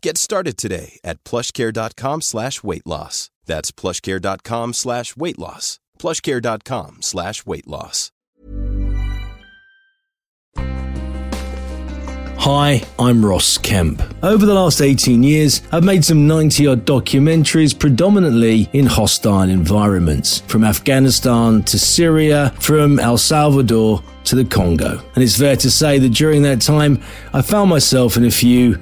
[0.00, 3.30] Get started today at plushcare.com slash weight loss.
[3.46, 5.80] That's plushcare.com slash weight loss.
[5.98, 8.12] Plushcare.com slash weight loss.
[12.40, 14.00] Hi, I'm Ross Kemp.
[14.22, 20.38] Over the last 18 years, I've made some 90 odd documentaries predominantly in hostile environments,
[20.42, 25.02] from Afghanistan to Syria, from El Salvador to the Congo.
[25.16, 28.78] And it's fair to say that during that time, I found myself in a few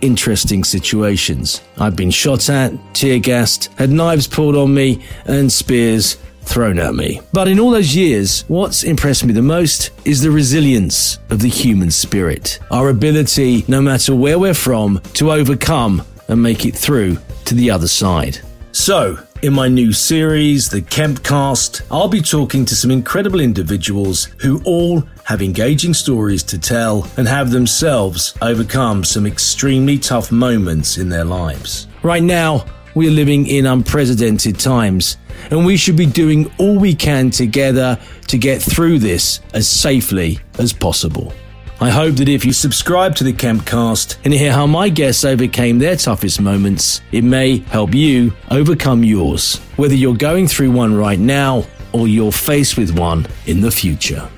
[0.00, 1.62] interesting situations.
[1.78, 6.94] I've been shot at, tear gassed, had knives pulled on me, and spears thrown at
[6.94, 7.20] me.
[7.32, 11.48] But in all those years, what's impressed me the most is the resilience of the
[11.48, 12.58] human spirit.
[12.70, 17.70] Our ability, no matter where we're from, to overcome and make it through to the
[17.70, 18.40] other side.
[18.72, 24.62] So, in my new series, The Kempcast, I'll be talking to some incredible individuals who
[24.64, 31.08] all have engaging stories to tell and have themselves overcome some extremely tough moments in
[31.08, 31.86] their lives.
[32.02, 35.18] Right now, we are living in unprecedented times,
[35.52, 40.40] and we should be doing all we can together to get through this as safely
[40.58, 41.32] as possible.
[41.80, 45.78] I hope that if you subscribe to the Kempcast and hear how my guests overcame
[45.78, 51.20] their toughest moments, it may help you overcome yours, whether you're going through one right
[51.20, 54.28] now or you're faced with one in the future.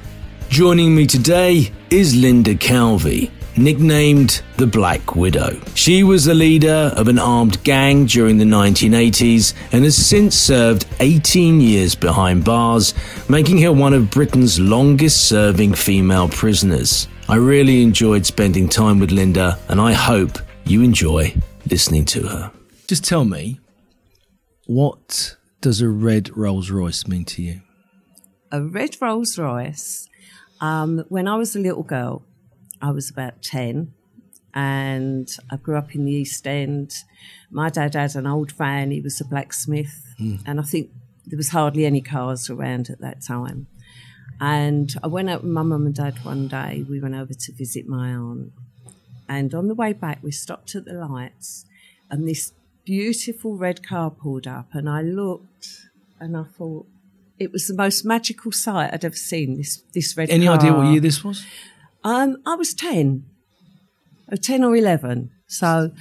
[0.52, 5.58] Joining me today is Linda Calvey, nicknamed the Black Widow.
[5.74, 10.84] She was the leader of an armed gang during the 1980s and has since served
[11.00, 12.92] 18 years behind bars,
[13.30, 17.08] making her one of Britain's longest serving female prisoners.
[17.30, 21.34] I really enjoyed spending time with Linda, and I hope you enjoy
[21.70, 22.52] listening to her.
[22.88, 23.58] Just tell me,
[24.66, 27.62] what does a red Rolls Royce mean to you?
[28.50, 30.10] A red Rolls Royce.
[30.62, 32.22] Um, when I was a little girl,
[32.80, 33.92] I was about 10
[34.54, 36.94] and I grew up in the East End.
[37.50, 40.40] My dad had an old van, he was a blacksmith, mm.
[40.46, 40.90] and I think
[41.26, 43.66] there was hardly any cars around at that time.
[44.40, 46.84] And I went out with my mum and dad one day.
[46.88, 48.52] We went over to visit my aunt.
[49.28, 51.64] And on the way back, we stopped at the lights,
[52.08, 52.52] and this
[52.84, 54.68] beautiful red car pulled up.
[54.74, 55.88] And I looked
[56.20, 56.86] and I thought,
[57.42, 59.56] it was the most magical sight I'd ever seen.
[59.56, 60.30] This this red.
[60.30, 60.56] Any car.
[60.56, 61.44] idea what year this was?
[62.04, 63.24] Um, I was ten,
[64.30, 65.92] or ten or eleven, so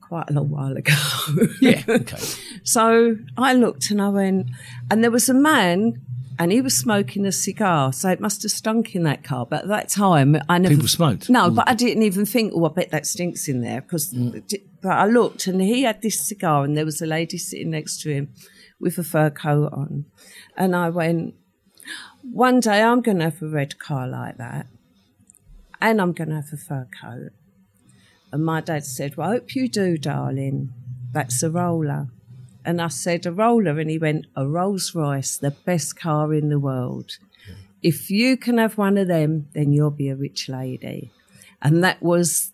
[0.00, 0.94] quite a long while ago.
[1.60, 1.82] yeah.
[1.88, 2.18] Okay.
[2.64, 4.48] so I looked and I went,
[4.90, 6.00] and there was a man
[6.38, 9.44] and he was smoking a cigar, so it must have stunk in that car.
[9.44, 11.28] But at that time, I never people smoked.
[11.28, 13.80] No, but I didn't even think, oh, I bet that stinks in there.
[13.80, 14.40] Because, mm.
[14.80, 18.00] but I looked, and he had this cigar, and there was a lady sitting next
[18.02, 18.32] to him
[18.80, 20.06] with a fur coat on,
[20.56, 21.34] and I went,
[22.22, 24.66] one day I'm going to have a red car like that,
[25.80, 27.30] and I'm going to have a fur coat.
[28.30, 30.72] And my dad said, well, I hope you do, darling.
[31.12, 32.08] That's a roller.
[32.64, 33.78] And I said, a roller.
[33.78, 37.16] And he went, a Rolls Royce, the best car in the world.
[37.82, 41.10] If you can have one of them, then you'll be a rich lady.
[41.62, 42.52] And that was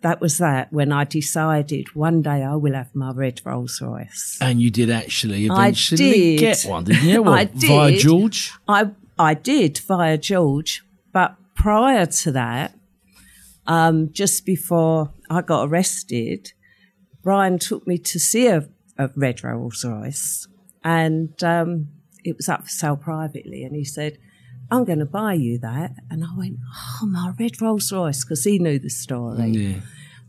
[0.00, 4.38] that was that when I decided one day I will have my red Rolls Royce.
[4.40, 6.40] And you did actually eventually did.
[6.40, 7.22] get one, didn't you?
[7.28, 7.68] What, I did.
[7.68, 8.52] Via George?
[8.68, 12.74] I I did via George, but prior to that,
[13.66, 16.52] um, just before I got arrested,
[17.22, 20.46] Brian took me to see a of red Rolls Royce,
[20.84, 21.88] and um,
[22.24, 23.64] it was up for sale privately.
[23.64, 24.18] And he said,
[24.70, 26.58] "I'm going to buy you that." And I went,
[27.02, 29.48] "Oh, my red Rolls Royce," because he knew the story.
[29.50, 29.80] Yeah.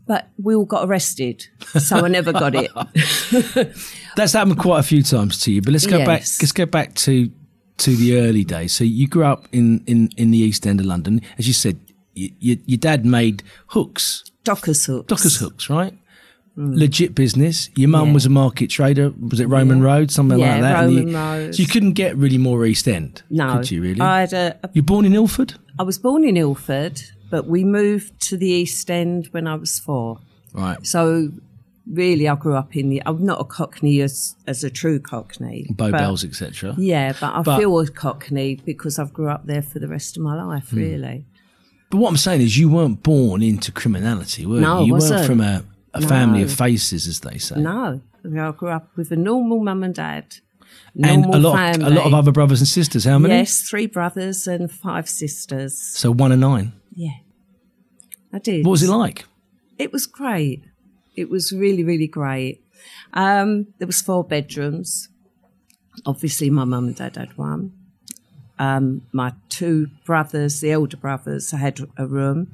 [0.06, 1.46] But we all got arrested,
[1.78, 2.70] so I never got it.
[4.16, 5.62] That's happened quite a few times to you.
[5.62, 6.06] But let's go Yes.
[6.06, 6.20] back.
[6.42, 7.30] Let's go back to
[7.78, 8.72] to the early days.
[8.72, 11.78] So you grew up in in in the East End of London, as you said.
[12.12, 15.06] You, you, your dad made hooks, Dockers hooks.
[15.06, 15.94] Dockers hooks, right?
[16.56, 17.70] Legit business.
[17.76, 18.14] Your mum Yeah.
[18.14, 19.12] was a market trader.
[19.30, 19.84] Was it Roman Yeah.
[19.84, 20.80] Road, something Yeah, like that?
[20.84, 21.54] Roman you, Road.
[21.54, 23.80] So you couldn't get really more East End, No, could you?
[23.82, 24.00] Really?
[24.00, 27.00] I had a, a You're born in Ilford, I was born in Ilford,
[27.30, 30.18] but we moved to the East End when I was four.
[30.52, 30.84] right?
[30.86, 31.30] So
[31.90, 33.02] really, I grew up in the.
[33.06, 35.66] I'm not a Cockney as as a true Cockney.
[35.70, 36.74] Bow bells, etc.
[36.76, 40.16] Yeah, but I But- feel a Cockney because I've grew up there for the rest
[40.16, 40.70] of my life.
[40.70, 40.76] Hmm.
[40.76, 41.24] Really,
[41.90, 44.86] But what I'm saying is, you weren't born into criminality, were No, you?
[44.88, 45.64] You weren't from a,
[45.94, 47.56] a family of faces, as they say.
[47.60, 50.36] no, I grew up with a normal mum and dad.
[51.02, 51.86] and a lot, family.
[51.86, 53.04] a lot of other brothers and sisters.
[53.04, 53.34] How many?
[53.34, 55.78] Yes, three brothers and five sisters.
[55.78, 56.72] So one and nine.
[56.94, 57.18] Yeah,
[58.32, 58.64] I did.
[58.64, 59.24] What was it like?
[59.78, 60.64] It was great.
[61.16, 62.62] It was really, really great.
[63.12, 65.08] Um, there was four bedrooms.
[66.06, 67.72] Obviously, my mum and dad had one.
[68.58, 72.52] Um, my two brothers, the elder brothers, had a room.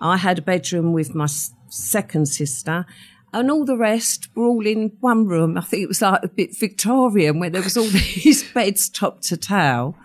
[0.00, 1.26] I had a bedroom with my
[1.68, 2.86] second sister,
[3.32, 5.58] and all the rest were all in one room.
[5.58, 7.88] I think it was like a bit Victorian, where there was all
[8.24, 9.96] these beds top to tail.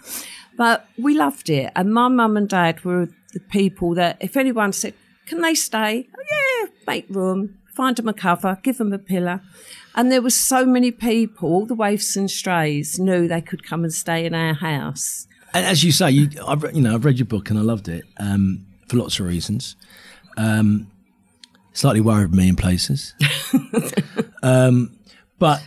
[0.56, 4.74] But we loved it, and my mum and dad were the people that if anyone
[4.74, 4.94] said,
[5.26, 9.40] "Can they stay?" Oh, yeah, make room, find them a cover, give them a pillow.
[9.96, 13.84] And there were so many people, all the waifs and strays knew they could come
[13.84, 15.28] and stay in our house.
[15.54, 17.88] And as you say, you, I've, you know, I've read your book and I loved
[17.88, 19.76] it um, for lots of reasons.
[20.36, 20.88] Um,
[21.74, 23.14] slightly worried me in places,
[24.44, 24.96] um,
[25.40, 25.62] but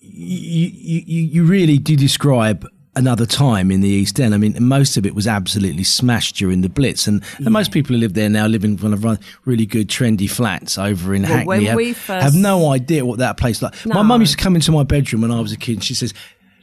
[0.00, 2.66] you, you, you really do describe
[2.96, 4.34] another time in the East End.
[4.34, 7.94] I mean, most of it was absolutely smashed during the Blitz, and, and most people
[7.94, 9.04] who live there now live in one of
[9.44, 11.88] really good, trendy flats over in Well, Hackney.
[11.88, 13.74] have, first- have no idea what that place like.
[13.86, 15.94] My mum used to come into my bedroom when I was a kid, and she
[15.94, 16.12] says,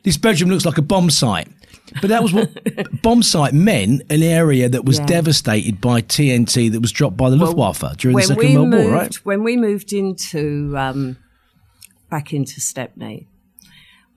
[0.04, 1.48] "This bedroom looks like a bomb site."
[2.01, 2.51] But that was what
[3.01, 5.06] bomb site meant an area that was Yeah.
[5.06, 8.94] devastated by TNT that was dropped by the Luftwaffe during the Second World moved, War,
[8.94, 9.16] right?
[9.25, 11.18] When we moved into um,
[12.10, 13.28] back into Stepney,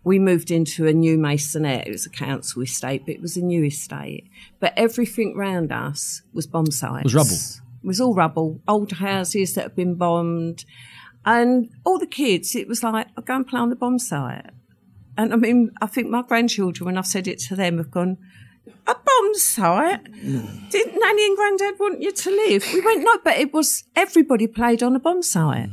[0.03, 1.87] we moved into a new masonette.
[1.87, 4.25] It was a council estate, but it was a new estate.
[4.59, 7.05] But everything round us was bomb sites.
[7.05, 7.37] Was rubble.
[7.83, 8.61] It was all rubble.
[8.67, 10.65] Old houses that had been bombed,
[11.25, 12.55] and all the kids.
[12.57, 14.47] It was like, I go and play on the bomb site.
[15.21, 18.17] And I mean, I think my grandchildren, when I've said it to them, have gone,
[18.87, 20.03] a bomb site?
[20.13, 22.65] Didn't Nanny and Granddad want you to live?
[22.73, 25.69] We went, no, but it was, everybody played on a bomb site.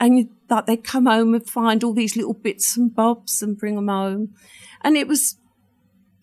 [0.00, 3.56] And you, like they'd come home and find all these little bits and bobs and
[3.56, 4.34] bring them home.
[4.82, 5.36] And it was,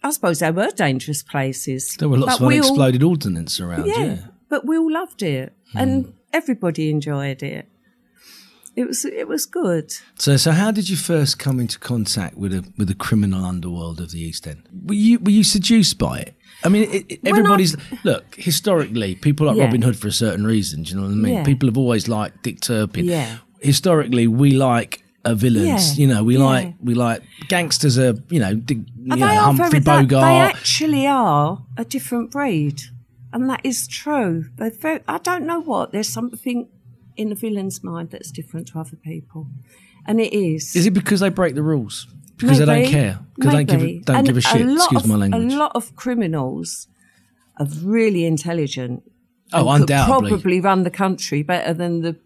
[0.04, 1.95] I suppose they were dangerous places.
[1.98, 4.04] There were lots But of we all- unexploded ordnance around, yeah.
[4.04, 4.18] yeah,
[4.50, 5.54] but we all loved it.
[5.72, 5.77] Hmm.
[5.77, 7.68] And everybody enjoyed it.
[8.75, 9.94] It was, it was good.
[10.19, 14.01] So, so how did you first come into contact with the with the criminal underworld
[14.01, 14.63] of the East End?
[14.86, 16.36] Were you were you seduced by it?
[16.63, 19.16] I mean, it, it- everybody's look historically.
[19.16, 19.66] People like Yeah.
[19.66, 20.83] Robin Hood for a certain reason.
[20.83, 21.33] Do you know what I mean?
[21.36, 21.44] Yeah.
[21.44, 23.06] People have always liked Dick Turpin.
[23.06, 23.38] Yeah.
[23.62, 25.98] Historically, we like uh, villains.
[25.98, 26.01] Yeah.
[26.07, 26.44] You know, we Yeah.
[26.44, 27.98] like we like gangsters.
[27.98, 30.24] Are you know, Dick, you know they Humphrey very, they, Bogart.
[30.25, 32.81] they actually are a different breed.
[33.31, 34.45] And that is true.
[34.57, 35.92] They're very, I don't know what.
[35.92, 36.69] There's something
[37.17, 39.47] in the villain's mind that's different to other people.
[40.06, 40.75] And it is.
[40.75, 42.07] Is it because they break the rules?
[42.38, 43.19] Because they don't care?
[43.35, 44.65] Because they don't give, a- don't give a shit?
[44.65, 45.53] lot Excuse of, my language.
[45.53, 46.88] A lot of criminals
[47.59, 49.03] are really intelligent.
[49.53, 50.29] Oh, undoubtedly.
[50.29, 52.17] Probably run the country better than the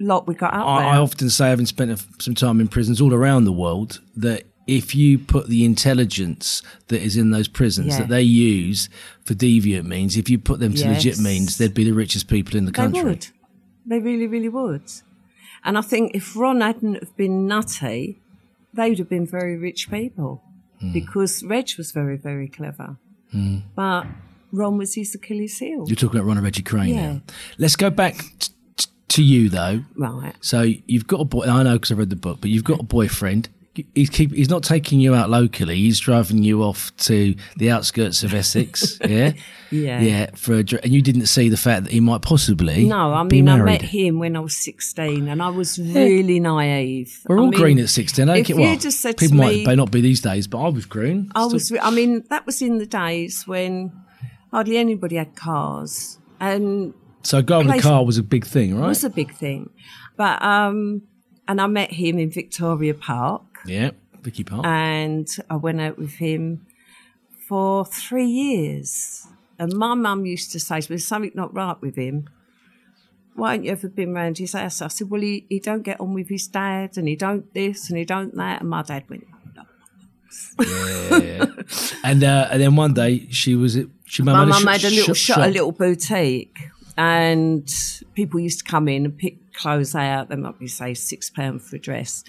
[0.00, 0.88] lot we got out I, there.
[0.92, 4.44] I often say, having spent a, some time in prisons all around the world, that
[4.66, 7.98] if you put the intelligence that is in those prisons Yeah.
[7.98, 8.88] that they use
[9.24, 12.56] for deviant means, if you put them to legit means, they'd be the richest people
[12.56, 13.02] in the country.
[13.02, 13.26] They would.
[13.86, 14.82] They really, really would.
[15.64, 18.20] And I think if Ron hadn't have been nutty,
[18.74, 20.42] they would have been very rich people
[20.80, 20.92] Hmm.
[20.92, 22.96] because Reg was very, very clever.
[23.74, 24.06] But
[24.50, 25.84] Ron was his Achilles heel.
[25.86, 27.12] You're talking about Ronald Reggie Kray Yeah.
[27.12, 27.22] now.
[27.58, 29.84] Let's go back t- t- to you though.
[29.96, 30.34] Right.
[30.40, 31.44] So you've got a boy.
[31.46, 33.48] I know because I read the book, but you've got a boyfriend.
[33.94, 34.32] He's keep.
[34.32, 35.76] He's not taking you out locally.
[35.76, 38.98] He's driving you off to the outskirts of Essex.
[39.08, 39.32] yeah.
[39.70, 40.00] Yeah.
[40.02, 40.30] Yeah.
[40.34, 43.48] For a, and you didn't see the fact that he might possibly No, I mean,
[43.48, 47.18] I met him when I was 16 and I was really naive.
[47.26, 48.28] We're I all mean, green at 16.
[48.28, 50.20] I don't if get you just said to people might me- may not be these
[50.20, 51.32] days, but I was green.
[51.34, 53.90] I Still- was, I mean, that was in the days when
[54.50, 56.18] hardly anybody had cars.
[56.40, 58.84] And so a guy with a car was a big thing, right?
[58.84, 59.70] It was a big thing.
[60.18, 61.02] But um
[61.48, 63.90] and I met him in Victoria Park yeah,
[64.22, 64.64] Vicky Park.
[64.66, 66.66] and I went out with him
[67.48, 69.26] for three years.
[69.58, 72.28] And my mum used to say to me, There's something not right with him.
[73.34, 74.82] Why ain't you ever been round his house?
[74.82, 77.88] I said, Well he, he don't get on with his dad and he don't this
[77.88, 79.26] and he don't that and my dad went,
[80.58, 81.44] yeah.
[82.04, 85.14] and uh, and then one day she was at she My mum had a little
[85.14, 86.58] sh- shop, a little boutique
[86.96, 87.68] and
[88.14, 90.28] people used to come in and pick clothes out.
[90.28, 92.24] They might be say six pound for a dress,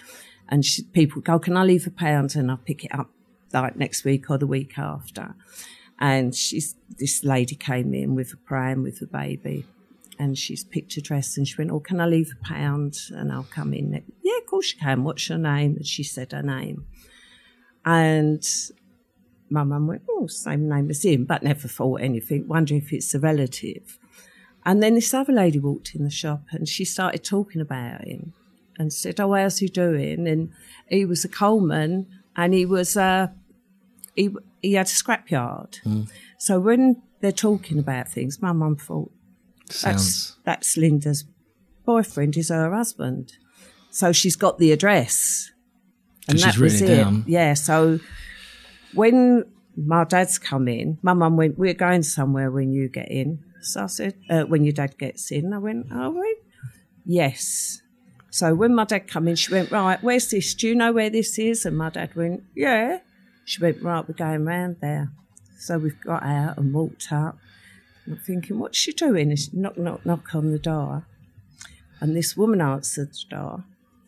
[0.49, 3.09] and she, people go, "Can I leave a pound?" And I'll pick it up
[3.53, 5.35] like next week or the week after.
[5.99, 9.65] And she's this lady came in with a pram with a baby,
[10.19, 13.31] and she's picked a dress and she went, "Oh, can I leave a pound?" And
[13.31, 13.91] I'll come in.
[13.91, 14.11] Next.
[14.23, 15.03] Yeah, of course you can.
[15.03, 15.75] What's your name?
[15.77, 16.85] And she said her name,
[17.85, 18.43] and
[19.49, 22.47] my mum went, "Oh, same name as him," but never thought anything.
[22.47, 23.99] Wonder if it's a relative.
[24.65, 28.33] And then this other lady walked in the shop and she started talking about him
[28.77, 30.51] and said, "Oh, how's he doing?" And
[30.89, 33.27] he was a coalman and he was uh,
[34.15, 35.79] he he had a scrapyard.
[36.37, 39.11] So when they're talking about things, my mum thought,
[39.67, 40.37] that's Sounds.
[40.43, 41.25] that's Linda's
[41.85, 43.33] boyfriend is her husband.
[43.91, 45.51] So she's got the address.
[46.27, 46.97] and that was it it.
[46.97, 47.23] down.
[47.27, 47.53] Yeah.
[47.53, 47.99] So
[48.93, 49.45] when
[49.77, 53.43] my dad's come in, my mum went, We're going somewhere when you get in.
[53.61, 56.37] So I said, uh, when your dad gets in, I went, Are we?
[57.05, 57.81] Yes.
[58.33, 60.55] So when my dad come in, she went, Right, where's this?
[60.55, 61.67] Do you know where this is?
[61.67, 62.97] And my dad went, Yeah.
[63.45, 65.11] She went, Right, we're going round there.
[65.59, 67.37] So we've got out and walked up.
[68.07, 69.29] I'm thinking, what's she doing?
[69.29, 71.05] And she knock, knock, knock on the door.
[71.99, 73.65] And this woman answered the door.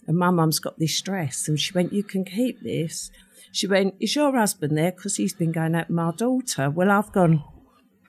[0.08, 1.48] And my mum's got this dress.
[1.48, 3.12] And she went, You can keep this.
[3.52, 4.92] She went, Is your husband there?
[4.92, 6.72] Because he's been going out with my daughter.
[6.72, 7.44] Well, I've gone.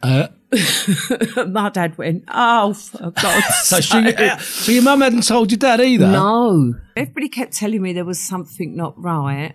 [0.03, 0.29] Uh,
[1.49, 4.19] my dad went, Oh, for God's so, sake.
[4.19, 6.07] she, so your mum hadn't told your dad either?
[6.07, 6.75] No.
[6.97, 9.55] Everybody kept telling me there was something not right.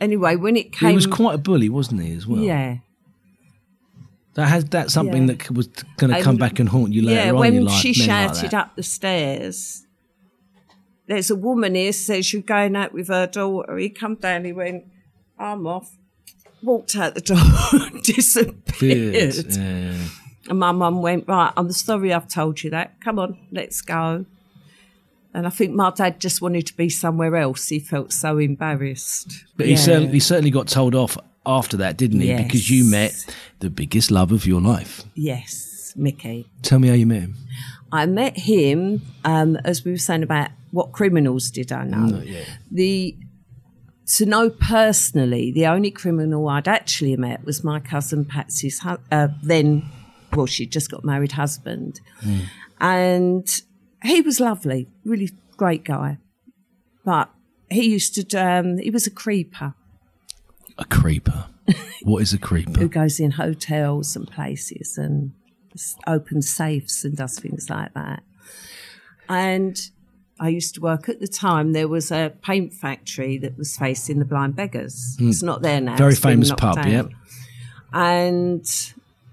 [0.00, 0.90] Anyway, when it came.
[0.90, 2.40] He was quite a bully, wasn't he, as well?
[2.40, 2.76] Yeah.
[4.34, 5.34] That has that's something Yeah.
[5.34, 7.36] that was going to come back and haunt you later yeah, on.
[7.38, 9.86] when in life, she men like shouted up the stairs,
[11.06, 13.78] there's a woman here says you're going out with her daughter.
[13.78, 14.84] He come down, he went,
[15.38, 15.96] I'm off.
[16.62, 19.46] Walked out the door, disappeared.
[19.56, 19.94] Yeah.
[20.48, 23.00] And my mum went, Right, I'm sorry I've told you that.
[23.00, 24.24] Come on, let's go.
[25.34, 27.68] And I think my dad just wanted to be somewhere else.
[27.68, 29.44] He felt so embarrassed.
[29.56, 29.78] But he Yeah.
[29.78, 32.34] certainly, he certainly got told off after that, didn't he?
[32.34, 33.14] Because you met
[33.60, 35.04] the biggest love of your life.
[35.14, 36.48] Yes, Mickey.
[36.62, 37.34] Tell me how you met him.
[37.92, 42.22] I met him, um, as we were saying about what criminals did I know.
[42.72, 43.16] The
[44.14, 49.28] to know personally, the only criminal I'd actually met was my cousin Patsy's hu- uh,
[49.42, 49.84] then,
[50.32, 52.00] well, she'd just got married husband,
[52.80, 53.48] and
[54.02, 56.18] he was lovely, really great guy,
[57.04, 57.30] but
[57.70, 59.74] he used to um, he was a creeper
[60.78, 61.46] A creeper.
[62.02, 62.70] what is a creeper?
[62.78, 65.32] who goes in hotels and places and
[66.06, 68.22] opens safes and does things like that.
[69.28, 69.76] And
[70.38, 71.72] I used to work at the time.
[71.72, 75.16] There was a paint factory that was facing the Blind Beggars.
[75.18, 75.30] Hmm.
[75.30, 75.96] It's not there now.
[75.96, 76.90] Very famous pub, down.
[76.90, 77.10] yep.
[77.92, 78.66] And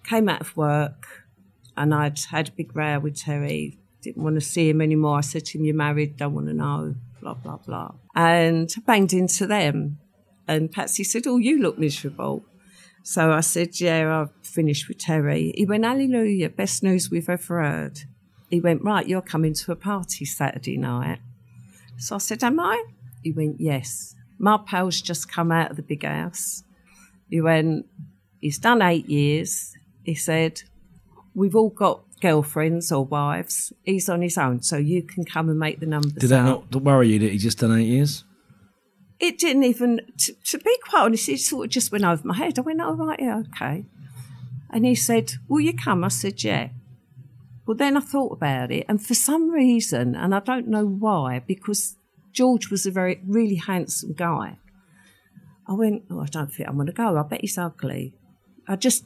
[0.03, 1.25] came out of work,
[1.75, 3.77] and I'd had a big row with Terry.
[4.01, 5.17] Didn't want to see him anymore.
[5.17, 6.17] I said to him, "You're married.
[6.17, 7.91] Don't want to know." Blah blah blah.
[8.15, 9.98] And I banged into them.
[10.48, 12.45] And Patsy said, "Oh, you look miserable."
[13.03, 15.53] So I said, Yeah, I've finished with Terry.
[15.55, 18.00] He went, Hallelujah, best news we've ever heard.
[18.53, 21.17] He went, Right, you're coming to a party Saturday night.
[21.98, 22.83] So I said, Am I?
[23.24, 24.13] He went, Yes.
[24.38, 26.63] My pal's just come out of the big house.
[27.31, 27.88] He went,
[28.41, 29.74] He's done eight years.
[30.03, 30.62] He said,
[31.33, 33.74] We've all got girlfriends or wives.
[33.81, 36.13] He's on his own, so you can come and make the numbers.
[36.13, 38.24] Did that up." not worry you that he just done eight years?
[39.19, 42.36] it didn't even, to, to be quite honest, it sort of just went over my
[42.36, 42.60] head.
[42.60, 43.86] I went, oh, right, yeah, okay.
[44.69, 46.03] And he said, will you come?
[46.03, 46.69] I said, yeah.
[47.65, 51.39] Well, then I thought about it, and for some reason, and I don't know why,
[51.39, 51.96] because
[52.34, 54.58] George was a very, really handsome guy,
[55.67, 57.17] I went, oh, I don't think I'm going to go.
[57.17, 58.13] I bet he's ugly.
[58.67, 59.05] I just,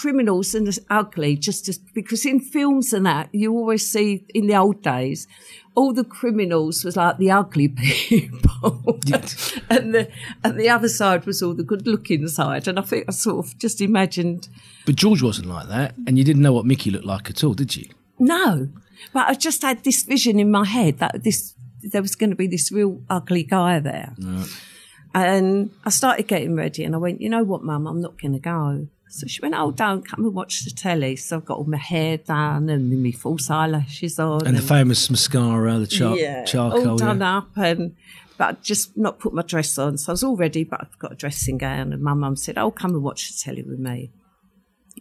[0.00, 4.46] criminals and the ugly, just as, because in films and that, you always see in
[4.46, 5.26] the old days,
[5.74, 8.98] all the criminals was like the ugly people,
[9.68, 10.08] and the
[10.42, 12.66] and the other side was all the good-looking side.
[12.68, 14.48] And I think I sort of just imagined,
[14.86, 17.54] But George wasn't like that, and you didn't know what Mickey looked like at all,
[17.54, 17.86] did you?
[18.18, 18.68] no,
[19.12, 21.54] but I just had this vision in my head that this
[21.92, 24.14] there was going to be this real ugly guy there.
[25.12, 28.34] And I started getting ready, and I went, you know what, Mum, I'm not going
[28.34, 28.86] to go.
[29.12, 31.16] So she went, oh, don't come and watch the telly.
[31.16, 34.46] So I've got all my hair done and my false eyelashes on.
[34.46, 36.90] And the famous mascara, the char- charcoal.
[36.90, 37.38] all done yeah.
[37.38, 37.96] up and
[38.40, 39.98] but I'd just not put my dress on.
[39.98, 41.92] So I was all ready, but I've got a dressing gown.
[41.92, 44.12] And my mum said, "Oh, come and watch the telly with me."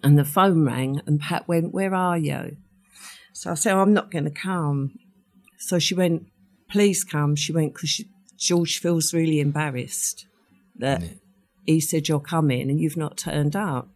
[0.03, 2.57] And the phone rang, and Pat went, "Where are you?"
[3.31, 4.99] So I said, oh, "I'm not going to come."
[5.57, 6.27] So she went,
[6.69, 8.03] "Please come." She went because
[8.37, 10.25] George feels really embarrassed
[10.75, 11.01] that
[11.65, 13.87] he said you're coming and you've not turned up.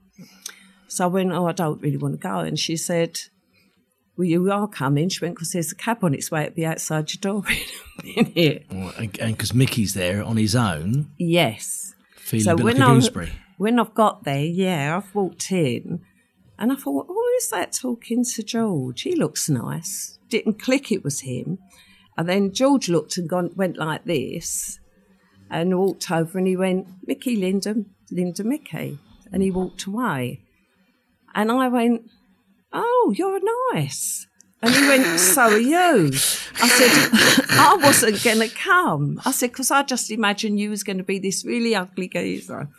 [0.96, 3.20] So I went, "Oh, I don't really want to go." And she said,
[4.16, 5.10] well, you are coming.
[5.10, 6.44] She went, because there's a cab on its way.
[6.44, 7.44] It'll be outside your door
[8.06, 8.66] in a minute.
[8.70, 11.96] And because Mickey's there on his own, Yes.
[12.18, 13.32] feeling So a bit when like a I- gooseberry.
[13.58, 16.02] When I've got there, yeah, I've walked in
[16.60, 19.02] and I thought, oh, is that talking to George?
[19.02, 20.20] He looks nice.
[20.30, 21.58] Didn't click it was him.
[22.16, 24.80] And then George looked and gone, went like this
[25.50, 27.78] and walked over and he went, Mickey, Linda,
[28.12, 29.00] Linda, Mickey.
[29.32, 30.43] And he walked away.
[31.36, 32.10] And I went,
[32.72, 33.40] oh, you're
[33.74, 34.28] nice.
[34.62, 36.08] And he went, so are you.
[36.62, 39.20] I said, I wasn't going to come.
[39.26, 42.70] I said, because I just imagined you was going to be this really ugly geezer.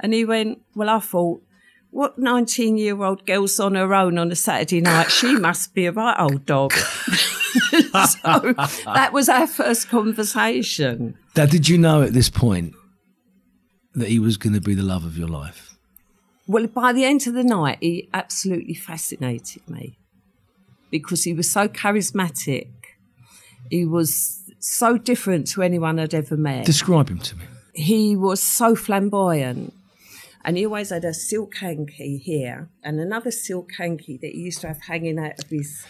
[0.00, 1.42] And he went, well, I thought,
[1.90, 5.10] what 19 year old girl's on her own on a Saturday night?
[5.10, 6.72] She must be a right old dog.
[6.72, 8.54] so
[8.92, 11.16] that was our first conversation.
[11.34, 12.74] Did you know at this point
[13.94, 15.73] that he was going to be the love of your life?
[16.46, 19.96] Well, by the end of the night, he absolutely fascinated me
[20.90, 22.68] because he was so charismatic.
[23.70, 26.66] He was so different to anyone I'd ever met.
[26.66, 27.44] Describe him to me.
[27.74, 29.72] he was so flamboyant.
[30.44, 34.60] And he always had a silk hanky here and another silk hanky that he used
[34.60, 35.86] to have hanging out of his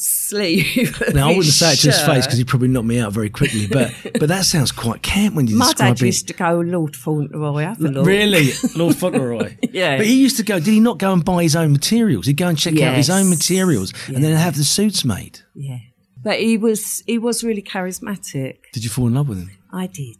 [0.00, 1.02] sleeve.
[1.14, 3.30] Now, I wouldn't say it to his face because he'd probably knock me out very
[3.30, 5.90] quickly, but but that sounds quite camp when you My describe dad it.
[5.90, 8.06] My dad used to go, Lord Fauntleroy, have a look.
[8.06, 9.56] Really, Lord Fauntleroy.
[9.62, 9.96] Yeah.
[9.96, 10.58] but he used to go.
[10.58, 12.26] Did he not go and buy his own materials?
[12.26, 13.18] He'd go and check out his Yes.
[13.20, 15.40] own materials and then have the suits made.
[15.54, 15.78] Yeah.
[16.22, 18.56] But he was he was really charismatic.
[18.72, 19.50] Did you fall in love with him?
[19.72, 20.16] I did.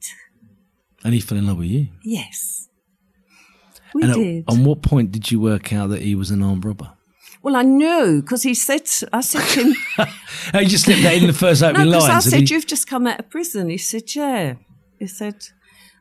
[1.04, 1.88] And he fell in love with you.
[2.02, 2.68] Yes.
[3.94, 4.44] We and at- did.
[4.48, 6.92] on what point did you work out that he was an armed robber?
[7.42, 9.74] Well, I knew because he said, I said to him,
[10.54, 12.08] Oh, you just slipped that in the first No, opening I lines.
[12.08, 13.68] and said, he- You've just come out of prison.
[13.70, 14.54] He said, Yeah.
[14.98, 15.36] He said,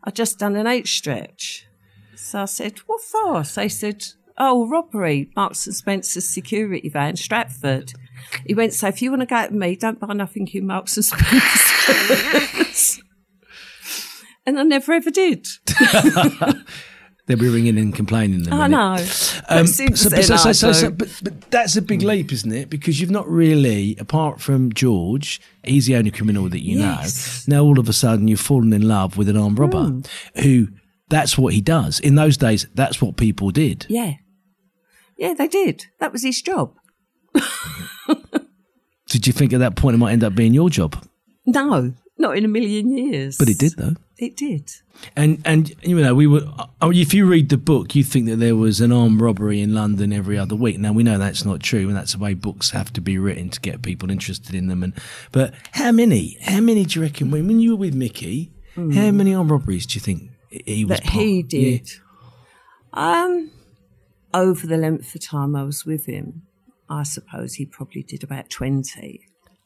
[0.04, 1.66] I just done an eight stretch.
[2.16, 3.44] So I said, What for?
[3.44, 4.04] So he said,
[4.38, 7.94] Oh, robbery, Marks and Spencer's security van, Stratford.
[8.46, 10.96] He went, So if you want to go to me, don't buy nothing in Marks
[10.98, 13.02] and Spencer's.
[14.46, 15.48] and I never ever did.
[17.28, 18.46] They'll be ringing and complaining.
[18.46, 18.96] in I know.
[18.96, 22.52] But Um, so, then, so, so, so, so- but, but that's a big leap, isn't
[22.52, 22.70] it?
[22.70, 27.46] Because you've not really, apart from George, he's the only criminal that you Yes.
[27.48, 27.58] know.
[27.58, 30.02] Now all of a sudden you've fallen in love with an armed robber Hmm.
[30.42, 30.70] who
[31.10, 32.00] that's what he does.
[32.00, 33.86] In those days, that's what people did.
[33.90, 34.14] yeah.
[35.18, 35.86] Yeah, they did.
[36.00, 36.76] That was his job.
[39.10, 41.02] Did you think at that point it might end up being your job?
[41.46, 43.38] No, not in a million years.
[43.38, 43.96] But it did though.
[44.20, 44.72] It did.
[45.16, 46.42] And and you know we were.
[46.82, 49.76] oh, If you read the book, you think that there was an armed robbery in
[49.76, 50.80] London every other week.
[50.80, 53.50] Now we know that's not true, and that's the way books have to be written
[53.50, 54.82] to get people interested in them.
[54.82, 54.94] And
[55.32, 56.38] but how many?
[56.42, 58.52] How many do you reckon when, when you were with Mickey?
[58.76, 61.00] How many armed robberies do you think he was?
[61.00, 61.78] That he part- Yeah.
[61.78, 61.90] did.
[62.94, 63.52] Um,
[64.34, 66.44] over the length of time I was with him,
[66.90, 69.22] I suppose he probably did about twenty.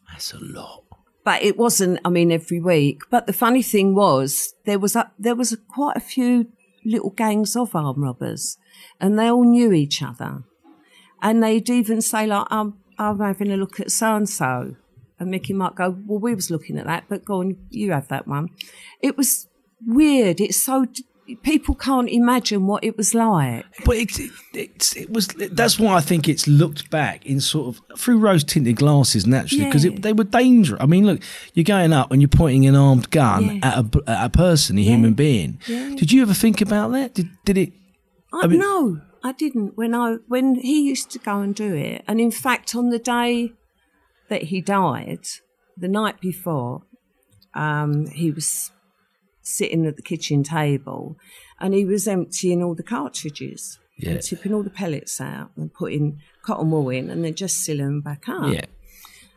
[0.10, 0.84] That's a lot.
[1.24, 2.00] But it wasn't.
[2.04, 3.02] I mean, every week.
[3.10, 6.48] But the funny thing was, there was a, there was a, quite a few
[6.84, 8.58] little gangs of armed robbers,
[9.00, 10.44] and they all knew each other.
[11.22, 14.76] And they'd even say like, "I'm I'm having a look at so and so,"
[15.20, 18.08] and Mickey might go, "Well, we was looking at that, but go on, you have
[18.08, 18.50] that one."
[19.02, 19.48] It was
[19.86, 20.42] weird.
[20.42, 20.88] It's so
[21.36, 23.66] people can't imagine what it was like.
[23.86, 27.76] But it, it, it's it was that's why I think it's looked back in sort
[27.76, 29.98] of through rose tinted glasses naturally because Yeah.
[30.00, 30.82] they were dangerous.
[30.82, 31.22] I mean, look,
[31.54, 33.68] you're going up and you're pointing an armed gun Yeah.
[33.68, 35.60] at a at a person, a human being.
[35.68, 35.96] Yeah.
[35.96, 37.14] Did you ever think about that?
[37.14, 37.74] Did did it?
[38.34, 39.78] I, mean- no, I didn't.
[39.78, 43.00] When I when he used to go and do it, and in fact, on the
[43.00, 43.54] day
[44.30, 45.26] that he died,
[45.78, 46.84] the night before,
[47.54, 48.72] um, he was
[49.42, 51.18] sitting at the kitchen table,
[51.60, 54.12] and he was emptying all the cartridges, Yeah.
[54.12, 57.86] and tipping all the pellets out, and putting cotton wool in, and then just sealing
[57.86, 58.54] them back up.
[58.54, 58.66] Yeah,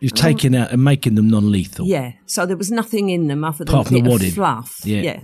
[0.01, 1.87] you've taken out and making them non-lethal.
[1.87, 2.13] Yeah.
[2.27, 4.81] So there was nothing in them other than Apart a from the bit of fluff.
[4.85, 5.03] Yeah.
[5.03, 5.21] Yeah.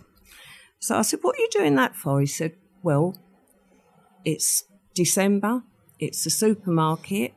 [0.79, 3.15] So I said, "What are you doing that for?" He said, "Well,
[4.25, 4.65] it's
[4.95, 5.63] December.
[5.99, 7.33] It's the supermarket.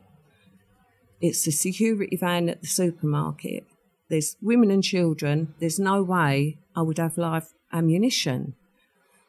[1.20, 3.64] It's the security van at the supermarket.
[4.08, 5.54] There's women and children.
[5.60, 8.54] There's no way I would have live ammunition."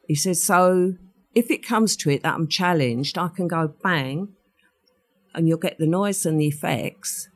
[0.07, 0.95] He said, "So
[1.33, 4.29] if it comes to it that I'm challenged, I can go bang."
[5.33, 7.27] And you'll get the noise and the effects.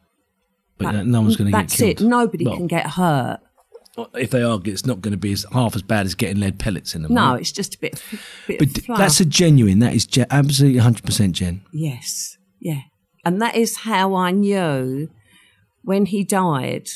[0.78, 2.00] but no- no one's going to get That's killed.
[2.00, 2.06] it.
[2.06, 3.42] Nobody Well, can get hurt.
[4.14, 6.58] If they are, it's not going to be as, half as bad as getting lead
[6.58, 7.14] pellets in them.
[7.14, 7.42] No, right?
[7.42, 8.02] it's just a bit,
[8.48, 9.80] bit but that's a genuine.
[9.80, 11.62] That is ge- absolutely 100 percent Jen.
[11.74, 12.84] yes, yeah,
[13.26, 15.10] and that is how I knew
[15.84, 16.88] when he died,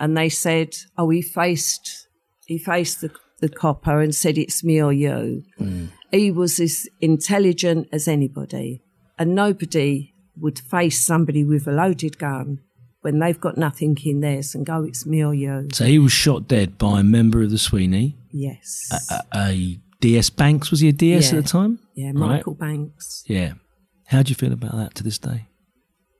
[0.00, 2.08] and they said, "Oh, he faced,
[2.52, 3.10] he faced the
[3.40, 5.88] the copper and said it's me or you." Mm.
[6.10, 8.82] He was as intelligent as anybody,
[9.18, 12.60] and nobody would face somebody with a loaded gun
[13.02, 15.68] when they've got nothing in theirs and go, it's me or you.
[15.72, 18.88] So he was shot dead by a member of the Sweeney, Yes.
[19.10, 20.70] a, a DS Banks.
[20.70, 21.38] Was he a DS Yeah.
[21.38, 21.78] at the time?
[21.96, 22.14] yeah, Right.
[22.14, 23.24] Michael Banks.
[23.26, 23.54] Yeah.
[24.06, 25.48] How do you feel about that to this day?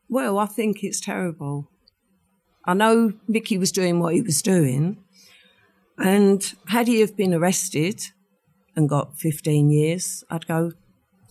[0.09, 1.71] Well, I think it's terrible.
[2.67, 5.02] I know Mickey was doing what he was doing,
[5.99, 8.03] and had he have been arrested
[8.75, 10.73] and got 15 years, I'd go,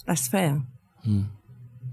[0.05, 0.61] that's fair.
[1.03, 1.23] Hmm.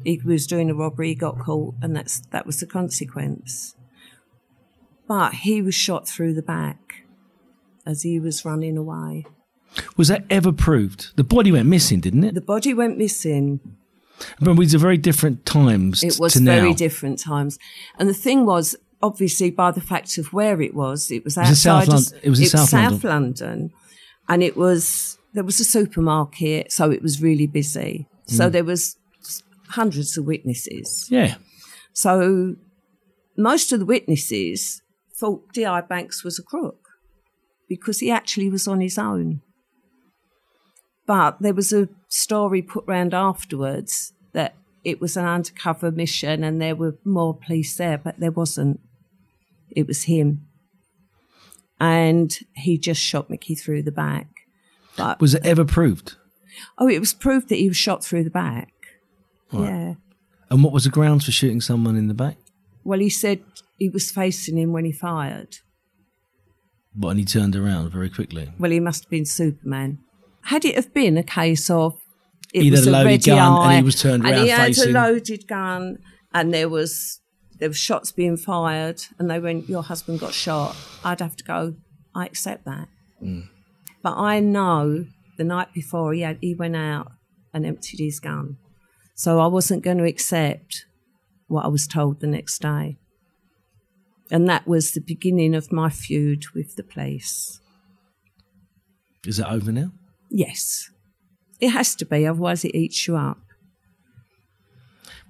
[0.05, 3.75] He was doing a robbery, he got caught, and that's that was the consequence.
[5.07, 7.05] But he was shot through the back
[7.87, 9.25] as he was running away.
[9.97, 11.17] Was that ever proved?
[11.17, 12.35] The body went missing, didn't it?
[12.35, 13.61] The body went missing.
[14.41, 16.57] But these are very different times It was to now.
[16.57, 17.59] very different times.
[17.99, 21.49] And the thing was, obviously, by the fact of where it was, it was was
[21.49, 21.95] in South outside.
[21.95, 23.71] of- Lon- it was in South South London,
[24.29, 28.07] and it was there was a supermarket, so it was really busy.
[28.29, 28.37] Mm.
[28.37, 28.97] So there was
[29.69, 31.07] hundreds of witnesses.
[31.11, 31.35] Yeah.
[31.93, 32.57] So
[33.37, 34.83] most of the witnesses
[35.15, 36.89] thought Di Banks was a crook
[37.69, 39.43] because he actually was on his own.
[41.07, 46.61] But there was a story put round afterwards that it was an undercover mission and
[46.61, 48.81] there were more police there, but there wasn't.
[49.71, 50.47] It was him.
[51.81, 54.27] And he just shot Mickey through the back.
[54.97, 56.17] But Was it ever proved?
[56.77, 58.73] oh, it was proved that he was shot through the back.
[59.53, 59.95] Yeah.
[60.51, 62.37] And what was the grounds for shooting someone in the back?
[62.83, 63.41] Well, he said
[63.77, 65.59] he was facing him when he fired.
[66.95, 68.51] But and he turned around very quickly.
[68.59, 69.99] Well, he must have been Superman.
[70.43, 71.97] Had it have been a case of
[72.53, 74.67] it He'd was had a loaded gun and he was turned around and he had
[74.75, 75.99] facing- a loaded gun,
[76.35, 77.21] and there was
[77.59, 81.45] there were shots being fired, and they went, "Your husband got shot." I'd have to
[81.45, 81.77] go.
[82.15, 82.89] I accept that,
[83.23, 83.49] Mm.
[84.03, 87.13] but I know the night before he had he went out
[87.53, 88.57] and emptied his gun,
[89.15, 90.87] so I wasn't going to accept
[91.47, 92.99] what I was told the next day.
[94.31, 97.61] And that was the beginning of my feud with the police.
[99.25, 99.93] Is it over now?
[100.31, 100.91] Yes.
[101.61, 103.39] It has to be, otherwise it eats you up.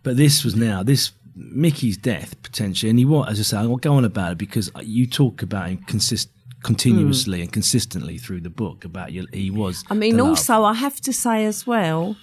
[0.03, 3.67] But this was now this Mickey's death potentially, and he was as I say, I
[3.67, 6.29] won't go on about it because you talk about him consist
[6.63, 9.27] continuously and consistently through the book about you.
[9.33, 9.85] He was.
[9.91, 12.17] I mean, also, I have to say as well,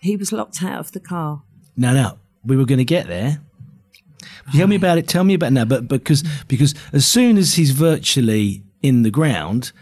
[0.00, 1.42] he was locked out of the car.
[1.76, 3.40] No, no, we were going to get there.
[4.54, 5.06] Tell me about it.
[5.08, 5.64] Tell me about it now.
[5.64, 9.72] But because because as soon as he's virtually in the ground,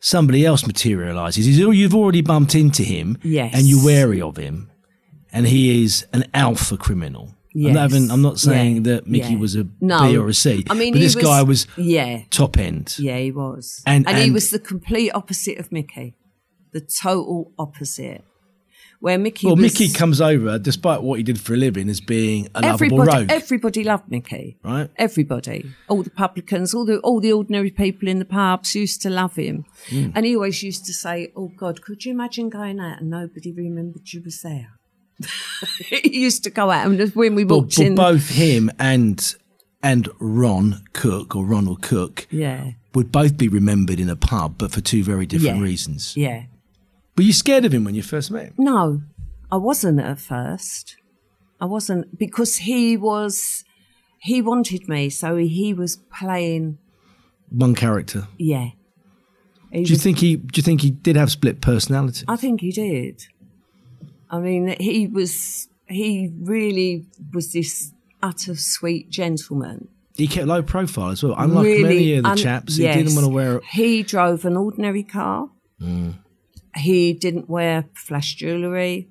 [0.00, 1.44] somebody else materialises.
[1.46, 3.52] He's, you've already bumped into him, Yes.
[3.54, 4.70] and you're wary of him,
[5.32, 7.34] and he is an alpha criminal.
[7.54, 8.82] I'm, not having, I'm not saying Yeah.
[8.94, 9.38] that Mickey Yeah.
[9.38, 10.20] was a B No.
[10.22, 10.64] or a C.
[10.70, 12.22] I mean, but this was- guy was Yeah.
[12.30, 12.94] top end.
[12.98, 13.82] Yeah, he was.
[13.86, 16.14] And- And, he was the complete opposite of Mickey.
[16.72, 18.24] The total opposite.
[19.00, 19.62] Where Mickey Well, was.
[19.62, 23.26] Mickey comes over, despite what he did for a living, as being a lovable rogue,
[23.30, 24.58] everybody loved Mickey.
[24.64, 24.90] right?
[24.96, 29.08] Everybody, all the publicans, all the all the ordinary people in the pubs used to
[29.10, 30.08] love him, Hmm.
[30.16, 33.52] and he always used to say, "Oh God, could you imagine going out and nobody
[33.52, 34.70] remembered you was there?"
[35.86, 39.34] he used to go out, and when we walked well, in, both him and
[39.82, 44.72] and Ron Cook or Ronald Cook yeah, would both be remembered in a pub, but
[44.72, 45.62] for two very different Yeah.
[45.62, 46.16] reasons.
[46.16, 46.44] yeah.
[47.16, 48.54] Were you scared of him when you first met him?
[48.58, 49.02] No,
[49.50, 50.96] I wasn't at first.
[51.60, 53.64] I wasn't because he was
[54.20, 56.78] he wanted me, so he was playing.
[57.50, 58.28] One character.
[58.36, 58.70] Yeah,
[59.72, 60.36] he Do you was think he?
[60.36, 62.24] Do you think he did have split personality?
[62.28, 63.26] I think he did.
[64.30, 69.88] I mean, he was, he really was this utter sweet gentleman.
[70.16, 71.34] He kept low profile as well.
[71.38, 72.96] Unlike really, many of the un- chaps, he yes.
[72.96, 73.60] didn't want to wear.
[73.70, 75.48] He drove an ordinary car.
[75.80, 76.14] Mm.
[76.76, 79.08] He didn't wear flash jewellery.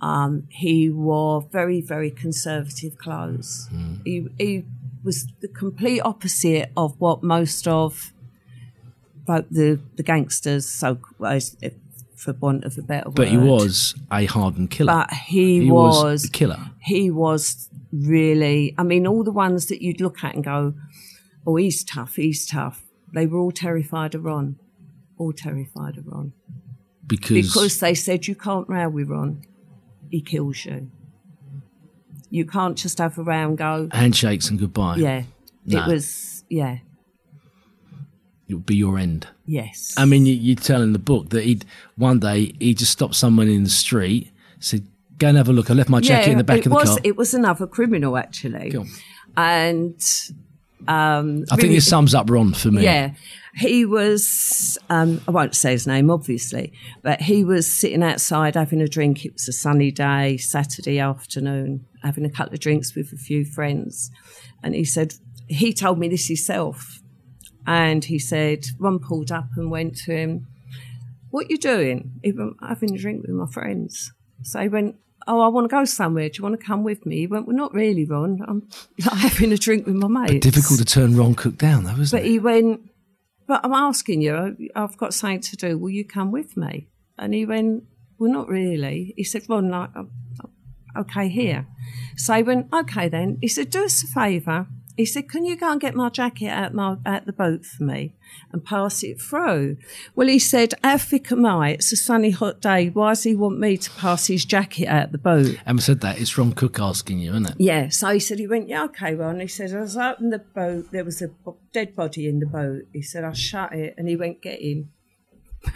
[0.00, 3.68] Um, he wore very, very conservative clothes.
[3.72, 4.00] Mm.
[4.04, 4.64] He, he
[5.04, 8.12] was the complete opposite of what most of
[9.26, 10.98] the the gangsters, so
[12.22, 13.16] for want of a better word.
[13.16, 14.92] But he was a hardened killer.
[14.92, 16.70] But he, He was, was a killer.
[16.80, 18.74] He was really.
[18.78, 20.74] I mean, all the ones that you'd look at and go,
[21.46, 22.14] "Oh, he's tough.
[22.16, 24.56] He's tough." They were all terrified of Ron.
[25.18, 26.32] All terrified of Ron
[27.06, 29.44] because, because they said you can't row with Ron.
[30.10, 30.90] He kills you.
[32.30, 33.88] You can't just have a row and go.
[33.92, 34.96] handshakes and goodbye.
[34.96, 35.24] Yeah,
[35.66, 35.82] No.
[35.84, 36.44] it was.
[36.48, 36.78] Yeah,
[38.48, 39.28] it would be your end.
[39.46, 39.94] yes.
[39.96, 41.64] I mean, you, you tell in the book that he'd
[41.96, 44.86] one day he just stopped someone in the street, said,
[45.18, 45.70] "Go and have a look.
[45.70, 48.16] I left my jacket in the back of the was, car." It was another criminal
[48.16, 48.74] actually,
[49.36, 50.00] and
[50.88, 52.82] Um, I think really- this sums up Ron for me.
[52.82, 53.12] yeah.
[53.54, 58.80] He was, um, I won't say his name, obviously, but he was sitting outside having
[58.80, 59.26] a drink.
[59.26, 63.44] It was a sunny day, Saturday afternoon, having a couple of drinks with a few
[63.44, 64.10] friends.
[64.62, 65.14] And he said,
[65.48, 67.01] he told me this himself.
[67.66, 70.46] And he said, Ron pulled up and went to him,
[71.30, 72.12] What you doing?
[72.22, 74.12] He went, having a drink with my friends.
[74.42, 74.96] So he went,
[75.28, 76.28] Oh, I want to go somewhere.
[76.28, 77.18] Do you want to come with me?
[77.18, 78.40] He went, Well, not really, Ron.
[78.46, 80.44] I'm like, having a drink with my mates.
[80.44, 82.30] Difficult to turn Ron Cook down, though, isn't But it?
[82.30, 82.80] he went,
[83.46, 85.78] but I'm asking you, I've got something to do.
[85.78, 86.88] Will you come with me?
[87.18, 87.84] And he went,
[88.18, 89.14] well, not really.
[89.16, 90.10] He said, Ron, like, I'm
[90.96, 91.66] okay, here.
[92.16, 93.38] So he went, okay then.
[93.40, 94.66] He said, do us a favour.
[95.02, 97.82] He said, can you go and get my jacket out, my, out the boat for
[97.82, 98.14] me
[98.52, 99.76] and pass it through?
[100.14, 101.70] Well, he said, how thick am I?
[101.70, 102.88] It's a sunny, hot day.
[102.88, 105.56] Why does he want me to pass his jacket out the boat?
[105.66, 106.20] Emma said that.
[106.20, 107.54] It's Ron Cook asking you, isn't it?
[107.58, 109.40] Yeah, so he said, he went, yeah, okay, Ron.
[109.40, 111.30] He said, I was out in the boat, there was a
[111.72, 112.82] dead body in the boat.
[112.92, 114.90] He said, I shut it, and he went, get in.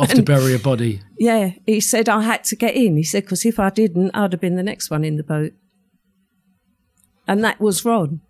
[0.00, 1.00] Off to bury a body.
[1.16, 2.96] Yeah, he said, I had to get in.
[2.96, 5.52] He said, because if I didn't, I'd have been the next one in the boat.
[7.28, 8.20] And that was Ron.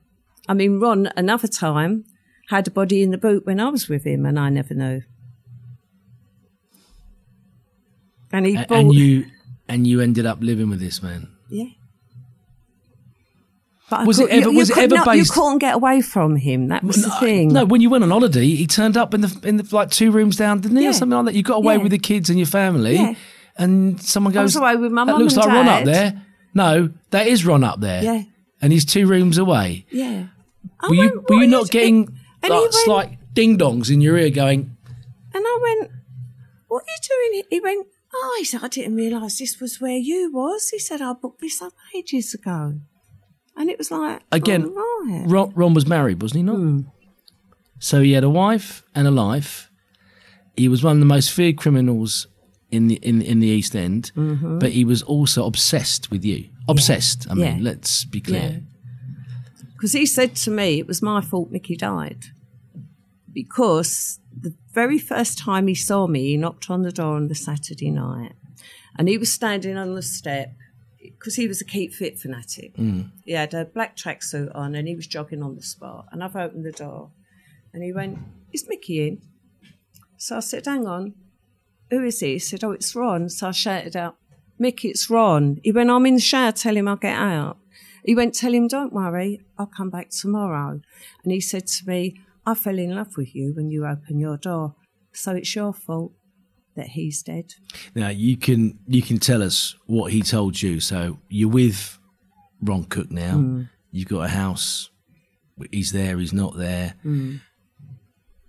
[0.49, 2.05] I mean, Ron, another time,
[2.49, 5.03] had a body in the boat when I was with him, and I never knew.
[8.33, 8.79] And he A- bought.
[8.79, 9.27] and you
[9.69, 11.29] and you ended up living with this man.
[11.49, 11.65] Yeah.
[13.91, 15.75] But I Was it ever- you, was you it ever not- based- You couldn't get
[15.75, 16.69] away from him.
[16.69, 17.49] That was the thing.
[17.55, 20.11] No, when you went on holiday, he turned up in the in the like two
[20.11, 20.91] rooms down, didn't he, Yeah.
[20.91, 21.35] or something like that?
[21.35, 21.83] You got away Yeah.
[21.83, 23.15] with the kids and your family, Yeah.
[23.57, 26.23] and someone goes, was away with my "That looks and like Ron up there."
[26.55, 28.03] No, that is Ron up there.
[28.03, 28.23] Yeah.
[28.61, 29.87] and he's two rooms away.
[29.91, 30.25] Yeah.
[30.81, 32.09] I Were you were you not getting
[32.43, 34.77] And like went- slight ding dongs in your ear, going,
[35.35, 35.91] And I went,
[36.69, 37.45] What are you doing?
[37.51, 40.71] He went, Oh, he said, I didn't realise this was where you was.
[40.71, 42.81] He said, I booked this up ages ago.
[43.57, 45.25] And it was like, Again, right.
[45.27, 46.57] Ron, Ron was married, wasn't he not?
[46.57, 46.81] Hmm.
[47.81, 49.71] So he had a wife and a life.
[50.57, 52.27] He was one of the most feared criminals
[52.71, 54.59] in the in in the East End, Mm-hmm.
[54.59, 56.49] but he was also obsessed with you.
[56.69, 57.27] Obsessed.
[57.31, 57.59] I mean, Yeah.
[57.63, 58.63] let's be clear.
[59.79, 62.25] Because he said to me, it was my fault Mickey died.
[63.33, 67.37] Because the very first time he saw me, he knocked on the door on the
[67.37, 68.33] Saturday night.
[68.99, 70.53] And he was standing on the step
[71.01, 72.77] because he was a keep fit fanatic.
[72.77, 73.13] Mm.
[73.25, 76.07] He had a black tracksuit on and he was jogging on the spot.
[76.11, 77.13] And I've opened the door
[77.73, 78.19] and he went,
[78.53, 79.23] Is Mickey in?
[80.17, 81.15] So I said, Hang on.
[81.91, 82.33] Who is he?
[82.33, 83.29] He said, Oh, it's Ron.
[83.29, 84.17] So I shouted out,
[84.59, 85.61] Mickey, it's Ron.
[85.63, 87.59] He went, I'm in the shower, tell him I'll get out.
[88.05, 90.81] He went, Tell him, don't worry, I'll come back tomorrow.
[91.25, 94.37] And he said to me, I fell in love with you when you opened your
[94.37, 94.75] door.
[95.13, 96.13] So it's your fault
[96.77, 97.55] that he's dead.
[97.95, 100.81] Now you can you can tell us what he told you.
[100.81, 101.99] So you're with
[102.63, 103.35] Ron Cook now.
[103.35, 103.63] Hmm.
[103.91, 104.91] You've got a house.
[105.71, 106.19] He's there.
[106.19, 106.95] He's not there.
[107.03, 107.37] Hmm.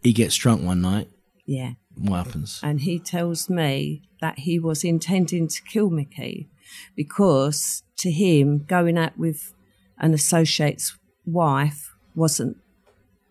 [0.04, 1.10] He gets drunk one night.
[1.46, 1.72] Yeah.
[1.96, 2.62] What happens?
[2.64, 6.48] and he tells me that he was intending to kill Mickey
[6.96, 9.54] because to him going out with
[9.98, 12.58] an associate's wife wasn't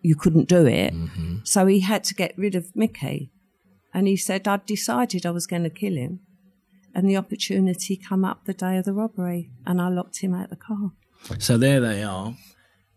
[0.01, 1.37] you couldn't do it mm-hmm.
[1.43, 3.31] so he had to get rid of Mickey
[3.93, 6.21] and he said I'd decided I was going to kill him
[6.95, 10.45] and the opportunity come up the day of the robbery and I locked him out
[10.45, 10.91] of the car
[11.39, 12.35] So there they are.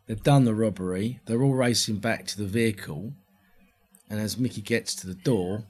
[0.06, 1.20] They've done the robbery.
[1.26, 3.12] They're all racing back to the vehicle.
[4.10, 5.64] And as Mickey gets to the door,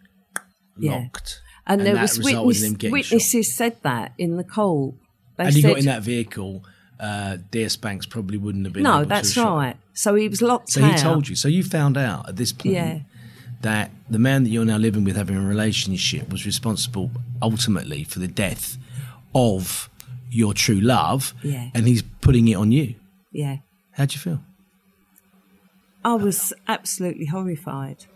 [0.78, 1.02] Yeah.
[1.02, 1.40] locked.
[1.66, 4.94] and, there was witness, witnesses said that in the court
[5.37, 6.64] they Had he said, got in that vehicle,
[7.01, 8.83] uh, DS Banks probably wouldn't have been.
[8.85, 11.37] no that's right so he was locked So out he told you.
[11.37, 13.01] So you found out at this point Yeah.
[13.62, 17.11] that the man that you're now living with, having a relationship, was responsible
[17.42, 18.79] ultimately for the death
[19.35, 19.88] of
[20.31, 21.35] your true love.
[21.42, 21.68] Yeah.
[21.75, 22.95] And he's putting it on you.
[23.33, 23.57] yeah
[23.92, 24.40] How'd you feel?
[26.05, 28.07] I was absolutely horrified.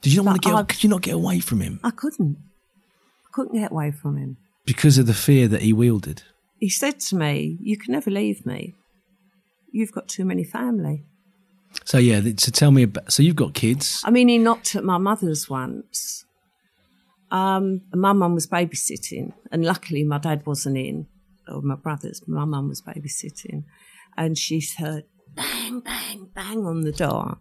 [0.00, 0.54] Did you not want to get?
[0.56, 2.38] I- Could you not get away from him I couldn't.
[3.26, 4.36] I couldn't get away from him.
[4.64, 6.22] because of the fear that he wielded?
[6.58, 8.74] He said to me, You can never leave me.
[9.72, 11.04] You've got too many family.
[11.84, 12.20] So yeah.
[12.38, 13.12] So tell me about.
[13.12, 14.02] So you've got kids.
[14.04, 16.24] I mean, he knocked at my mother's once.
[17.30, 21.06] Um, my mum was babysitting, and luckily my dad wasn't in,
[21.48, 22.22] or my brothers.
[22.26, 23.64] My mum was babysitting,
[24.16, 27.38] and she's heard bang, bang, bang on the door.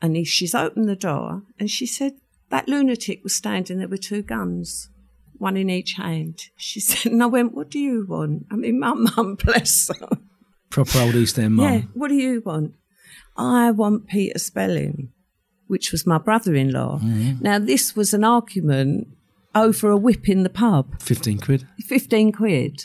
[0.00, 2.14] And he, she's opened the door, and she said
[2.50, 4.88] that lunatic was standing there with two guns,
[5.38, 6.40] one in each hand.
[6.56, 10.08] She said, and I went, "What do you want?" I mean, my mum, bless her.
[10.70, 11.72] Proper old East End mum.
[11.72, 12.74] Yeah, what do you want?
[13.36, 15.12] I want Peter Spelling,
[15.66, 16.98] which was my brother in law.
[16.98, 17.42] Mm-hmm.
[17.42, 19.08] Now, this was an argument
[19.54, 21.66] over a whip in the pub Fifteen quid.
[21.86, 22.84] 15 quid.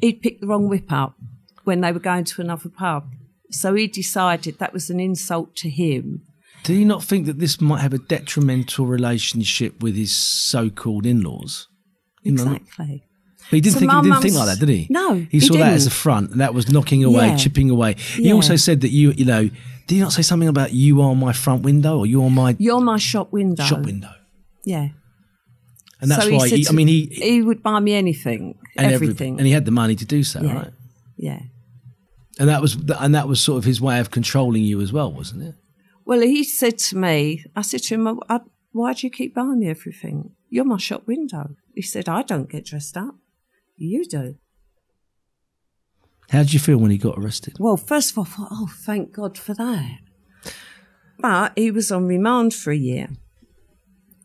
[0.00, 1.16] He'd picked the wrong whip up
[1.64, 3.10] when they were going to another pub.
[3.50, 6.22] So he decided that was an insult to him.
[6.64, 11.68] Did he not think that this might have a detrimental relationship with his so-called in-laws?
[11.68, 11.73] You know,
[12.24, 13.04] Exactly.
[13.50, 14.86] But he didn't So think he didn't think like that, did he?
[14.88, 17.36] No, he he saw that as a front, and that was knocking away, Yeah.
[17.36, 17.94] chipping away.
[17.98, 18.32] He Yeah.
[18.34, 19.42] also said that you, you know,
[19.86, 22.56] did he not say something about you are my front window or you are my
[22.58, 23.62] You're my shop window.
[23.64, 24.12] shop window?
[24.64, 24.88] Yeah.
[26.00, 26.48] And that's So why.
[26.48, 29.38] said He, I mean, he he would buy me anything, and every- everything.
[29.38, 30.54] and he had the money to do so, Yeah.
[30.54, 30.72] right?
[31.18, 31.40] yeah.
[32.38, 35.12] And that was and that was sort of his way of controlling you as well,
[35.12, 35.54] wasn't it?
[36.06, 38.20] Well, he said to me, I said to him,
[38.72, 40.30] why do you keep buying me everything?
[40.50, 41.56] You're my shop window.
[41.74, 43.16] He said, I don't get dressed up.
[43.76, 44.36] You do.
[46.30, 47.56] How did you feel when he got arrested?
[47.58, 49.98] Well, first of all, I thought, oh, thank God for that.
[51.18, 53.08] But he was on remand for a year.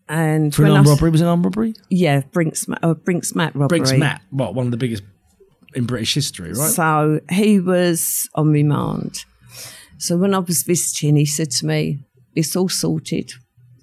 [0.08, 1.74] And For an armed robbery, was it an armed robbery?
[1.90, 3.80] Yeah, Brinks, uh, Brinks Mat robbery.
[3.80, 5.04] Brinks Mat, what one of the biggest
[5.76, 6.72] in British history, right?
[6.72, 9.26] So he was on remand.
[10.00, 12.00] So when I was visiting, he said to me,
[12.36, 13.34] It's all sorted.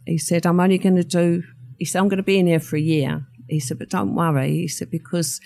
[0.05, 1.45] He said, I'm only going to do,
[1.79, 3.27] he said, I'm going to be in here for a year.
[3.49, 4.51] He said, But don't worry.
[4.53, 5.41] He said, Because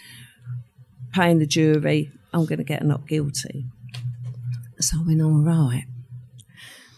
[1.12, 3.66] paying the jury, I'm going to get a not guilty.
[4.78, 5.84] So I went, All right.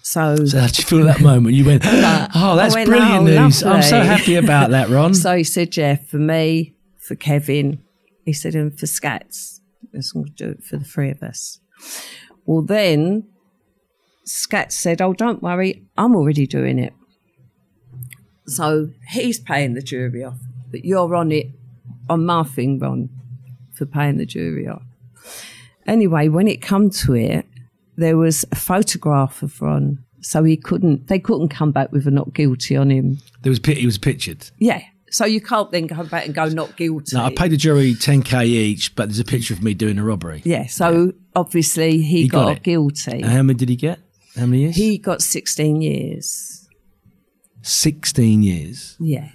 [0.04, 1.54] So, So how did you feel at that moment?
[1.54, 3.62] You went, oh, that's went, brilliant "Oh, news.
[3.62, 5.14] I'm so happy about that, Ron.
[5.14, 7.80] so he said, Yeah, for me, for Kevin,
[8.24, 9.60] he said, and for Scats,
[9.94, 11.60] I'm going to do it for the three of us.
[12.44, 13.28] Well, then
[14.26, 16.92] Scats said, Oh, don't worry, I'm already doing it.
[18.46, 20.38] So he's paying the jury off,
[20.72, 21.46] but you're on it
[22.10, 23.08] on my thing, Ron,
[23.72, 24.82] for paying the jury off.
[25.86, 27.46] Anyway, when it come to it,
[27.96, 31.06] there was a photograph of Ron, so he couldn't.
[31.08, 33.18] They couldn't come back with a not guilty on him.
[33.42, 34.50] there was he was pictured.
[34.58, 34.82] Yeah.
[35.10, 37.14] So you can't then go back and go not guilty.
[37.16, 40.04] No, I paid the jury 10k each, but there's a picture of me doing a
[40.04, 40.40] robbery.
[40.42, 40.66] Yeah.
[40.68, 43.20] So obviously he, He got got, guilty.
[43.20, 43.98] And how many did he get?
[44.34, 44.74] How many years?
[44.76, 46.66] he got 16 years.
[47.60, 48.96] 16 years.
[48.98, 49.28] Yeah.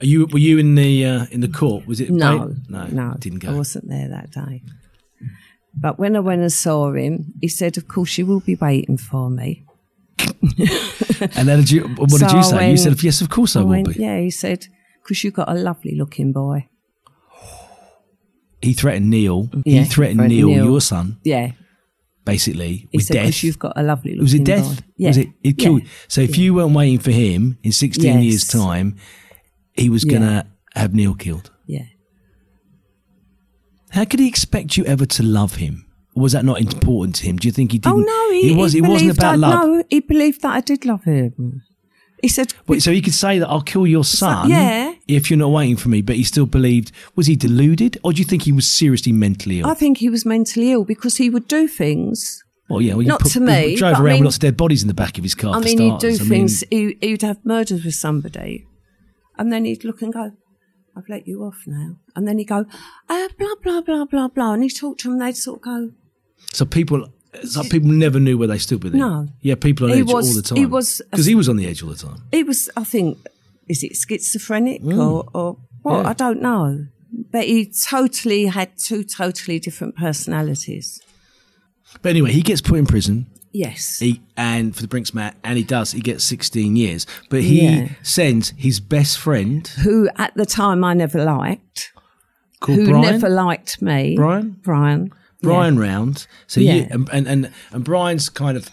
[0.00, 1.86] Are you were you in the uh, in the court?
[1.86, 2.48] Was it No.
[2.48, 2.70] paid?
[2.70, 3.16] no, No.
[3.18, 3.50] didn't go.
[3.50, 4.62] I wasn't there that day.
[5.76, 8.96] But when I went and saw him, he said, Of course, you will be waiting
[8.96, 9.64] for me.
[11.36, 11.82] And then did you?
[11.96, 12.70] What did you say?
[12.70, 14.18] you said, "Yes, of course I, I will went, be." Yeah.
[14.20, 14.66] He said,
[15.02, 16.68] Because you've got a lovely looking boy.
[18.62, 19.48] He threatened Neil.
[19.64, 20.64] Yeah, he threatened threatened Neil, Neil.
[20.64, 21.52] your son, Yeah.
[22.24, 23.42] basically He with said, death.
[23.44, 24.44] You've got a lovely looking was it boy.
[24.44, 24.82] death?
[24.96, 25.08] Yeah.
[25.08, 25.28] Was it?
[25.42, 25.82] It killed.
[25.82, 25.88] Yeah.
[26.08, 28.96] So if you weren't waiting for him in 16 years' time,
[29.74, 31.50] he was gonna have Neil killed.
[31.66, 31.86] Yeah.
[33.90, 35.86] How could he expect you ever to love him?
[36.16, 37.36] Or was that not important to him?
[37.36, 38.08] Do you think he oh, didn't?
[38.08, 38.72] Oh no, he, it was.
[38.72, 39.64] he It wasn't about I, love.
[39.66, 41.62] No, he believed that I did love him.
[42.22, 44.94] He said, Wait, so he could say that I'll kill your son yeah.
[45.06, 46.90] if you're not waiting for me, but he still believed.
[47.16, 49.66] Was he deluded, or do you think he was seriously mentally ill?
[49.66, 52.42] I think he was mentally ill because he would do things.
[52.70, 54.36] well, yeah, well, not put, to he me, drove but I around mean- with lots
[54.36, 55.54] of dead bodies in the back of his car.
[55.54, 56.08] I mean, he'd do.
[56.08, 56.64] I mean, things.
[56.70, 58.66] he, he'd have murders with somebody,
[59.38, 60.32] and then he'd look and go,
[60.96, 62.64] "I've let you off now," and then he'd go,
[63.08, 65.18] uh, "Blah blah blah blah blah," and he'd talk to them.
[65.18, 65.90] They'd sort of go,
[66.52, 67.08] so people,
[67.44, 69.00] so people never knew where they stood with him.
[69.00, 69.28] No.
[69.40, 70.58] yeah, people on He edge was- all the time.
[70.58, 72.22] he was because he was on the edge all the time.
[72.32, 73.18] "He was." I think,
[73.68, 75.92] is it schizophrenic or or what?
[76.00, 76.02] Mm.
[76.04, 76.10] Yeah.
[76.10, 76.86] I don't know.
[77.30, 81.00] But he totally had two totally different personalities.
[82.02, 83.26] But anyway, he gets put in prison.
[83.54, 84.00] Yes.
[84.00, 85.92] He, and for the Brinks Mat, and he does.
[85.92, 87.88] He gets 16 years, but he Yeah.
[88.02, 91.92] sends his best friend who at the time I never liked,
[92.58, 93.02] called who Brian.
[93.12, 94.16] never liked me.
[94.16, 94.56] Brian?
[94.62, 95.12] Brian.
[95.40, 96.26] Brian round.
[96.48, 96.74] So Yeah.
[96.74, 98.70] you and, and and and Brian's kind of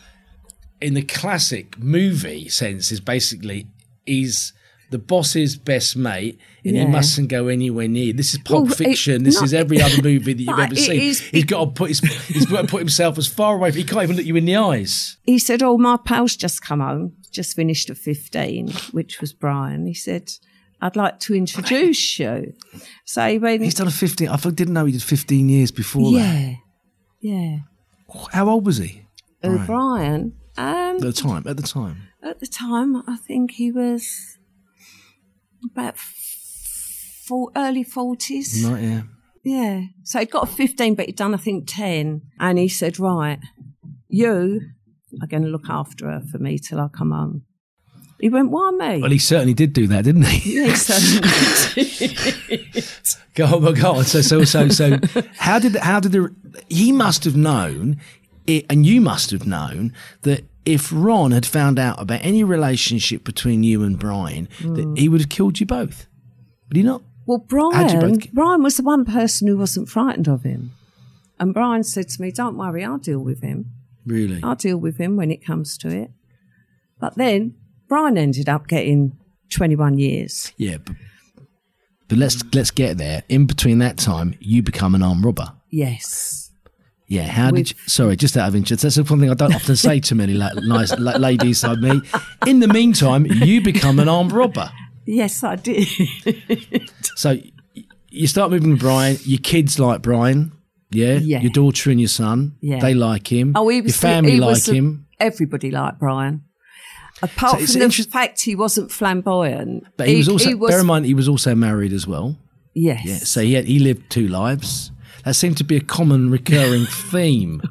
[0.82, 3.68] in the classic movie sense is basically
[4.06, 4.52] he's
[4.92, 8.14] the boss's best mate and he mustn't go anywhere near.
[8.14, 9.24] This is Pulp Well, it- Fiction.
[9.24, 11.02] this no, is every other movie that you've ever seen.
[11.02, 13.72] is- he's got to put his he's got to put himself as far away.
[13.72, 15.18] He can't even look you in the eyes.
[15.24, 19.88] He said, "Oh, my pal's just come home, just finished at fifteen, which was Brian."
[19.88, 20.32] He said,
[20.82, 22.54] "I'd like to introduce you."
[23.06, 24.28] So he went, He's done a 15.
[24.28, 26.58] I didn't know he did 15 years before that.
[27.22, 27.58] "Yeah, yeah."
[28.34, 29.04] How old was he
[29.44, 31.44] Uh, Brian, um, at the time?
[31.48, 31.98] At the time.
[32.22, 34.31] at the time, I think he was
[35.64, 38.66] about four, early forties.
[38.66, 39.02] Right, yeah.
[39.44, 39.82] Yeah.
[40.04, 42.22] So he'd got a 15, but he'd done, I think, 10.
[42.40, 43.40] And he said, Right,
[44.08, 44.62] you
[45.22, 47.44] are going to look after her for me till I come home.
[48.20, 49.02] He went, Why me?
[49.02, 50.58] Well, he certainly did do that, didn't he?
[50.58, 52.86] Yeah, he certainly did.
[53.34, 54.04] Go on, well, go on.
[54.04, 55.00] So, so, so, so,
[55.38, 56.36] how did how did the
[56.70, 58.00] he must have known,
[58.46, 63.24] it, and you must have known that if Ron had found out about any relationship
[63.24, 66.08] between you and Brian, that he would have killed you both.
[66.70, 67.02] Would he not?
[67.26, 70.72] Well, Brian, both Brian was the one person who wasn't frightened of him.
[71.40, 73.72] And Brian said to me, Don't worry, I'll deal with him.
[74.06, 74.40] Really?
[74.44, 76.12] I'll deal with him when it comes to it.
[77.00, 77.56] But then
[77.88, 79.18] Brian ended up getting
[79.50, 80.54] 21 years.
[80.58, 80.96] Yeah, but,
[82.08, 83.24] but let's let's get there.
[83.30, 85.54] In between that time, you become an armed robber.
[85.70, 86.41] Yes.
[87.12, 87.78] Yeah, how did With- you?
[87.88, 90.54] Sorry, just out of interest, that's one thing I don't often say to many la-
[90.64, 92.02] nice la- ladies like me.
[92.48, 94.72] In the meantime, you become an armed robber.
[95.06, 95.88] Yes, I did.
[97.16, 97.38] So
[98.10, 99.18] you start moving with Brian.
[99.24, 100.54] Your kids like Brian.
[100.90, 101.16] Yeah.
[101.18, 101.42] Yeah.
[101.42, 102.56] Your daughter and your son.
[102.62, 102.80] Yeah.
[102.80, 103.54] They like him.
[103.56, 103.92] Oh, he was.
[104.02, 105.08] Your family he like was a- him.
[105.20, 106.44] Everybody liked Brian.
[107.22, 110.48] Apart So from the interest- fact he wasn't flamboyant, But he, was also.
[110.50, 112.38] he was- bear in mind, he was also married as well.
[112.74, 113.02] yes.
[113.06, 113.18] Yeah.
[113.18, 114.92] So he had, he lived two lives.
[115.24, 117.62] That seemed to be a common recurring theme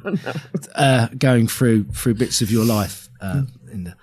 [0.75, 3.09] uh, going through through bits of your life.
[3.19, 3.95] Uh, in the,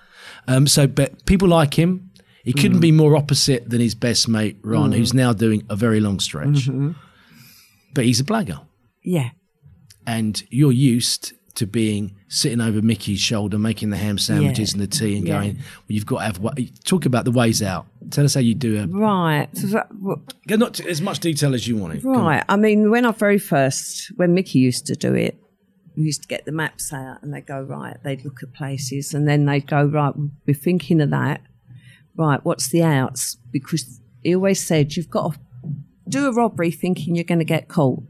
[0.46, 2.10] um, so, but people like him.
[2.44, 6.00] He couldn't be more opposite than his best mate Ron, who's now doing a very
[6.00, 6.70] long stretch.
[7.92, 8.64] But he's a blagger,
[9.02, 9.30] yeah.
[10.06, 14.74] and you're used to being sitting over Mickey's shoulder, making the ham sandwiches Yeah.
[14.82, 15.40] and the tea, and Yeah.
[15.40, 16.54] going, "Well, you've got to have." wa-
[16.84, 17.86] Talk about the ways out.
[18.10, 18.86] Tell us how you do it.
[18.92, 19.48] Right.
[19.54, 22.04] So that- w- Not as much detail as you wanted.
[22.04, 22.44] Right.
[22.48, 25.40] I mean, when I very first, when Mickey used to do it,
[25.96, 29.14] we used to get the maps out and they'd go, right, they'd look at places
[29.14, 30.12] and then they'd go, right,
[30.46, 31.40] we're thinking of that.
[32.16, 33.36] Right, what's the outs?
[33.50, 35.38] Because he always said, you've got to
[36.08, 38.02] do a robbery thinking you're going to get caught.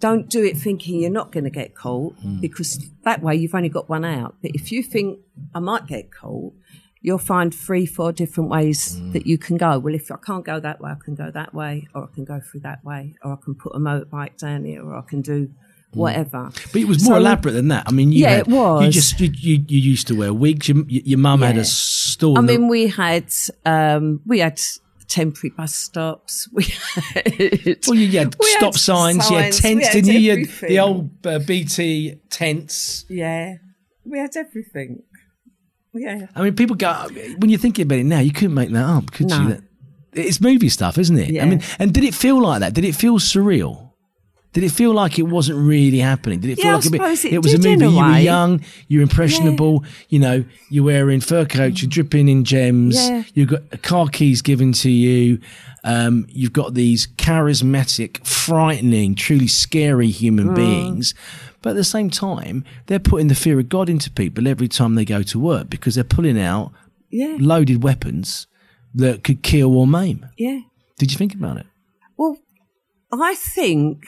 [0.00, 2.40] Don't do it thinking you're not going to get caught hmm.
[2.40, 4.36] because that way you've only got one out.
[4.40, 5.20] But if you think
[5.54, 6.54] I might get caught,
[7.00, 9.12] you'll find three, four different ways hmm.
[9.12, 9.78] that you can go.
[9.78, 12.24] Well, if I can't go that way, I can go that way, or I can
[12.24, 15.20] go through that way, or I can put a motorbike down here, or I can
[15.20, 15.50] do
[15.92, 15.98] hmm.
[15.98, 16.50] whatever.
[16.72, 17.84] But it was more So- elaborate than that.
[17.86, 18.84] I mean, you Yeah, had, it was.
[18.84, 20.68] You just you, you, you used to wear wigs.
[20.68, 22.38] Your, your mum had a store.
[22.38, 23.32] I mean, we had
[23.64, 24.60] um, we had
[25.08, 26.48] temporary bus stops.
[26.52, 29.30] We had well, you had we stop had signs.
[29.30, 30.18] You had signs, tents, didn't you?
[30.20, 30.68] You had everything.
[30.68, 33.04] the old uh, BT tents.
[33.08, 33.54] yeah,
[34.04, 35.02] we had everything.
[35.94, 38.20] Yeah, I mean, people go when you're thinking about it now.
[38.20, 39.48] You couldn't make that up, could No.
[39.48, 39.62] you?
[40.12, 41.30] It's movie stuff, isn't it?
[41.30, 41.44] Yeah.
[41.44, 42.74] I mean, and did it feel like that?
[42.74, 43.87] Did it feel surreal?
[44.54, 46.40] Did it feel like it wasn't really happening?
[46.40, 47.84] Did it feel Yeah, like a bit, suppose it was a movie?
[47.84, 49.84] a you were young, you're impressionable.
[50.08, 52.96] You know, you're wearing fur coats, you're dripping in gems.
[52.96, 53.24] Yeah.
[53.34, 55.38] You've got car keys given to you.
[55.84, 60.12] Um, you've got these charismatic, frightening, truly scary Mm.
[60.14, 61.14] human beings.
[61.62, 64.94] But at the same time, they're putting the fear of God into people every time
[64.94, 66.72] they go to work because they're pulling out
[67.10, 68.46] yeah, loaded weapons
[68.94, 70.26] that could kill or maim.
[70.38, 70.60] yeah.
[70.98, 71.66] Did you think about it?
[72.16, 72.38] Well,
[73.12, 74.04] I think,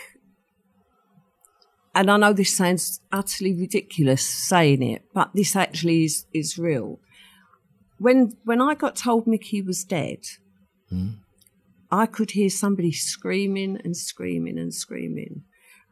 [1.95, 7.01] and I know this sounds utterly ridiculous saying it, but this actually is, is real.
[7.99, 10.21] When when I got told Mickey was dead,
[10.89, 11.11] hmm?
[11.91, 15.43] I could hear somebody screaming and screaming and screaming,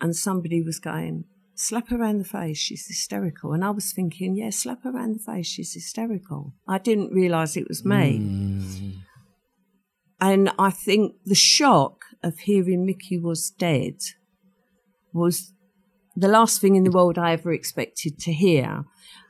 [0.00, 1.24] and somebody was going,
[1.54, 5.16] "Slap her around the face, she's hysterical." And I was thinking, "Yeah, slap her around
[5.16, 8.18] the face, she's hysterical." I didn't realise it was me.
[8.18, 8.90] Hmm.
[10.20, 13.96] And I think the shock of hearing Mickey was dead
[15.12, 15.52] was
[16.18, 18.84] the last thing in the world I ever expected to hear,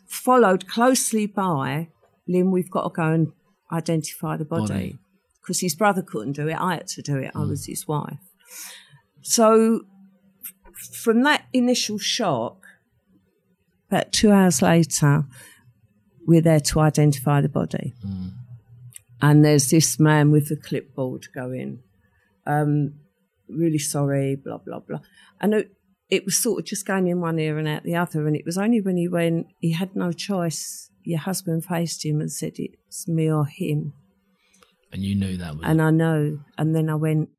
[0.07, 1.89] followed closely by,
[2.27, 3.33] Lynn, we've got to go and
[3.73, 4.99] identify the Body.
[5.41, 8.19] Because his brother couldn't do it, I had to do it, I was his wife.
[9.23, 9.83] So
[10.43, 12.67] f- from that initial shock,
[13.91, 15.25] about two hours later,
[16.27, 17.95] we're there to identify the body
[19.21, 21.81] and there's this man with a clipboard going,
[22.47, 22.95] um,
[23.49, 25.01] really sorry, blah, blah, blah.
[25.41, 25.73] And it,
[26.11, 28.27] it was sort of just going in one ear and out the other.
[28.27, 30.91] And it was only when he went, he had no choice.
[31.03, 33.93] Your husband faced him and said, It's me or him.
[34.93, 35.65] And you knew that was.
[35.65, 36.41] And I know.
[36.57, 37.31] And then I went,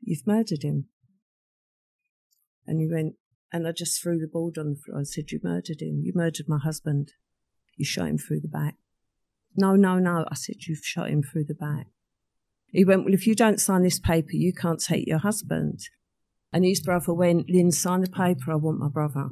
[0.00, 0.86] You've murdered him.
[2.66, 3.14] And he went,
[3.52, 6.00] and I just threw the board on the floor and said, You murdered him.
[6.02, 7.12] You murdered my husband.
[7.76, 8.76] You shot him through the back.
[9.56, 10.24] No, no, no.
[10.28, 11.86] I said, You've shot him through the back.
[12.68, 15.80] He went, Well, if you don't sign this paper, you can't take your husband.
[16.52, 18.52] And his brother went, Lynn, sign the paper.
[18.52, 19.28] I want my brother.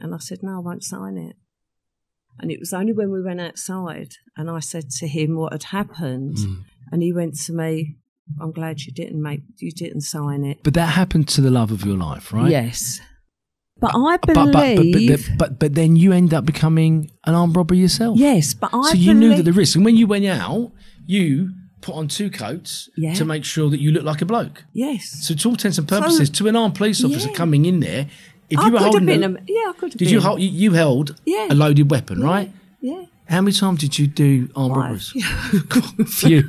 [0.00, 1.36] And I said, No, I won't sign it.
[2.40, 5.64] And it was only when we went outside and I said to him what had
[5.64, 6.38] happened.
[6.38, 6.54] Hmm.
[6.90, 7.96] And he went to me,
[8.40, 10.62] I'm glad you didn't make, you didn't sign it.
[10.64, 12.50] but that happened to the love of your life, right?
[12.50, 13.00] Yes.
[13.78, 15.28] But I But, but, but, but, believe.
[15.30, 18.18] but, but, but then you end up becoming an armed robber yourself.
[18.18, 19.76] yes, but I so you knew that the risk.
[19.76, 20.72] And when you went out,
[21.06, 21.50] you
[21.84, 23.14] put on two coats Yeah.
[23.14, 24.64] to make sure that you look like a bloke.
[24.72, 25.02] Yes.
[25.26, 27.34] So to all intents and purposes, to an armed police officer Yeah.
[27.36, 28.06] coming in there,
[28.50, 30.06] if I you were could have holding been a, a, yeah, I could have did
[30.06, 30.14] been.
[30.14, 31.48] you hold you, you held Yeah.
[31.50, 32.50] a loaded weapon, right?
[32.80, 33.04] Yeah.
[33.28, 35.12] How many times did you do armed robberies?
[36.08, 36.42] Few.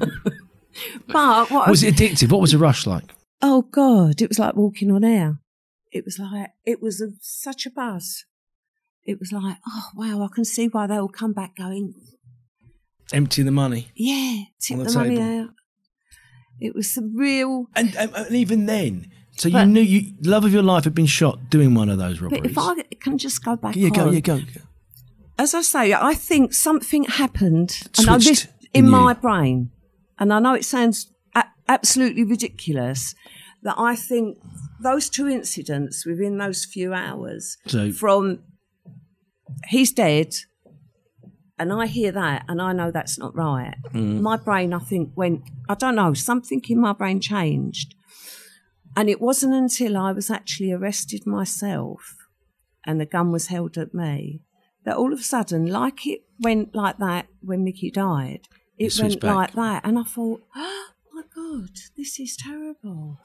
[1.08, 2.32] But what Was it addictive?
[2.32, 3.04] What was the rush like?
[3.42, 5.40] Oh God, it was like walking on air.
[5.92, 8.26] It was like it was a, such a buzz.
[9.06, 11.94] it was like, oh wow, I can see why they all come back going,
[13.14, 13.89] Empty the money.
[13.95, 15.49] yeah, tip the, the money out.
[16.60, 17.68] It was a real.
[17.76, 21.06] And, and, and even then, so you knew you love of your life had been
[21.06, 22.51] shot doing one of those But robberies.
[22.51, 24.38] if I can just go back yeah, go, yeah, go.
[24.39, 24.62] go.
[25.38, 28.36] as I say, I think something happened and I in
[28.74, 29.16] in my you.
[29.20, 29.72] brain,
[30.18, 33.14] and I know it sounds a- absolutely ridiculous
[33.64, 34.38] that I think
[34.82, 38.39] those two incidents within those few hours, So- from
[39.68, 40.34] he's dead,
[41.58, 43.76] and I hear that, and I know that's not right.
[43.93, 44.22] Mm.
[44.22, 45.43] My brain, I think, went.
[45.70, 46.14] I don't know.
[46.14, 47.95] Something in my brain changed,
[48.95, 52.16] and it wasn't until I was actually arrested myself,
[52.86, 54.41] and the gun was held at me,
[54.84, 58.47] that all of a sudden, like it went like that when Mickey died,
[58.78, 63.20] it, went like that, and I thought, oh my god, this is terrible.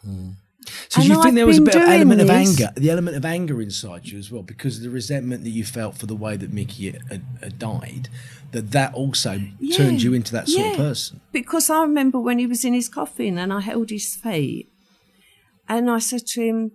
[0.89, 3.17] So do you think I've there was a bit of element of anger, the element
[3.17, 6.15] of anger inside you as well, because of the resentment that you felt for the
[6.15, 8.09] way that Mickey had, had died,
[8.53, 11.21] that that also Yeah, turned you into that sort of person.
[11.33, 14.69] Because I remember when he was in his coffin and I held his feet
[15.69, 16.73] and I said to him,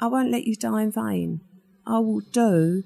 [0.00, 1.40] I won't let you die in vain.
[1.86, 2.84] I will do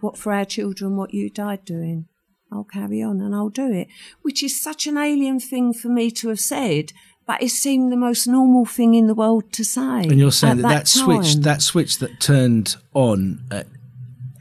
[0.00, 2.06] what for our children what you died doing.
[2.52, 3.88] I'll carry on and I'll do it.
[4.22, 6.92] Which is such an alien thing for me to have said,
[7.26, 9.80] but it seemed the most normal thing in the world to say.
[9.80, 13.66] And you're saying at that that, switch, that switch that turned on at,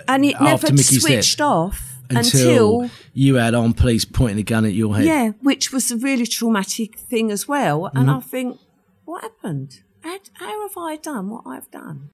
[0.08, 4.40] and it after never Mickey's death, switched off until, until you had armed police pointing
[4.40, 5.06] a gun at your head.
[5.06, 7.88] Yeah, which was a really traumatic thing as well.
[7.88, 8.18] And Mm-hmm.
[8.18, 8.60] I think,
[9.06, 9.82] what happened?
[10.02, 12.12] How, how have I done what I've done?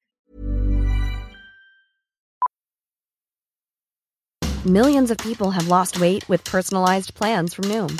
[4.63, 7.99] Millions of people have lost weight with personalized plans from Noom,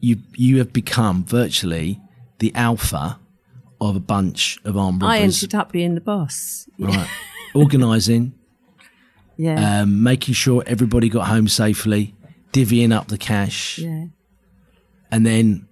[0.00, 2.00] You, you have become virtually
[2.38, 3.18] the alpha
[3.80, 5.18] of a bunch of armed robbers.
[5.18, 6.68] I ended up being the boss.
[6.78, 7.08] right.
[7.54, 8.34] Organising,
[9.36, 9.80] Yeah.
[9.82, 12.14] um, making sure everybody got home safely,
[12.52, 14.06] divvying up the cash, yeah.
[15.10, 15.66] and then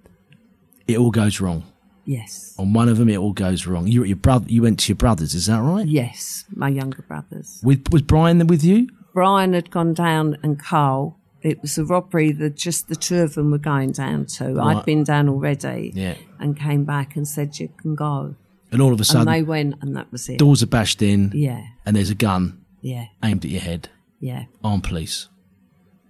[0.88, 1.64] it all goes wrong.
[2.04, 2.54] Yes.
[2.58, 3.88] On one of them, it all goes wrong.
[3.88, 5.86] You, your brother, you went to your brothers, is that right?
[5.86, 6.44] Yes.
[6.54, 7.60] My younger brothers.
[7.64, 8.88] With was Brian with you?
[9.12, 11.15] Brian had gone down and Carl.
[11.42, 14.54] It was a robbery that just the two of them were going down to.
[14.54, 14.76] Right.
[14.76, 16.14] I'd been down already Yeah.
[16.40, 18.34] and came back and said, You can go.
[18.72, 20.38] And all of a And sudden, they went, and that was it.
[20.38, 21.62] doors are bashed in, Yeah.
[21.84, 23.06] and there's a gun Yeah.
[23.22, 23.88] aimed at your head.
[24.18, 24.44] Yeah.
[24.64, 25.28] Armed police.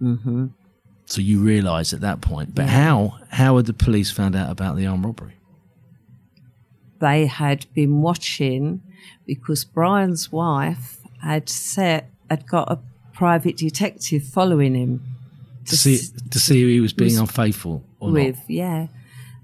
[0.01, 0.47] Mm-hmm.
[1.05, 2.55] So you realise at that point.
[2.55, 5.33] But how how had the police found out about the armed robbery?
[6.99, 8.81] they had been watching
[9.25, 12.79] because Brian's wife had set had got a
[13.13, 15.01] private detective following him
[15.67, 15.99] To see
[16.31, 18.49] to see who he was being was unfaithful or with, not.
[18.49, 18.87] yeah.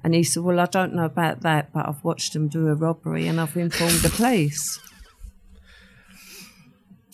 [0.04, 2.76] And he said, Well, I don't know about that, but I've watched them do a
[2.76, 4.80] robbery and I've informed the police.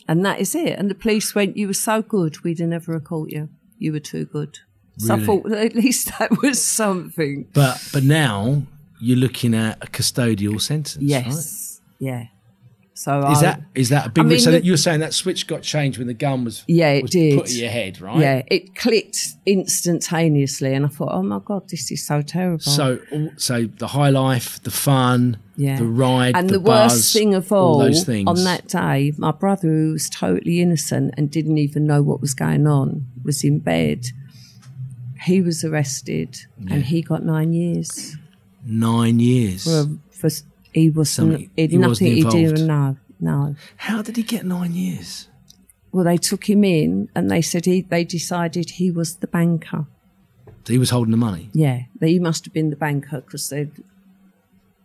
[0.07, 0.77] And that is it.
[0.79, 3.49] And the police went, You were so good, we'd never have caught you.
[3.77, 4.59] You were too good.
[4.97, 5.23] So Really?
[5.23, 7.47] I thought at least that was something.
[7.53, 8.63] But but now
[8.99, 10.97] you're looking at a custodial sentence.
[10.97, 11.25] right?
[11.25, 11.81] Yes.
[11.99, 12.25] Yeah.
[12.99, 14.25] So Is I, that is that a big?
[14.25, 16.65] I mean, so the- you were saying that switch got changed when the gun was
[16.67, 17.37] Yeah, it was did.
[17.39, 18.19] put at your head, right?
[18.19, 22.59] Yeah, it clicked instantaneously, and I thought, oh my god, this is so terrible.
[22.59, 22.99] So
[23.37, 25.77] so the high life, the fun, yeah.
[25.77, 29.13] the ride, and the, the, buzz, worst thing of all, those things on that day,
[29.17, 33.45] my brother, who was totally innocent and didn't even know what was going on, was
[33.45, 34.07] in bed.
[35.21, 36.37] He was arrested,
[36.69, 38.17] and he got nine years.
[38.65, 39.63] nine years.
[39.63, 40.29] For, for
[40.73, 42.37] he was Something- it, he nothing wasn't he involved.
[42.37, 42.97] didn't know.
[43.19, 43.55] No.
[43.77, 45.27] How did he get nine years?
[45.91, 47.81] Well, they took him in, and they said he.
[47.81, 49.87] They decided he was the banker.
[50.65, 51.49] So he was holding the money.
[51.53, 53.69] Yeah, he must have been the banker because they.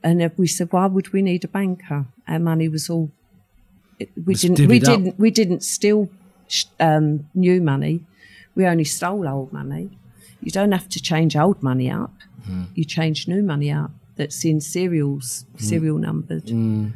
[0.02, 2.06] And we said, why would we need a banker?
[2.28, 3.10] Our money was all.
[3.98, 4.66] We Was didn't.
[4.66, 4.84] We up.
[4.84, 5.18] didn't.
[5.18, 6.08] We didn't steal
[6.80, 8.00] um, new money.
[8.54, 9.98] We only stole old money.
[10.40, 12.12] You don't have to change old money up.
[12.44, 12.64] Hmm.
[12.74, 16.48] You change new money up that's in serials, serial numbered.
[16.48, 16.90] Hmm.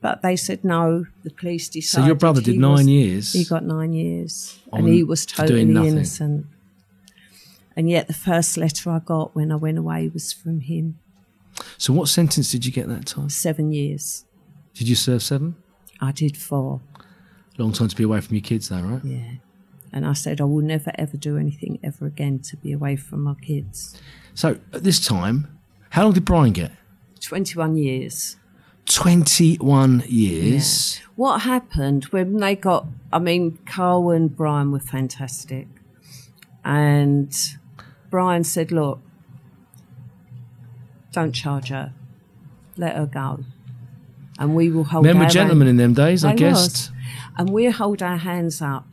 [0.00, 1.06] But they said no.
[1.24, 2.02] The police decided.
[2.02, 3.32] So your brother did nine was- years.
[3.32, 6.46] He got nine years, and he was totally innocent.
[7.74, 10.98] And yet, the first letter I got when I went away was from him.
[11.76, 13.28] So what sentence did you get that time?
[13.28, 14.24] Seven years.
[14.74, 15.56] Did you serve seven?
[16.00, 16.80] I did four.
[17.58, 19.04] Long time to be away from your kids, though, right?
[19.04, 19.30] Yeah.
[19.92, 23.22] And I said I will never ever do anything ever again to be away from
[23.22, 23.98] my kids.
[24.36, 25.58] So at this time,
[25.88, 26.70] how long did Brian get?
[27.20, 28.36] Twenty-one years.
[28.84, 31.00] Twenty-one years.
[31.16, 32.86] What happened when they got?
[33.10, 35.68] I mean, Carl and Brian were fantastic,
[36.62, 37.34] and
[38.10, 39.00] Brian said, "Look,
[41.12, 41.94] don't charge her.
[42.76, 43.42] Let her go,
[44.38, 46.90] and we will hold." Men were our gentlemen in them days, I was.
[47.38, 48.86] and we'll hold our hands up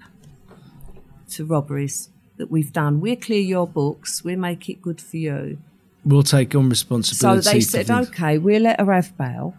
[1.32, 2.10] to robberies
[2.44, 3.00] that we've done.
[3.00, 4.22] We'll clear your books.
[4.26, 5.60] We'll make it good for you.
[6.04, 7.42] We'll take on responsibility.
[7.42, 7.90] So they said.
[7.90, 9.56] "Okay, we'll let her have bail."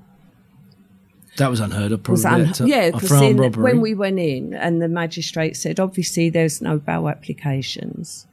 [1.39, 2.26] That was unheard of, probably.
[2.26, 3.62] un- uh, yeah, because for armed in- robbery.
[3.64, 8.26] when we went in and the magistrate said, obviously there's no bail applications,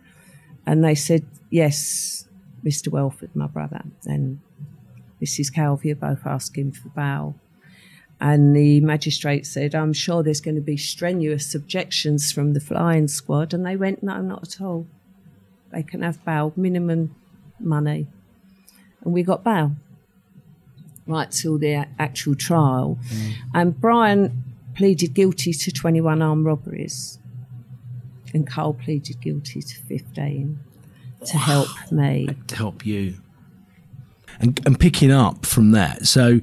[0.68, 2.28] and they said, yes,
[2.64, 2.89] Mr.
[2.89, 4.39] Welford, my brother, and
[5.24, 5.52] Mrs.
[5.52, 7.36] Calvey are both asking for bail.
[8.22, 13.07] And the magistrate said, I'm sure there's going to be strenuous objections from the flying
[13.07, 13.53] squad.
[13.53, 14.86] And they went, no, not at all.
[15.72, 17.15] They can have bail, minimum
[17.59, 18.07] money.
[19.03, 19.76] And we got bail
[21.07, 22.99] right till the actual trial.
[23.09, 23.34] Mm.
[23.53, 24.43] And Brian
[24.76, 27.19] pleaded guilty to 21 armed robberies,
[28.34, 30.59] and Carl pleaded guilty to 15
[31.26, 32.30] to help me.
[32.47, 33.15] to help you.
[34.39, 36.39] And, and picking up from that, so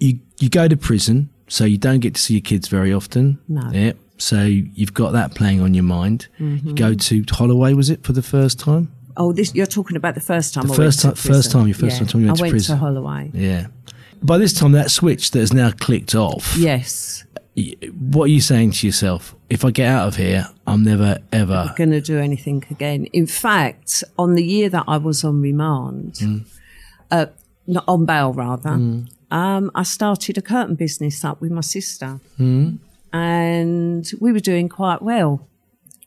[0.00, 3.38] you you go to prison, so you don't get to see your kids very often.
[3.48, 3.70] No.
[3.72, 3.92] Yeah.
[4.18, 6.26] So you've got that playing on your mind.
[6.38, 6.68] Mm-hmm.
[6.68, 8.92] You go to Holloway, was it for the first time?
[9.16, 10.66] Oh, this you're talking about the first time.
[10.66, 12.40] The I first went ti- to first time, your first Yeah, time you went I
[12.40, 12.76] to went prison.
[12.76, 13.30] to Holloway.
[13.34, 13.66] Yeah.
[14.22, 16.54] By this time, that switch that has now clicked off.
[16.58, 17.24] Yes,
[18.12, 19.34] What are you saying to yourself?
[19.48, 21.72] If I get out of here, I'm never ever.
[21.76, 23.06] going to do anything again.
[23.12, 26.44] In fact, on the year that I was on remand, Mm.
[27.10, 27.26] uh,
[27.66, 28.78] not on bail rather,
[29.30, 32.78] um, I started a curtain business up with my sister, Mm.
[33.12, 35.46] and we were doing quite well.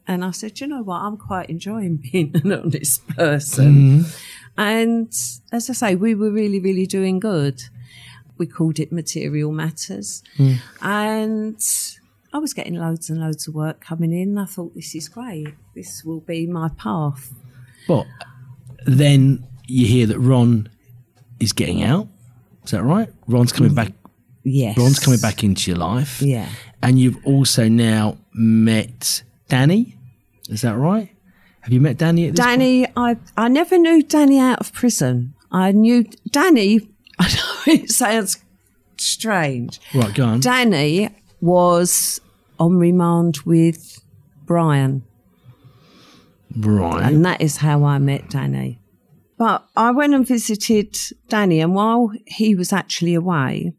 [0.08, 1.00] And I said, you know what?
[1.02, 4.06] I'm quite enjoying being an honest person.
[4.58, 5.08] And
[5.52, 7.62] as I say, we were really, really doing good.
[8.38, 10.22] We called it Material Matters.
[10.82, 11.58] And
[12.34, 14.38] I was getting loads and loads of work coming in.
[14.38, 15.48] I thought, this is great.
[15.76, 17.32] This will be my path.
[17.88, 18.06] But
[18.86, 20.68] then you hear that Ron
[21.40, 22.08] is getting out.
[22.66, 23.10] Is that right?
[23.28, 23.92] Ron's coming back.
[24.44, 24.78] Yes.
[24.78, 26.22] Ron's coming back into your life.
[26.22, 26.50] Yeah.
[26.82, 29.96] And you've also now met Danny.
[30.50, 31.10] Is that right?
[31.62, 32.60] Have you met Danny at this point?
[32.60, 35.34] Danny, I, I never knew Danny out of prison.
[35.52, 36.90] I knew Danny,
[37.20, 38.44] I know it sounds
[38.98, 39.80] strange.
[39.94, 40.40] Right, go on.
[40.42, 41.10] Danny
[41.40, 42.20] was
[42.60, 44.02] on remand with
[44.46, 45.04] Brian.
[46.58, 47.04] right.
[47.04, 48.80] And that is how I met Danny.
[49.44, 50.96] But I went and visited
[51.28, 53.74] Danny, and while he was actually away,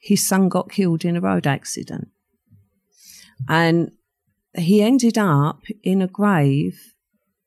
[0.00, 2.08] his son got killed in a road accident.
[3.46, 3.90] And
[4.56, 6.94] he ended up in a grave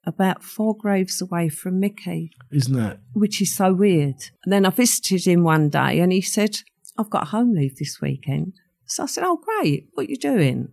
[0.05, 2.99] about four graves away from Mickey, Isn't that?
[3.13, 4.21] which is so weird.
[4.43, 6.57] And then I visited him one day and he said,
[6.99, 8.53] I've got home leave this weekend.
[8.85, 9.87] So I said, Oh, great.
[9.95, 10.67] What are you doing?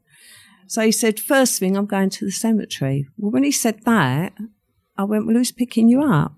[0.67, 3.09] So he said, First thing, I'm going to the cemetery.
[3.17, 4.35] Well, when he said that,
[4.99, 6.35] I went, Well, who's picking you up?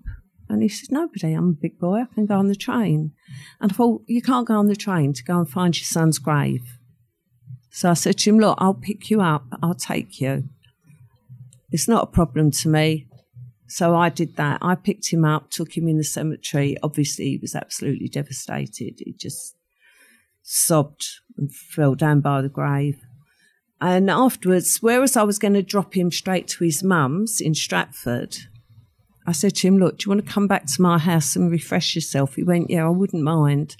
[0.49, 1.33] And he said, Nobody.
[1.33, 2.01] I'm a big boy.
[2.01, 3.11] I can go on the train.
[3.59, 6.19] And I thought, You can't go on the train to go and find your son's
[6.19, 6.77] grave.
[7.71, 9.45] So I said to him, Look, I'll pick you up.
[9.61, 10.49] I'll take you.
[11.71, 13.07] It's not a problem to me.
[13.67, 14.59] So I did that.
[14.61, 16.77] I picked him up, took him in the cemetery.
[16.83, 18.99] Obviously, he was absolutely devastated.
[18.99, 19.55] He just
[20.43, 21.05] sobbed
[21.37, 23.01] and fell down by the grave.
[23.81, 28.37] And afterwards, whereas I was going to drop him straight to his mum's in Stratford,
[29.27, 31.51] I said to him, Look, do you want to come back to my house and
[31.51, 32.35] refresh yourself?
[32.35, 33.75] He went, Yeah, I wouldn't mind.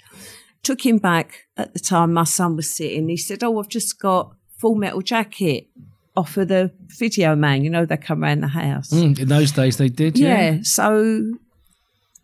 [0.62, 3.08] Took him back at the time my son was sitting.
[3.08, 5.68] He said, Oh, I've just got full metal jacket
[6.16, 7.62] off of the video man.
[7.62, 8.90] You know, they come around the house.
[8.90, 10.18] Mm, in those days, they did.
[10.18, 10.52] Yeah.
[10.52, 10.58] Yeah.
[10.62, 11.34] So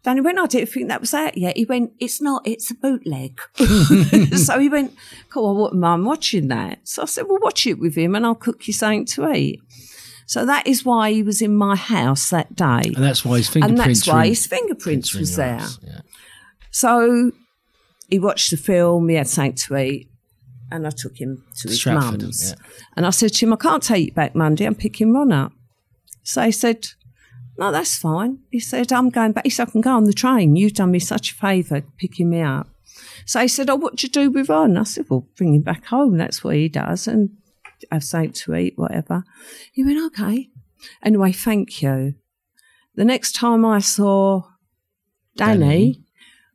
[0.03, 1.57] Danny went, I didn't think that was out yet.
[1.57, 3.41] He went, it's not, it's a bootleg.
[4.37, 4.95] so he went,
[5.31, 6.81] cool, I wouldn't mind watching that.
[6.83, 9.61] So I said, well, watch it with him and I'll cook you something to eat.
[10.27, 12.83] So that is why he was in my house that day.
[12.95, 14.01] And that's why his And fingerprints.
[14.01, 15.59] that's why his fingerprints was there.
[15.59, 16.01] house, Yeah.
[16.71, 17.33] So
[18.09, 20.09] he watched the film, he had something to eat,
[20.71, 22.51] and I took him to his Stratford, mum's.
[22.51, 22.65] yeah.
[22.97, 25.53] And I said to him, I can't take you back Monday, I'm picking Ron up.
[26.23, 26.87] So he said,
[27.59, 28.39] No, that's fine.
[28.51, 29.45] He said, I'm going back.
[29.45, 30.57] He said, I can go on the train.
[30.57, 32.69] You've done me such a favour picking me up.
[33.27, 34.77] So he said, Oh, what do you do with Ron?
[34.79, 36.17] I said, Well, bring him back home.
[36.17, 37.07] That's what he does.
[37.07, 37.31] And
[37.91, 39.25] have something to eat, whatever.
[39.73, 40.49] He went, Okay.
[41.03, 42.15] Anyway, thank you.
[42.95, 44.43] The next time I saw
[45.37, 46.05] Danny, Danny.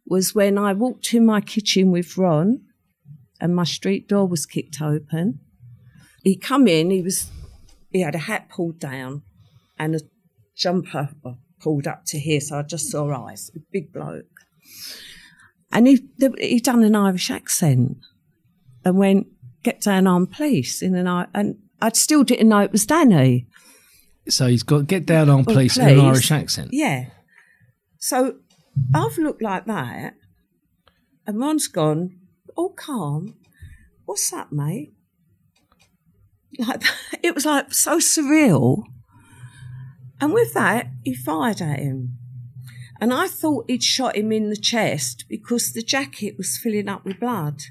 [0.05, 2.61] was when I walked in my kitchen with Ron
[3.39, 5.39] and my street door was kicked open.
[6.23, 7.29] He come in, he was
[7.91, 9.23] he had a hat pulled down
[9.79, 10.01] and a
[10.55, 11.09] jumper
[11.59, 14.25] pulled up to here, so I just saw eyes, a big bloke.
[15.71, 16.07] And he
[16.39, 17.97] he done an Irish accent
[18.83, 19.27] and went,
[19.63, 23.47] get down on police in an and I still didn't know it was Danny.
[24.29, 25.99] So he's got get down on police in an.
[25.99, 26.69] Irish accent.
[26.71, 27.05] Yeah.
[27.97, 28.37] So
[28.93, 30.15] I've looked like that,
[31.25, 32.19] and Ron's gone,
[32.55, 33.35] all calm.
[34.05, 34.93] What's that, mate?
[36.57, 36.95] Like that.
[37.23, 38.83] It was like so surreal.
[40.19, 42.17] And with that, he fired at him.
[42.99, 47.05] And I thought he'd shot him in the chest because the jacket was filling up
[47.05, 47.61] with blood.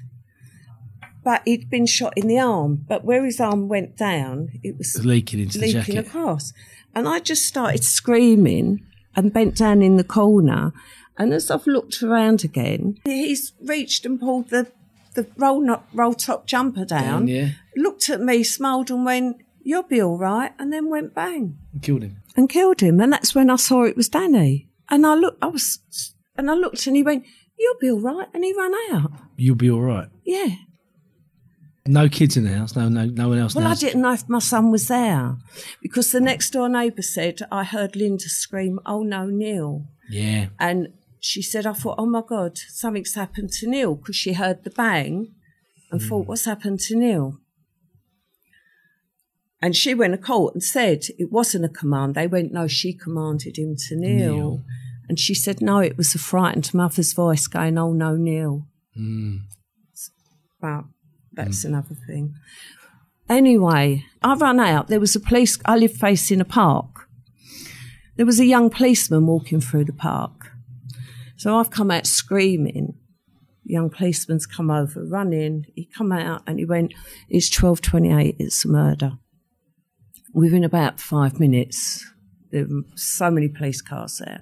[1.27, 2.85] But he'd been shot in the arm.
[2.87, 6.07] But where his arm went down, it was Leaking into the leaking jacket.
[6.07, 6.53] across.
[6.95, 10.71] And I just started screaming and bent down in the corner.
[11.17, 14.71] And as I've looked around again, he's reached and pulled the,
[15.15, 17.49] the roll, not, roll top jumper down, Down, yeah.
[17.75, 20.53] looked at me, smiled and went, You'll be all right.
[20.57, 22.21] And then went bang And Killed him.
[22.37, 23.01] and killed him.
[23.01, 24.69] And that's when I saw it was Danny.
[24.89, 25.79] And I looked, I was,
[26.37, 27.25] and I looked and he went,
[27.59, 28.29] You'll be all right.
[28.33, 29.11] And he ran out.
[29.35, 30.07] You'll be all right.
[30.23, 30.55] Yeah.
[31.87, 32.75] No kids in the house.
[32.75, 33.55] No, no, no one else.
[33.55, 35.37] Well, I didn't know if my son was there
[35.81, 39.85] because the next door neighbour said, I heard Linda scream, Oh no, Neil.
[40.09, 40.47] Yeah.
[40.59, 44.63] And she said, I thought, oh my God, something's happened to Neil because she heard
[44.63, 45.33] the bang
[45.91, 46.07] and Hmm.
[46.07, 47.39] thought, what's happened to Neil?
[49.61, 52.13] And she went to court and said it wasn't a command.
[52.15, 54.35] They went, no, she commanded him to kneel.
[54.35, 54.63] Kneel.
[55.09, 58.67] And she said, no, it was a frightened mother's voice going, oh no, Neil.
[58.97, 59.39] Mm.
[60.61, 60.83] But
[61.37, 61.69] that's mm.
[61.69, 62.35] another thing.
[63.29, 64.87] Anyway, I ran out.
[64.87, 67.07] There was a police, I live facing a park.
[68.17, 70.51] There was a young policeman walking through the park.
[71.37, 72.95] So I've come out screaming.
[73.65, 75.65] The young policeman's come over, running.
[75.75, 76.93] He come out and he went,
[77.29, 79.19] it's 1228, it's a murder.
[80.33, 82.05] Within about five minutes,
[82.51, 84.41] there were so many police cars there.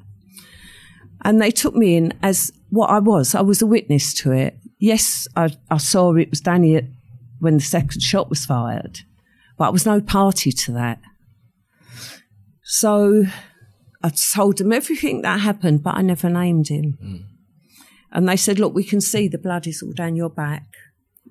[1.24, 3.34] And they took me in as what I was.
[3.34, 4.58] I was a witness to it.
[4.86, 6.84] Yes, I, I saw it was Danny at,
[7.40, 9.00] when the second shot was fired,
[9.58, 11.00] but I was no party to that.
[12.62, 13.24] So
[14.04, 17.00] I told them everything that happened, but I never named him.
[17.04, 17.24] Mm.
[18.12, 20.68] And they said, Look, we can see the blood is all down your back.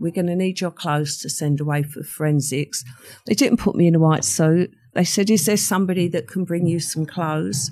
[0.01, 2.83] We're going to need your clothes to send away for forensics.
[3.27, 4.73] They didn't put me in a white suit.
[4.95, 7.71] They said, Is there somebody that can bring you some clothes?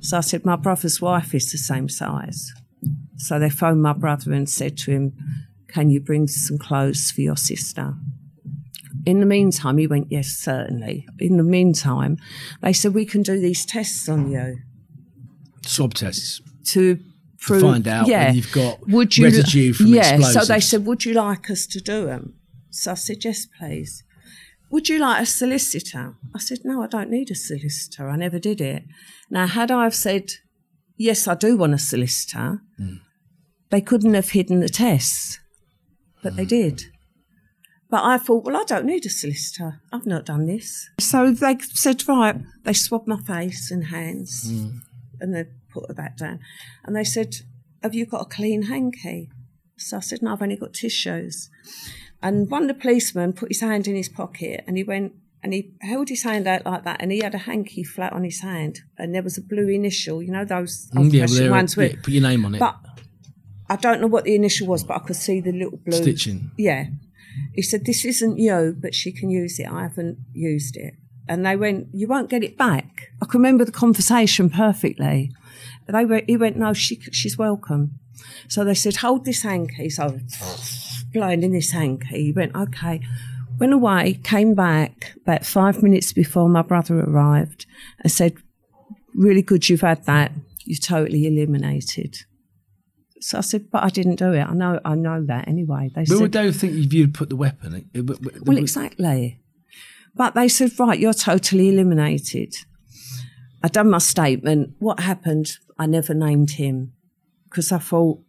[0.00, 2.50] So I said, My brother's wife is the same size.
[3.18, 5.12] So they phoned my brother and said to him,
[5.68, 7.94] Can you bring some clothes for your sister?
[9.04, 11.06] In the meantime, he went, Yes, certainly.
[11.18, 12.16] In the meantime,
[12.62, 14.58] they said, We can do these tests on you
[15.66, 16.40] Swab tests.
[16.66, 16.98] to
[17.40, 17.62] prove.
[17.62, 21.14] find out yeah, you've got would you, residue from Yeah, so they said, Would you
[21.14, 22.34] like us to do them?
[22.70, 24.04] So I said, Yes, please.
[24.70, 26.14] Would you like a solicitor?
[26.34, 28.08] I said, No, I don't need a solicitor.
[28.08, 28.84] I never did it.
[29.30, 30.30] Now, had I have said,
[30.96, 32.96] Yes, I do want a solicitor, hmm.
[33.70, 35.38] They couldn't have hidden the tests,
[36.22, 36.84] but they did.
[37.90, 39.80] But I thought, well, I don't need a solicitor.
[39.92, 40.88] I've not done this.
[41.00, 44.50] So they said, right, they swabbed my face and hands
[45.20, 46.40] and they put back down.
[46.84, 47.36] And they said,
[47.82, 49.30] have you got a clean hanky?
[49.78, 51.48] So I said, no, I've only got tissues.
[52.20, 55.12] And one of the policemen put his hand in his pocket and he went,
[55.42, 58.24] and he held his hand out like that, and he had a hanky flat on
[58.24, 60.20] his hand, and there was a blue initial.
[60.20, 61.92] You know those Mm, yeah, well, old-fashioned there- ones with.
[61.92, 62.58] yeah, put your name on it.
[62.58, 62.76] But
[63.68, 66.50] I don't know what the initial was, but I could see the little blue Stitching.
[66.56, 66.86] Yeah.
[67.54, 69.70] He said, "This isn't you, but she can use it.
[69.70, 70.94] I haven't used it."
[71.28, 75.32] And they went, "You won't get it back." I can remember the conversation perfectly.
[75.86, 77.98] They went, he went, "No, she, she's welcome."
[78.48, 82.24] So they said, "Hold this hanky." So I was blowing in this hanky.
[82.24, 83.00] He went, "Okay."
[83.58, 87.66] Went away, came back about five minutes before my brother arrived,
[88.00, 88.34] and said,
[89.14, 90.32] "Really good, you've had that.
[90.64, 92.24] You're totally eliminated."
[93.20, 94.42] So I said, "But I didn't do it.
[94.42, 97.28] I know, I know that anyway." They But said, would they think if you'd put
[97.28, 97.74] the weapon?
[97.74, 99.40] it- it- uh, but- but- well, exactly.
[100.14, 102.54] But they said, right, you're totally eliminated.
[103.62, 104.74] I done my statement.
[104.78, 105.58] What happened?
[105.78, 106.92] I never named him
[107.48, 108.20] because I thought,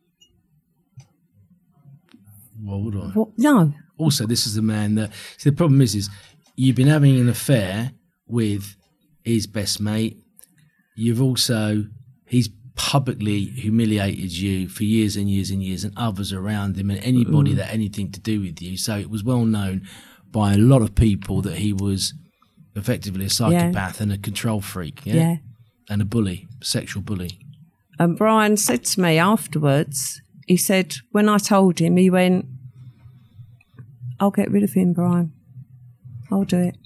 [2.62, 3.12] Well, hold on.
[3.14, 3.30] what?
[3.38, 5.12] No, Also, this is the man that.
[5.38, 6.10] See, the problem is, is
[6.56, 7.92] you've been having an affair
[8.28, 8.76] with
[9.24, 10.18] his best mate.
[10.96, 11.86] You've also
[12.28, 12.48] he's
[12.80, 17.52] publicly humiliated you for years and years and years, and others around him, and anybody
[17.52, 17.58] mm.
[17.58, 18.78] that had anything to do with you.
[18.78, 19.86] So it was well known
[20.32, 22.14] by a lot of people that he was
[22.76, 25.14] effectively a psychopath and a control freak, yeah?
[25.14, 25.36] yeah.
[25.90, 27.38] and a bully, sexual bully.
[28.00, 32.46] And Brian said to me afterwards, he said, when I told him, he went,
[34.22, 35.34] I'll get rid of him, Brian.
[36.32, 36.78] I'll do it.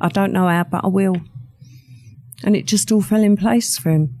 [0.00, 1.16] I don't know how, but I will.
[2.42, 4.20] And it just all fell in place for him.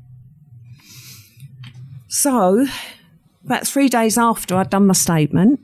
[2.16, 2.68] So,
[3.44, 5.58] about three days after I'd done my statement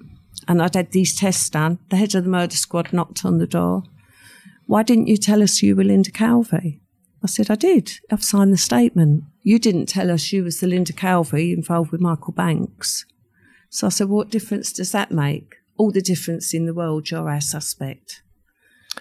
[0.49, 3.47] and I'd had these tests done, the head of the murder squad knocked on the
[3.47, 3.85] door.
[4.67, 6.81] Why didn't you tell us you were Linda Calvey?
[7.23, 7.93] I said, I did.
[8.11, 9.23] I've signed the statement.
[9.45, 13.07] You didn't tell us you was the Linda Calvey involved with Michael Banks.
[13.69, 15.55] So I said, what difference does that make?
[15.77, 18.23] All the difference in the world, you're our suspect.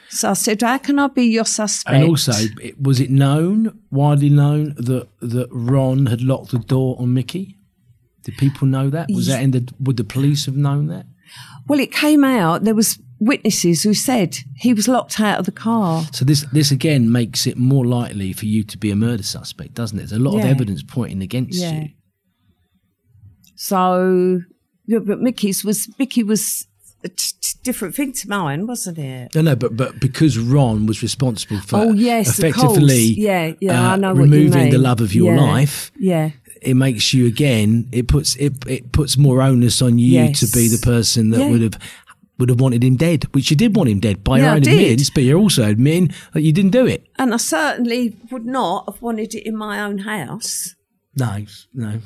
[0.09, 1.95] So I said, how can I be your suspect?
[1.95, 2.33] And also,
[2.79, 7.57] was it known, widely known, that that Ron had locked the door on Mickey?
[8.23, 9.09] Did people know that?
[9.13, 9.71] Was that in the?
[9.79, 11.05] Would the police have known that?
[11.67, 15.51] well, it came out, there was witnesses who said he was locked out of the
[15.51, 16.03] car.
[16.11, 19.75] So this this again makes it more likely for you to be a murder suspect,
[19.75, 20.09] doesn't it?
[20.09, 21.81] There's a lot of evidence pointing against Yeah.
[21.81, 21.89] you.
[23.55, 24.41] So,
[24.87, 26.65] yeah, but Mickey's was, Mickey was
[27.03, 27.33] a t-
[27.63, 29.33] different thing to mine, wasn't it?
[29.35, 32.99] No, no, but but because Ron was responsible for oh, yes, effectively.
[33.17, 36.31] Yeah, yeah, uh, I know what you removing the love of your Yeah, life, Yeah.
[36.61, 37.87] it makes you again.
[37.91, 40.39] It puts it it puts more onus on you Yes.
[40.41, 41.49] to be the person that Yeah.
[41.49, 41.79] would have
[42.37, 44.57] would have wanted him dead, which you did want him dead by Yeah, your own
[44.59, 47.05] admittance, but you're also admitting that you didn't do it.
[47.17, 50.73] And I certainly would not have wanted it in my own house.
[51.17, 51.99] No, no.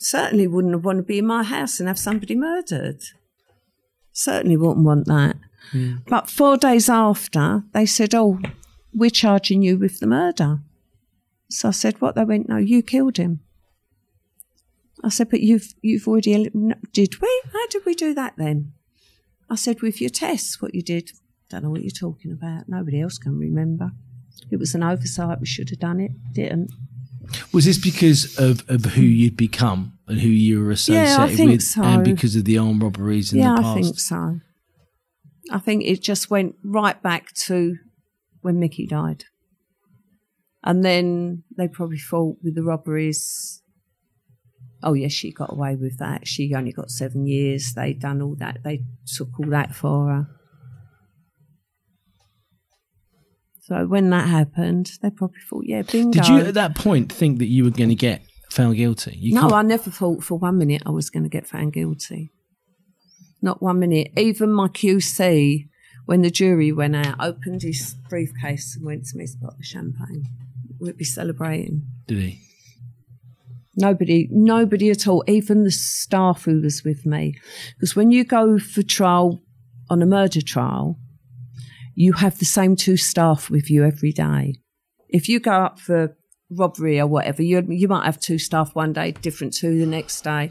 [0.00, 3.00] Certainly wouldn't have wanted to be in my house and have somebody murdered.
[4.18, 5.36] Certainly wouldn't want that.
[6.08, 8.40] But four days after, they said, Oh,
[8.92, 10.58] we're charging you with the murder.
[11.50, 12.16] So I said, What?
[12.16, 13.38] They went, No, you killed him.
[15.04, 16.50] I said, But you've you've already
[16.92, 17.42] did we?
[17.52, 18.72] How did we do that then?
[19.48, 21.12] I said, With your tests, what you did.
[21.48, 22.68] Don't know what you're talking about.
[22.68, 23.92] Nobody else can remember.
[24.50, 25.38] It was an oversight.
[25.38, 26.10] We should have done it.
[26.32, 26.72] Didn't.
[27.52, 31.34] Was this because of, of who you'd become and who you were associated Yeah, I
[31.34, 31.82] think with, so.
[31.82, 33.78] and because of the armed robberies in yeah, the past?
[33.78, 34.40] I think so.
[35.50, 37.76] I think it just went right back to
[38.40, 39.24] when Mickey died.
[40.64, 43.62] And then they probably thought with the robberies,
[44.82, 46.26] oh, yes, she got away with that.
[46.26, 47.72] She only got seven years.
[47.74, 48.58] They done all that.
[48.64, 50.26] They took all that for her.
[53.60, 56.10] So when that happened, they probably thought, yeah, bingo.
[56.10, 59.16] Did you at that point think that you were going to get found guilty?
[59.18, 61.72] You no, can't- I never thought for one minute I was going to get found
[61.72, 62.32] guilty.
[63.40, 64.08] Not one minute.
[64.16, 65.68] Even my QC,
[66.06, 70.24] when the jury went out, opened his briefcase and went to me bottle of champagne.
[70.80, 71.82] We'd be celebrating.
[72.06, 72.40] did he?
[73.76, 77.36] Nobody, nobody at all, even the staff who was with me.
[77.74, 79.40] Because when you go for trial
[79.88, 80.98] on a murder trial,
[81.94, 84.56] you have the same two staff with you every day.
[85.08, 86.16] If you go up for
[86.50, 90.22] robbery or whatever, you you might have two staff one day, different two the next
[90.22, 90.50] day.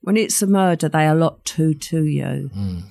[0.00, 2.50] When it's a murder, they allot two to you.
[2.56, 2.82] Mm.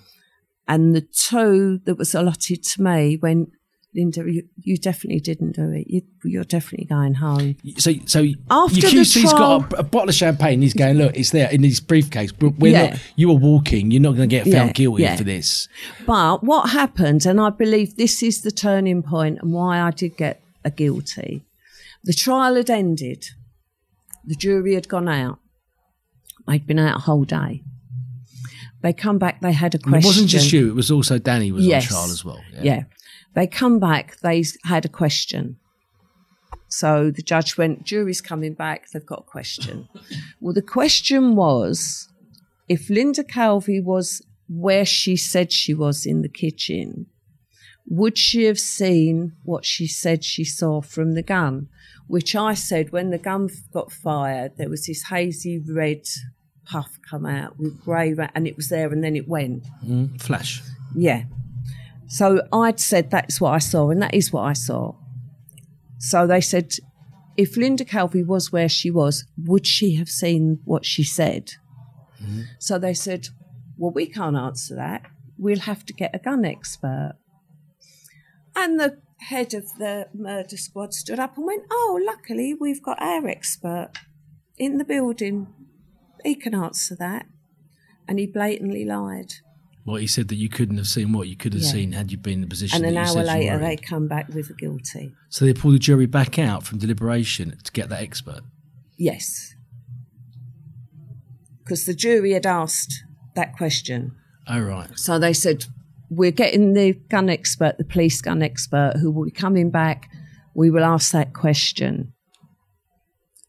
[0.68, 3.50] And the two that was allotted to me went,
[3.94, 5.86] Linda, you, you definitely didn't do it.
[5.88, 7.56] You, you're definitely going home.
[7.78, 10.62] So, so After your the QC's trial- got a, a bottle of champagne.
[10.62, 12.34] He's going, look, it's there in his briefcase.
[12.42, 12.90] We're Yeah.
[12.90, 13.92] not, you were walking.
[13.92, 15.16] You're not going to get found Yeah, guilty yeah.
[15.16, 15.70] for this.
[16.06, 20.18] But what happened, and I believe this is the turning point and why I did
[20.18, 21.44] get a guilty.
[22.06, 23.26] The trial had ended.
[24.24, 25.40] The jury had gone out.
[26.48, 27.64] They'd been out a whole day.
[28.82, 30.04] They come back, they had a And question.
[30.04, 30.70] it wasn't just you.
[30.70, 31.92] It was also Danny was yes.
[31.92, 32.42] on trial as well.
[32.62, 32.84] Yeah.
[33.34, 35.58] They come back, they had a question.
[36.68, 39.90] So the judge went, jury's coming back, they've got a question.
[40.40, 42.08] well, the question was
[42.70, 47.08] if Linda Calvey was where she said she was in the kitchen,
[47.88, 51.70] would she have seen what she said she saw from the gun?
[52.08, 56.02] Which I said when the gun got fired, there was this hazy red
[56.66, 59.66] puff come out with grey, ra- and it was there and then it went.
[59.84, 60.62] Mm, flash.
[60.96, 61.24] Yeah.
[62.08, 64.94] So I'd said that's what I saw, and that is what I saw.
[65.98, 66.74] So they said,
[67.36, 71.54] if Linda Calvey was where she was, would she have seen what she said?
[72.60, 73.28] So they said,
[73.78, 75.04] well, we can't answer that.
[75.38, 77.16] We'll have to get a gun expert.
[78.56, 79.00] And the
[79.30, 83.92] head of the murder squad stood up and went, oh, luckily we've got our expert
[84.58, 85.48] in the building.
[86.24, 87.26] He can answer that.
[88.08, 89.34] And he blatantly lied.
[89.84, 91.72] What he said that you couldn't have seen what you could have Yeah.
[91.72, 92.84] seen had you been in the position.
[92.84, 95.14] And an hour later, they come back with a guilty.
[95.30, 98.42] So they pulled the jury back out from deliberation to get that expert.
[98.98, 99.54] Yes.
[101.64, 103.04] Because the jury had asked
[103.36, 104.16] that question.
[104.48, 104.90] Oh right.
[104.98, 105.66] So they said,
[106.10, 110.10] We're getting the gun expert, the police gun expert, who will be coming back.
[110.54, 112.14] We will ask that question.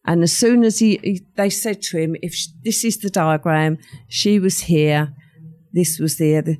[0.06, 3.10] And as soon as he, he they said to him, If sh- this is the
[3.10, 3.78] diagram,
[4.08, 5.12] she was here,
[5.72, 6.42] this was there.
[6.42, 6.58] The,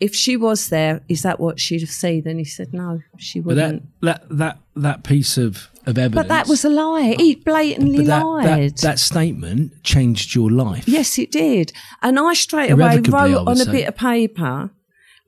[0.00, 2.26] if she was there, is that what she'd have seen?
[2.26, 3.82] And he said, No, she that wouldn't.
[4.02, 6.14] that that that piece of of evidence.
[6.14, 7.14] But that was a lie.
[7.16, 8.46] He blatantly that, lied.
[8.46, 10.88] that that statement changed your life.
[10.88, 11.72] Yes, it did.
[12.02, 14.72] And I straight away wrote on a bit of paper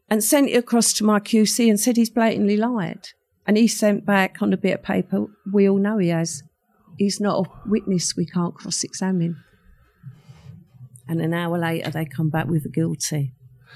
[0.08, 3.08] and sent it across to my QC and said he's blatantly lied.
[3.46, 6.42] And he sent back on a bit of paper, we all know he has.
[6.98, 9.42] He's not a witness we can't cross examine.
[11.08, 13.32] And an hour later, they come back with a guilty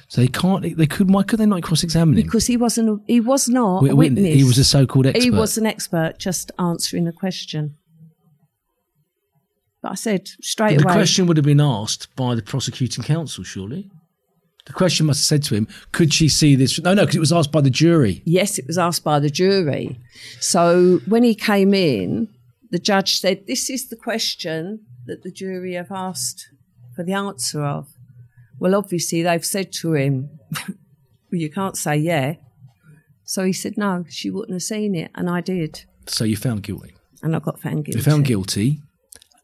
[0.09, 0.77] So they can't.
[0.77, 1.13] They could.
[1.13, 2.25] Why could they not cross-examine him?
[2.25, 3.03] because he wasn't.
[3.07, 4.35] He was not a witness.
[4.35, 5.23] He was a so-called expert.
[5.23, 7.77] He was an expert, just answering a question.
[9.83, 10.95] But I said straight But the away.
[10.95, 13.91] question would have been asked by the prosecuting counsel, surely.
[14.69, 17.21] The question must have said to him, "Could she see this?" No, no, because it
[17.21, 18.23] was asked by the jury.
[18.25, 19.99] Yes, it was asked by the jury.
[20.41, 22.29] So when he came in,
[22.71, 26.49] the judge said, This is the question that the jury have asked
[26.95, 27.89] for the answer of.
[28.59, 30.31] Well, obviously, they've said to him,
[31.31, 32.35] Well, you can't say yeah.
[33.25, 35.11] So he said, No, she wouldn't have seen it.
[35.15, 35.85] And I did.
[36.07, 36.95] So you found guilty.
[37.23, 37.99] And I got found guilty.
[37.99, 38.81] You found guilty.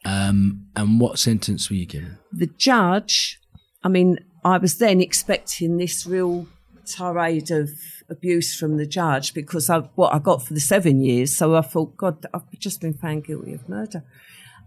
[0.04, 2.18] Um, and what sentence were you given?
[2.30, 3.40] the judge,
[3.82, 6.47] I mean, I was then expecting this real
[6.86, 7.70] tirade of
[8.11, 11.36] abuse from the judge because of what I got for the seven years.
[11.36, 14.05] So I thought, God, I've just been found guilty of murder.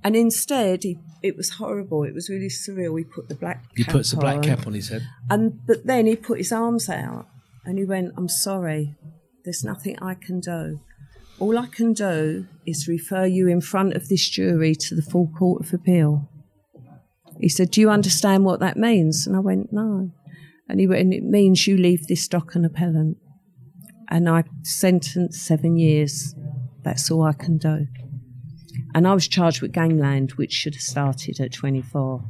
[0.03, 2.03] And instead, he, it was horrible.
[2.03, 2.97] It was really surreal.
[2.97, 5.07] He put the black He puts a black cap on his head.
[5.29, 7.27] And but then he put his arms out
[7.65, 8.95] and he went, I'm sorry,
[9.43, 10.79] there's nothing I can do.
[11.39, 15.27] All I can do is refer you in front of this jury to the full
[15.37, 16.29] court of appeal.
[17.39, 19.27] He said, Do you understand what that means?
[19.27, 20.11] And I went, No.
[20.69, 23.17] And he went, It means you leave this dock an appellant.
[24.09, 26.33] And I sentenced seven years.
[26.83, 27.87] That's all I can do.
[28.95, 32.23] And I was charged with gangland, which should have started at 24.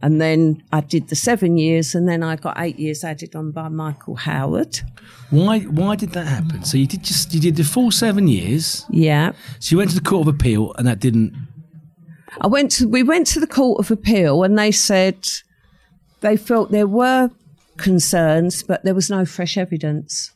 [0.00, 3.50] And then I did the seven years, and then I got eight years added on
[3.50, 4.80] by Michael Howard.
[5.30, 5.60] Why?
[5.60, 6.62] Why did that happen?
[6.62, 8.86] So you did just you did the full seven years.
[8.90, 9.32] Yeah.
[9.58, 11.34] So you went to the court of appeal, and that didn't.
[12.40, 15.26] I went to we went to the Court of Appeal and they said
[16.20, 17.30] they felt there were
[17.76, 20.32] concerns, but there was no fresh evidence.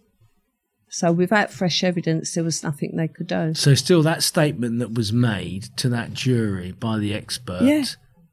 [0.88, 3.54] So without fresh evidence, there was nothing they could do.
[3.54, 7.62] So still, that statement that was made to that jury by the expert.
[7.62, 7.84] Yeah.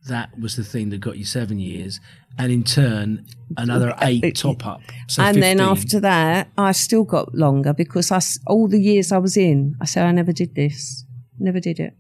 [0.08, 2.00] That was the thing that got you seven years,
[2.38, 3.26] and in turn,
[3.58, 4.82] another eight top up.
[5.08, 9.18] So and then after that, I still got longer because I all the years I
[9.18, 11.06] was in, I said I never did this,
[11.38, 11.94] never did it.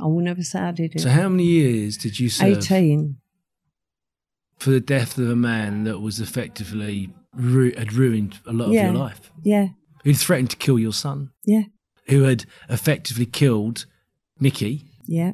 [0.00, 1.00] I will never say I did it.
[1.00, 3.16] So how many years did you serve Eighteen.
[4.58, 8.88] for the death of a man that was effectively ru- had ruined a lot Yeah.
[8.88, 9.32] of your life?
[9.42, 9.68] Yeah,
[10.04, 11.30] Who threatened to kill your son?
[11.44, 11.64] yeah,
[12.08, 13.86] Who had effectively killed
[14.40, 14.84] Mickey?
[15.06, 15.32] yeah.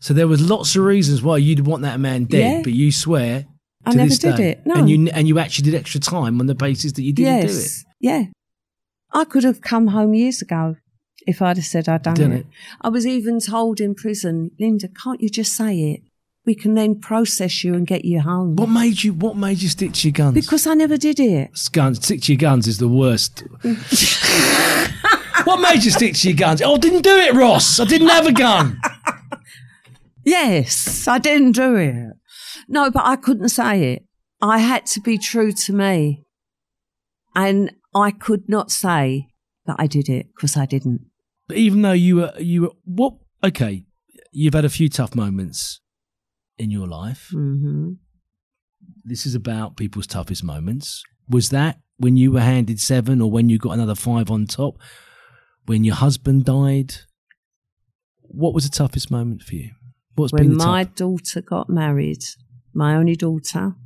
[0.00, 2.62] So there was lots of reasons why you'd want that man dead, Yeah.
[2.64, 3.46] but you swear
[3.84, 4.74] I to never this did day, it, no.
[4.74, 7.46] and you and you actually did extra time on the basis that you didn't do
[7.46, 7.50] it.
[7.52, 8.24] yes, yeah.
[9.12, 10.74] I could have come home years ago
[11.26, 12.40] if I'd have said I'd done, Done it.
[12.40, 12.46] it.
[12.80, 16.00] I was even told in prison, Linda, can't you just say it?
[16.44, 18.56] We can then process you and get you home.
[18.56, 19.12] What made you?
[19.12, 20.34] What made you stick to your guns?
[20.34, 21.50] Because I never did it.
[21.72, 23.44] guns, stick to your guns is the worst.
[25.44, 26.60] what made you stick to your guns?
[26.62, 27.78] Oh, I didn't do it, Ross.
[27.78, 28.80] I didn't have a gun.
[30.24, 32.12] Yes, I didn't do it.
[32.68, 34.04] No, but I couldn't say it.
[34.40, 36.22] I had to be true to me.
[37.34, 39.26] And I could not say
[39.66, 41.06] that I did it because I didn't.
[41.54, 43.14] Even though you were, you were, what?
[43.44, 43.84] Okay,
[44.30, 45.80] you've had a few tough moments
[46.58, 47.28] in your life.
[47.32, 47.92] hmm
[49.04, 51.02] This is about people's toughest moments.
[51.28, 54.74] Was that when you were handed seven, or when you got another five on top?
[55.66, 56.94] When your husband died?
[58.22, 59.70] What was the toughest moment for you?
[60.14, 62.22] What's been When my tough- daughter got married,
[62.74, 63.76] my only daughter,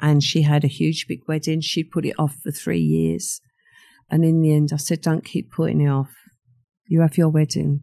[0.00, 3.40] and she had a huge big wedding, she put it off for three years.
[4.10, 6.10] And in the end, I said, don't keep putting it off.
[6.88, 7.80] You have your wedding.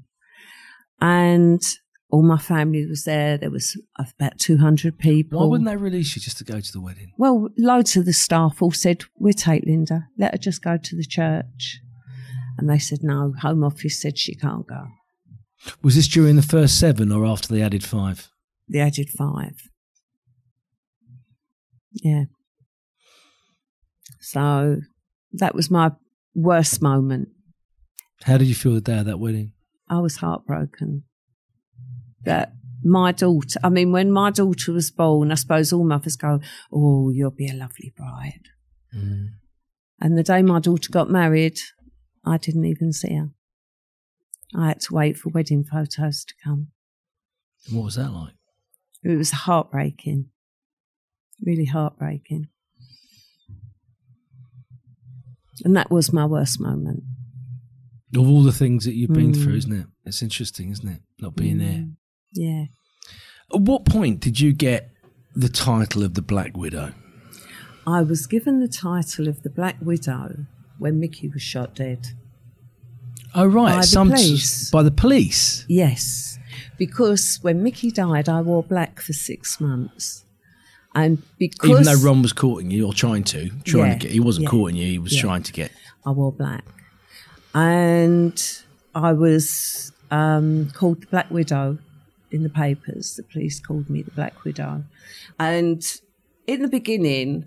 [1.01, 1.61] And
[2.09, 3.37] all my family was there.
[3.37, 5.39] There was about 200 people.
[5.39, 7.11] Why wouldn't they release you just to go to the wedding?
[7.17, 10.07] Well, loads of the staff all said, We'll take Linda.
[10.17, 11.79] Let her just go to the church.
[12.57, 14.85] And they said, No, Home Office said she can't go.
[15.81, 18.29] Was this during the first seven or after they added five?
[18.69, 19.55] They added five.
[21.93, 22.25] Yeah.
[24.19, 24.77] So
[25.33, 25.91] that was my
[26.35, 27.29] worst moment.
[28.23, 29.51] How did you feel the day of that wedding?
[29.89, 31.03] I was heartbroken
[32.23, 32.53] that
[32.83, 36.39] my daughter, I mean, when my daughter was born, I suppose all mothers go,
[36.71, 38.49] Oh, you'll be a lovely bride.
[38.95, 39.29] Mm.
[39.99, 41.57] And the day my daughter got married,
[42.25, 43.29] I didn't even see her.
[44.55, 46.67] I had to wait for wedding photos to come.
[47.71, 48.33] What was that like?
[49.03, 50.29] It was heartbreaking,
[51.43, 52.47] really heartbreaking.
[55.63, 57.03] And that was my worst moment.
[58.15, 59.43] Of all the things that you've been Mm.
[59.43, 59.87] through, isn't it?
[60.05, 61.01] It's interesting, isn't it?
[61.19, 61.87] Not being there.
[62.33, 62.65] Yeah.
[63.53, 64.91] At what point did you get
[65.35, 66.93] the title of the Black Widow?
[67.87, 70.45] I was given the title of the Black Widow
[70.77, 72.07] when Mickey was shot dead.
[73.35, 73.75] Oh, right.
[73.75, 74.69] By the some police.
[74.69, 75.65] by the police.
[75.67, 76.37] Yes,
[76.77, 80.23] because when Mickey died, I wore black for six months.
[80.95, 84.11] And because Even though Ron was courting you or trying to, trying Yeah, to get,
[84.11, 84.85] he wasn't yeah, courting you.
[84.87, 85.21] He was yeah.
[85.21, 85.71] trying to get.
[86.05, 86.63] I wore black.
[87.53, 88.41] And
[88.95, 91.77] I was um, called the Black Widow
[92.31, 93.15] in the papers.
[93.15, 94.83] The police called me the Black Widow.
[95.39, 95.83] And
[96.47, 97.45] in the beginning,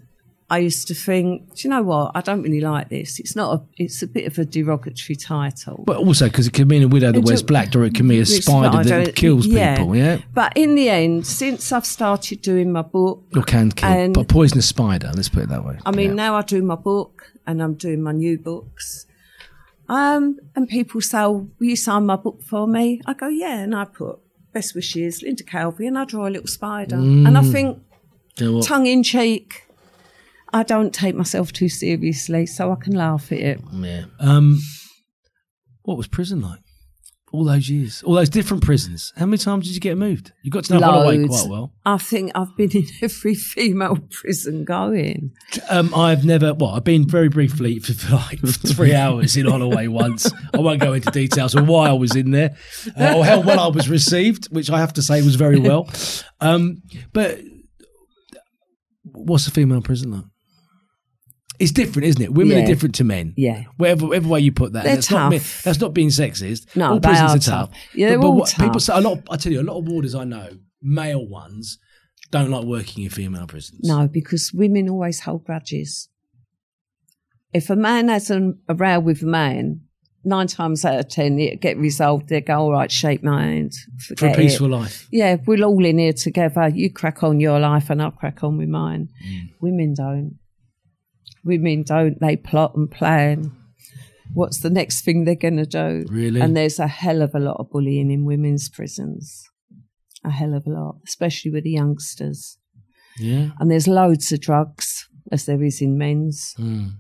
[0.49, 2.13] I used to think, do you know what?
[2.15, 3.19] I don't really like this.
[3.19, 5.83] It's not a, it's a bit of a derogatory title.
[5.85, 8.21] But also because it can mean a widow that wears black, or it can be
[8.21, 9.97] a spider that kills people.
[9.97, 13.89] Yeah, But in the end, since I've started doing my book, or can kill.
[13.89, 15.11] And- but a poisonous spider.
[15.17, 15.79] Let's put it that way.
[15.85, 16.15] I mean, Yeah.
[16.15, 19.06] now I do my book and I'm doing my new books.
[19.89, 23.01] Um, and people say, oh, will you sign my book for me?
[23.07, 23.59] I go, yeah.
[23.59, 24.19] And I put
[24.53, 26.97] best wishes, Linda Calvey, and I draw a little spider.
[26.97, 27.79] And I think,
[28.39, 29.65] You know tongue in cheek,
[30.53, 33.61] I don't take myself too seriously, so I can laugh at it.
[33.73, 34.05] Yeah.
[34.19, 34.61] Um,
[35.83, 36.61] what was prison like?
[37.37, 39.13] All those years, all those different prisons.
[39.15, 40.33] How many times did you get moved?
[40.41, 41.71] You got to know Holloway quite well.
[41.85, 45.33] I think I've been in every female prison going.
[45.69, 46.55] Um, I've never.
[46.55, 50.33] Well, I've been very briefly for, for like three hours in Holloway once.
[50.55, 52.57] I won't go into details of why I was in there
[52.99, 55.91] uh, or how well I was received, which I have to say was very well.
[56.41, 56.83] Um,
[57.13, 57.39] but
[59.03, 60.25] what's a female prison like?
[61.59, 62.33] It's different, isn't it?
[62.35, 62.65] Women Yeah.
[62.65, 63.33] are different to men.
[63.37, 63.65] Yeah.
[63.77, 64.85] Whatever, whatever way you put that.
[64.85, 65.63] They're that's Not, tough.
[65.65, 66.75] that's not being sexist.
[66.77, 67.71] No, all they prisons are tough.
[67.71, 67.79] tough.
[67.95, 68.83] Yeah, they're all what people tough.
[68.83, 69.19] say, a lot.
[69.31, 70.49] I tell you, a lot of warders I know,
[70.83, 71.79] male ones,
[72.31, 73.81] don't like working in female prisons.
[73.83, 76.09] No, because women always hold grudges.
[77.53, 79.81] If a man has an, a row with a man,
[80.25, 82.29] nine times out of ten it get resolved.
[82.29, 83.73] They go, all right, shake my hand.
[83.99, 85.09] for a forget it." peaceful life.
[85.11, 86.69] Yeah, we're all in here together.
[86.69, 89.09] You crack on your life and I'll crack on with mine.
[89.27, 89.51] Mm.
[89.61, 90.39] Women don't.
[91.47, 92.21] Women don't.
[92.21, 93.53] They plot and plan.
[94.35, 96.05] What's the next thing they're going to do?
[96.11, 96.41] Really?
[96.41, 99.49] And there's a hell of a lot of bullying in women's prisons.
[100.25, 102.59] A hell of a lot, especially with the youngsters.
[103.19, 103.51] Yeah.
[103.61, 106.55] And there's loads of drugs, as there is in men's.
[106.59, 106.95] Mm.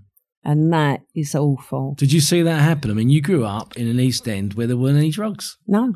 [0.45, 1.95] And that is awful.
[1.99, 2.91] Did you see that happen?
[2.91, 5.59] I mean, you grew up in an East End where there weren't any drugs.
[5.67, 5.95] No.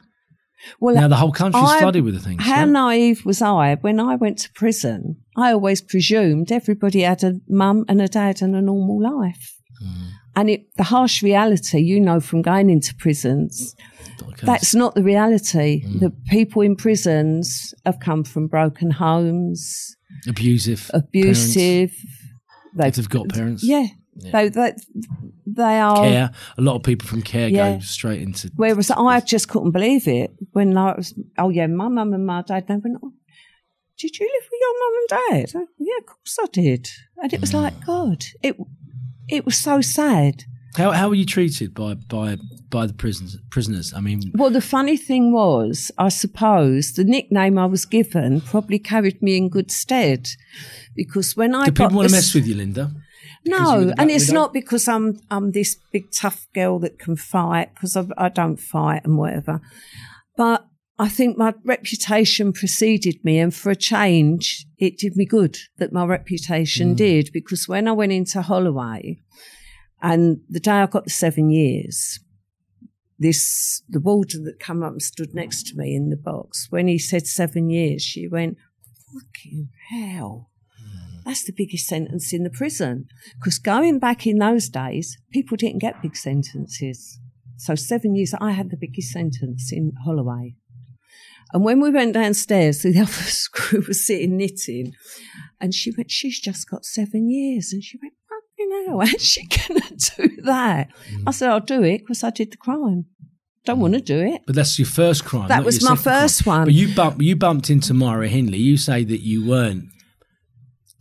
[0.80, 2.42] Well, now the whole country's I- flooded with the things.
[2.42, 2.64] How yeah?
[2.66, 5.16] naive was I when I went to prison?
[5.36, 9.56] I always presumed everybody had a mum and a dad and a normal life.
[9.82, 10.08] Mm.
[10.36, 13.74] And it, the harsh reality, you know, from going into prisons,
[14.42, 15.84] that's not the reality.
[15.84, 16.00] Mm.
[16.00, 19.96] The people in prisons have come from broken homes,
[20.28, 20.90] abusive.
[20.94, 21.90] abusive.
[22.76, 23.64] Parents, if they've got parents.
[23.64, 23.86] Yeah.
[24.22, 24.30] Yeah.
[24.32, 24.72] They, they,
[25.46, 25.96] they are.
[25.96, 26.30] Care.
[26.58, 27.74] A lot of people from care Yeah.
[27.74, 28.50] go straight into.
[28.56, 32.42] Whereas I just couldn't believe it when I was, oh yeah, my mum and my
[32.42, 33.12] dad, they went, oh,
[33.98, 35.08] did you live with your mum and
[35.52, 35.58] dad?
[35.60, 36.88] I, yeah, of course I did.
[37.22, 37.62] And it was Mm.
[37.62, 38.56] like, God, it,
[39.28, 40.44] it was so sad.
[40.76, 42.36] How how were you treated by by
[42.70, 43.92] by the prisons prisoners?
[43.92, 48.78] I mean, Well, the funny thing was, I suppose the nickname I was given probably
[48.78, 50.28] carried me in good stead
[50.94, 52.92] because when I do people want to mess with you, Linda?
[53.42, 56.98] Because you were No, and it's not because I'm I'm this big tough girl that
[56.98, 59.60] can fight because I, I don't fight and whatever.
[60.36, 60.66] But
[60.98, 65.94] I think my reputation preceded me, and for a change, it did me good that
[65.94, 66.96] my reputation mm.
[66.96, 69.18] did because when I went into Holloway,
[70.02, 72.20] and the day I got the seven years,
[73.18, 76.86] this the warden that come up and stood next to me in the box when
[76.86, 78.58] he said seven years, she went,
[79.10, 80.49] "Fucking hell."
[81.24, 83.06] That's the biggest sentence in the prison.
[83.38, 87.18] Because going back in those days, people didn't get big sentences.
[87.56, 90.54] So seven years, I had the biggest sentence in Holloway.
[91.52, 94.92] And when we went downstairs, the other screw was sitting knitting,
[95.60, 99.46] and she went, "She's just got seven years," and she went, "Fucking hell, how's she
[99.46, 101.24] gonna do that?" Mm.
[101.26, 103.06] I said, "I'll do it because I did the crime.
[103.64, 104.06] Don't want to mm.
[104.06, 105.48] do it." But that's your first crime.
[105.48, 106.22] That was my second crime.
[106.22, 106.64] first one.
[106.64, 108.58] But you bumped you bumped into Myra Hindley.
[108.58, 109.86] You say that you weren't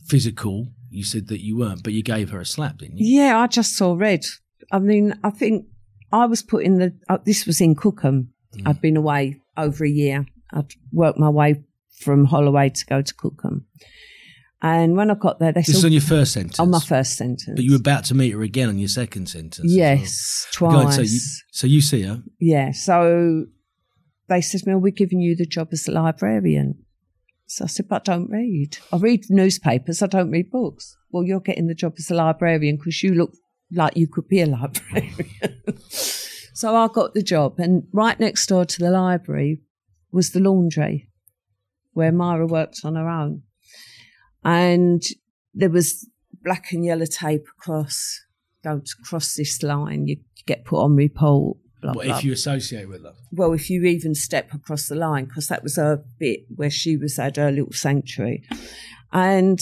[0.10, 0.68] physical.
[0.90, 3.22] You said that you weren't, but you gave her a slap, didn't you?
[3.22, 4.26] Yeah, I just saw red.
[4.72, 5.66] I mean, I think
[6.12, 6.94] I was put in the.
[7.08, 8.34] Uh, this was in Cookham.
[8.56, 8.68] Mm.
[8.68, 10.26] I'd been away over a year.
[10.52, 11.64] I'd worked my way
[12.00, 13.66] from Holloway to go to Cookham,
[14.62, 16.60] and when I got there, they This is said, on your first sentence.
[16.60, 19.30] "On my first sentence." But you were about to meet her again on your second
[19.30, 19.72] sentence.
[19.72, 20.72] yes, well.
[20.72, 20.96] Twice.
[20.96, 21.20] so, you,
[21.52, 22.24] so you see her.
[22.40, 23.46] Yeah, so
[24.28, 26.84] they said "Well, We're giving you the job as a librarian.
[27.50, 28.78] So I said, But I don't read.
[28.94, 30.96] I read newspapers, I don't read books.
[31.10, 33.34] Well, you're getting the job as a librarian because you look
[33.72, 35.58] like you could be a librarian.
[35.90, 39.62] so I got the job, and right next door to the library
[40.12, 41.10] was the laundry
[41.94, 43.42] where Myra worked on her own.
[44.44, 45.02] And
[45.56, 46.08] there was
[46.44, 48.22] black and yellow tape across.
[48.64, 51.58] Don't cross this line, you get put on report.
[51.82, 53.14] Blah, What blah if you associate with her?
[53.32, 56.98] well, if you even step across the line, because that was a bit where she
[56.98, 58.44] was at her little sanctuary.
[59.12, 59.60] And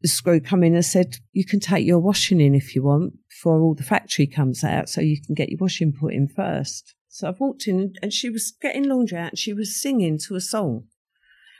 [0.00, 3.14] the screw come in and said, You can take your washing in if you want
[3.28, 6.94] before all the factory comes out, so you can get your washing put in first.
[7.08, 10.34] So I walked in and she was getting laundry out and she was singing to
[10.34, 10.84] a song.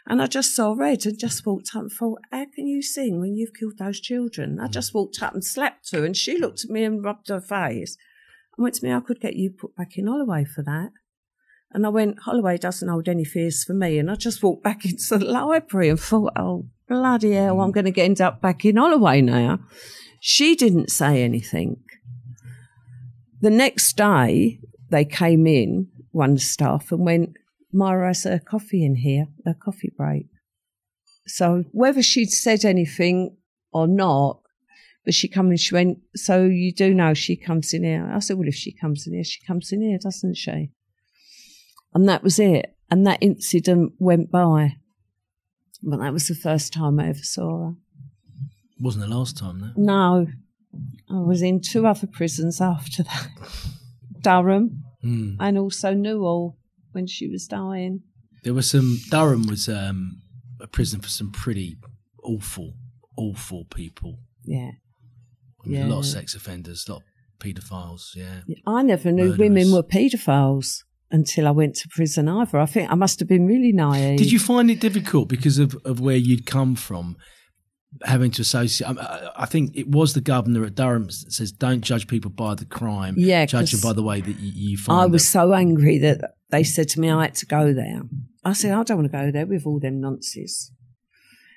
[0.06, 3.20] And I just saw red and just walked up and thought, How can you sing
[3.20, 4.58] when you've killed those children?
[4.60, 4.72] I hmm.
[4.72, 7.96] just walked up and slapped her and she looked at me and rubbed her face
[8.58, 10.90] and went to me, I could get you put back in Holloway for that.
[11.72, 13.98] And I went, Holloway doesn't hold any fears for me.
[13.98, 17.90] And I just walked back into the library and thought, oh, bloody hell, I'm going
[17.90, 19.60] to end up back in Holloway now.
[20.20, 21.76] She didn't say anything.
[23.40, 24.58] The next day,
[24.90, 27.36] they came in, one staff, and went,
[27.72, 30.26] Myra has a coffee in here, a coffee break.
[31.28, 33.36] So whether she'd said anything
[33.72, 34.40] or not,
[35.04, 38.10] but she come and she went, so you do know she comes in here.
[38.12, 40.70] I said, well, if she comes in here, she comes in here, doesn't she?
[41.94, 42.74] And that was it.
[42.90, 44.76] And that incident went by.
[45.82, 47.72] But that was the first time I ever saw her.
[48.80, 49.72] Wasn't the last time, though.
[49.76, 50.26] No,
[51.10, 53.28] I was in two other prisons after that
[54.22, 55.36] Durham Mm.
[55.38, 56.58] and also Newall
[56.90, 58.00] when she was dying.
[58.42, 58.98] There was some.
[59.10, 60.22] Durham was um,
[60.60, 61.76] a prison for some pretty
[62.24, 62.74] awful,
[63.16, 64.18] awful people.
[64.44, 64.72] Yeah.
[65.64, 68.14] I mean, A lot of sex offenders, a lot of paedophiles.
[68.14, 68.40] Yeah.
[68.66, 69.38] I never knew Murderers.
[69.38, 72.58] women were paedophiles until I went to prison either.
[72.58, 74.18] I think I must have been really naive.
[74.18, 77.16] Did you find it difficult because of, of where you'd come from,
[78.04, 78.88] having to associate?
[78.88, 82.54] I, I think it was the governor at Durham that says, "Don't judge people by
[82.54, 83.14] the crime.
[83.16, 85.98] Yeah, judge them by the way that you, you find." I was them." so angry
[85.98, 88.02] that they said to me I had to go there.
[88.44, 90.72] I said, I don't want to go there with all them nonsense.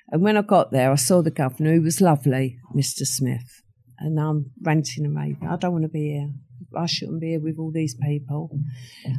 [0.08, 3.06] And when I got there, I saw the governor, who was lovely, Mr.
[3.06, 3.61] Smith.
[4.04, 5.48] And I'm ranting and raving.
[5.48, 6.30] I don't want to be here.
[6.76, 8.50] I shouldn't be here with all these people.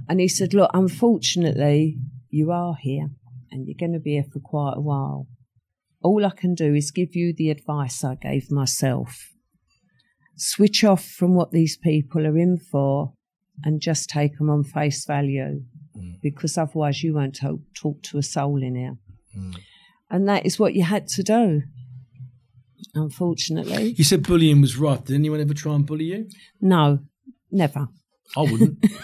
[0.10, 1.98] And he said, Look, unfortunately,
[2.30, 3.10] you are here
[3.52, 5.28] and you're going to be here for quite a while.
[6.02, 9.30] All I can do is give you the advice I gave myself.
[10.36, 13.14] Switch off from what these people are in for
[13.64, 15.62] and just take them on face value
[15.96, 16.16] mm.
[16.22, 18.98] because otherwise you won't talk, talk to a soul in here.
[19.38, 19.58] Mm.
[20.10, 21.62] And that is what you had to do,
[22.96, 23.94] unfortunately.
[23.98, 25.04] You said bullying was right.
[25.04, 26.28] Did anyone ever try and bully you?
[26.62, 27.00] No,
[27.52, 27.88] never.
[28.38, 28.84] I wouldn't.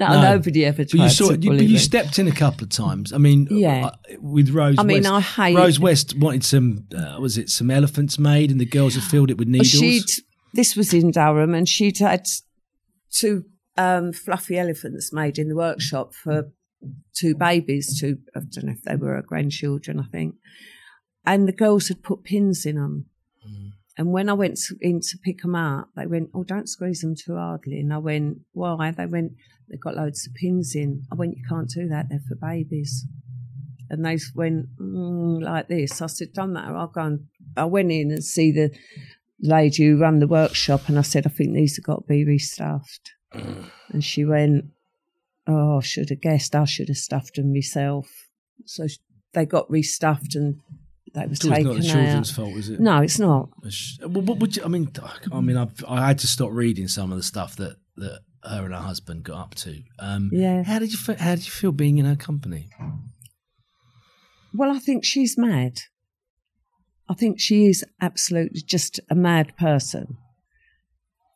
[0.00, 0.22] No, No.
[0.22, 3.12] nobody ever But you saw to you, you stepped in a couple of times.
[3.12, 3.86] I mean, Yeah.
[3.86, 4.76] uh, with Rose.
[4.78, 5.12] I mean, West.
[5.12, 6.86] I hate- Rose West wanted some.
[6.96, 9.68] Uh, was it some elephants made, and the girls had filled it with needles.
[9.70, 10.02] She'd,
[10.54, 12.26] this was in Durham, and she'd had
[13.12, 13.44] two
[13.76, 16.50] um, fluffy elephants made in the workshop for
[17.14, 17.98] two babies.
[18.00, 20.34] Two, I don't know if they were her grandchildren, I think.
[21.26, 23.06] And the girls had put pins in them.
[23.98, 27.00] And when I went to, in to pick them up, they went, "Oh, don't squeeze
[27.00, 29.32] them too hardly." And I went, "Why?" They went,
[29.68, 32.10] "They've got loads of pins in." I went, "You can't do that.
[32.10, 33.06] They're for babies."
[33.88, 36.02] And they went mm, like this.
[36.02, 36.76] I said, "Don't matter.
[36.76, 37.26] I'll go." And
[37.56, 38.70] I went in and see the
[39.40, 42.24] lady who ran the workshop, and I said, I think these have got to be
[42.24, 43.10] restuffed.
[43.32, 44.66] and she went,
[45.46, 46.54] Oh, I should have guessed.
[46.56, 48.28] I should have stuffed them myself.
[48.64, 48.86] So
[49.32, 50.60] they got restuffed and
[51.16, 52.36] they was always taken not the children's out.
[52.36, 52.78] fault, is it?
[52.80, 53.48] No, it's not.
[54.00, 54.90] Well, what would you, I mean?
[55.32, 58.64] I mean, I've, I had to stop reading some of the stuff that, that her
[58.64, 59.82] and her husband got up to.
[59.98, 60.62] Um, Yeah.
[60.62, 62.68] How did you fe- How did you feel being in her company?
[64.54, 65.80] Well, I think she's mad.
[67.08, 70.16] I think she is absolutely just a mad person.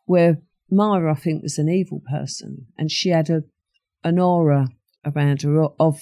[0.06, 0.38] Where
[0.70, 3.42] Myra, I think, was an evil person, and she had a
[4.02, 4.68] an aura
[5.04, 6.00] around her of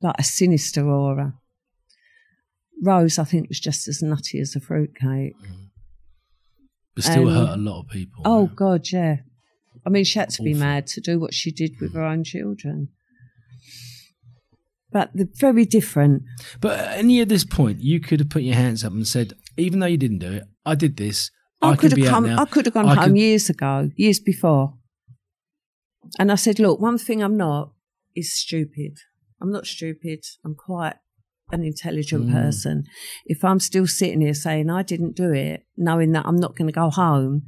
[0.00, 1.34] like a sinister aura.
[2.80, 5.34] Rose, I think, was just as nutty as a fruitcake.
[6.94, 8.22] But still Um, hurt a lot of people.
[8.24, 8.46] Oh.
[8.54, 9.16] God, yeah.
[9.86, 12.22] I mean, she had to be mad to do what she did with her own
[12.24, 12.88] children.
[14.92, 16.22] But they're very different.
[16.60, 19.32] But at any at this point, you could have put your hands up and said,
[19.56, 21.30] even though you didn't do it, I did this.
[21.62, 22.26] I, I, could have come.
[22.26, 24.74] I could have gone I home could- years ago, years before.
[26.18, 27.72] And I said, "Look, one thing I'm not
[28.14, 28.98] is stupid.
[29.40, 30.24] I'm not stupid.
[30.44, 30.96] I'm quite
[31.52, 32.32] an intelligent Mm.
[32.32, 32.84] person.
[33.26, 36.66] If I'm still sitting here saying I didn't do it, knowing that I'm not going
[36.66, 37.42] to go home,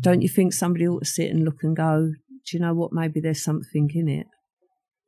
[0.00, 2.12] don't you think somebody ought to sit and look and go?
[2.46, 2.92] Do you know what?
[2.92, 4.26] Maybe there's something in it."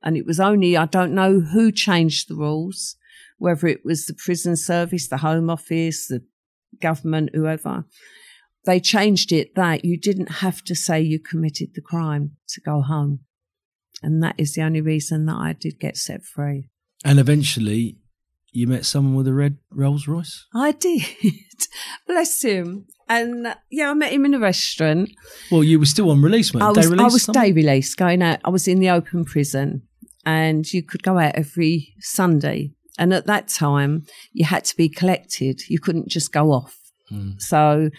[0.02, 2.96] And it was only I don't know who changed the rules,
[3.38, 6.22] whether it was the prison service, the Home Office, the
[6.80, 7.86] government, whoever.
[8.64, 12.82] They changed it that you didn't have to say you committed the crime to go
[12.82, 13.20] home.
[14.02, 16.68] And that is the only reason that I did get set free.
[17.06, 17.98] And eventually,
[18.50, 20.44] you met someone with a red Rolls Royce.
[20.52, 21.04] I did.
[22.08, 22.86] Bless him.
[23.08, 25.10] And uh, yeah, I met him in a restaurant.
[25.52, 28.40] Well, you were still on release, weren't I was, I was day release going out.
[28.44, 29.82] I was in the open prison
[30.24, 32.72] and you could go out every Sunday.
[32.98, 35.60] And at that time, you had to be collected.
[35.68, 36.76] You couldn't just go off.
[37.38, 37.90] So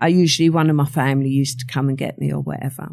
[0.00, 2.88] I usually, one of my family used to come and get me or whatever.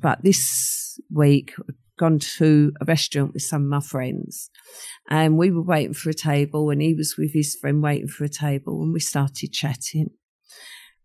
[0.00, 1.54] But this week,
[1.98, 4.50] gone to a restaurant with some of my friends
[5.08, 8.24] and we were waiting for a table and he was with his friend waiting for
[8.24, 10.10] a table and we started chatting.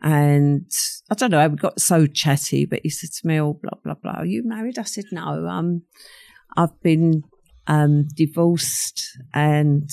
[0.02, 0.70] And
[1.10, 3.95] I don't know, we got so chatty, but he said to me, oh, blah, blah,
[3.95, 4.20] blah.
[4.20, 4.78] Are you married?
[4.78, 5.84] I said, no, um,
[6.57, 7.24] I've been
[7.68, 9.90] um, divorced and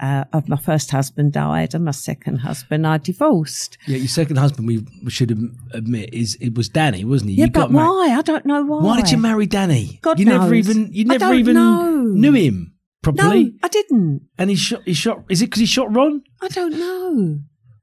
[0.00, 3.76] uh, of my first husband died and my second husband I divorced.
[3.86, 5.30] Yeah, your second husband, we, should
[5.72, 7.36] admit, is it was Danny, wasn't he?
[7.36, 8.16] Yeah, you but got why?
[8.18, 8.82] I don't know why.
[8.82, 9.98] Why did you marry Danny?
[10.02, 12.02] God you never even you never even know.
[12.02, 13.44] knew him properly.
[13.44, 13.50] No.
[13.62, 14.28] I didn't.
[14.38, 14.82] And he shot.
[14.84, 15.24] He shot.
[15.28, 16.22] Is it because he shot Ron?
[16.40, 17.40] I don't know.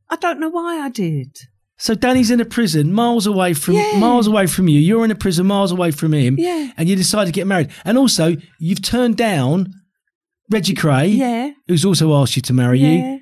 [0.10, 1.38] I don't know why I did.
[1.80, 4.00] So Danny's in a prison, miles away from Yeah.
[4.00, 4.80] miles away from you.
[4.80, 6.36] You're in a prison, miles away from him.
[6.40, 6.72] Yeah.
[6.76, 7.70] And you decide to get married.
[7.86, 9.72] And also, you've turned down
[10.50, 11.52] Reggie Kray, Yeah.
[11.68, 12.92] who's also asked you to marry Yeah.
[13.14, 13.20] you,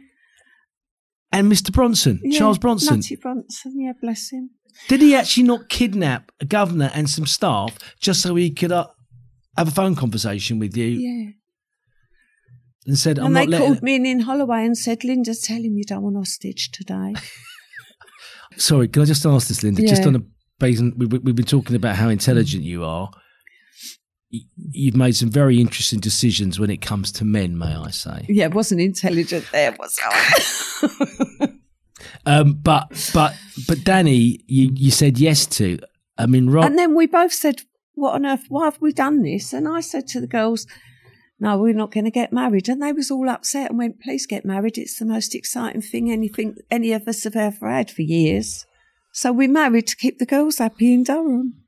[1.31, 1.71] and Mr.
[1.71, 2.37] Bronson, yeah.
[2.37, 2.95] Charles Bronson.
[2.97, 4.51] Nutty Bronson, yeah, bless him.
[4.87, 8.87] Did he actually not kidnap a governor and some staff just so he could uh,
[9.57, 11.31] have a phone conversation with you Yeah.
[12.85, 15.33] and said, "I'm and not they letting." called me in in Holloway and said, Linda,
[15.33, 17.13] tell him you don't want hostage today.
[18.57, 19.81] Sorry, can I just ask this, Linda?
[19.81, 20.21] Just on a
[20.59, 23.09] basis, we- we've been talking about how intelligent you are.
[24.71, 28.25] You've made some very interesting decisions when it comes to men, may I say?
[28.29, 31.49] yeah, it wasn't intelligent there, was I?
[32.25, 33.35] Um, but but
[33.67, 35.79] but Danny, you, you said yes to.
[36.17, 36.65] I mean, Rob.
[36.65, 37.61] and then we both said,
[37.93, 38.45] What on earth?
[38.49, 39.53] Why have we done this?
[39.53, 40.65] And I said to the girls,
[41.39, 42.67] No, we're not going to get married.
[42.69, 44.77] And they was all upset and went, Please get married.
[44.77, 48.65] It's the most exciting thing anything any of us have ever had for years.
[49.11, 51.64] So we married to keep the girls happy in Durham.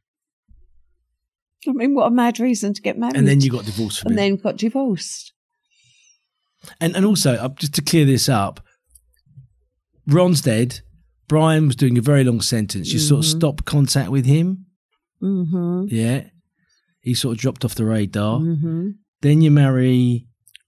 [1.67, 3.15] I mean, what a mad reason to get married.
[3.15, 4.15] and then you got divorced and him.
[4.15, 5.33] then got divorced.
[6.81, 8.59] And and also, uh, just to clear this up,
[10.07, 10.81] Ron's dead.
[11.27, 12.93] Brian was doing a very long sentence.
[12.93, 14.65] You sort of stopped contact with him.
[15.21, 15.85] Mm-hmm.
[15.89, 16.23] Yeah,
[17.01, 18.39] he sort of dropped off the radar.
[18.39, 18.89] Mm-hmm.
[19.21, 20.27] Then you marry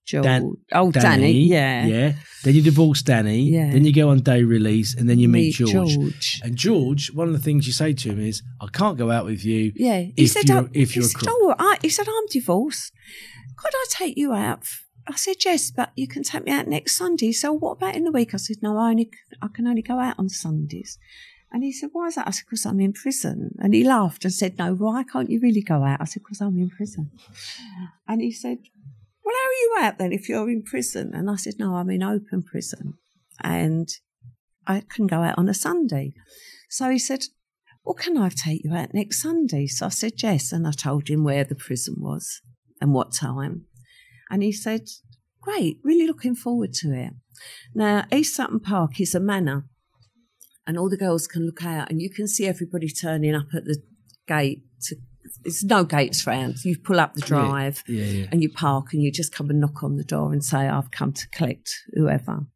[0.09, 0.23] George.
[0.23, 1.31] Dan- oh, Danny.
[1.31, 1.85] Yeah.
[1.85, 2.13] yeah.
[2.43, 3.41] Then you divorce Danny.
[3.41, 3.71] Yeah.
[3.71, 5.93] Then you go on day release, and then you meet, Meet George.
[5.93, 6.41] George.
[6.43, 9.25] And George, one of the things you say to him is, "I can't go out
[9.25, 10.01] with you." Yeah.
[10.01, 12.27] He if said, you're oh, if he you're a said, oh, I, he said, I'm
[12.31, 12.91] divorced.
[13.57, 14.63] Could I take you out?
[15.07, 17.31] I said, yes, but you can take me out next Sunday.
[17.31, 18.33] So what about in the week?
[18.33, 19.09] I said, no, I only,
[19.41, 20.99] I can only go out on Sundays.
[21.51, 22.27] And he said, why is that?
[22.27, 23.55] I said, because I'm in prison.
[23.57, 25.99] And he laughed and said, no, why can't you really go out?
[25.99, 27.09] I said, because I'm in prison.
[28.07, 28.59] And he said,
[29.29, 31.11] well, how are you out then if you're in prison?
[31.13, 32.95] And I said, no, I'm in open prison.
[33.43, 33.87] And
[34.65, 36.13] I can go out on a Sunday.
[36.69, 37.25] So he said,
[37.85, 39.67] well, can I take you out next Sunday?
[39.67, 40.51] So I said, yes.
[40.51, 42.41] And I told him where the prison was
[42.81, 43.65] and what time.
[44.31, 44.87] And he said,
[45.41, 47.13] great, really looking forward to it.
[47.75, 49.65] Now, East Sutton Park is a manor.
[50.69, 53.65] and all the girls can look out, and you can see everybody turning up at
[53.65, 53.81] the
[54.27, 54.61] gate.
[54.83, 54.95] To,
[55.45, 56.63] it's no gates round.
[56.63, 58.25] You pull up the drive, Yeah, yeah.
[58.31, 60.91] and you park, and you just come and knock on the door and say, "I've
[60.91, 62.47] come to collect whoever."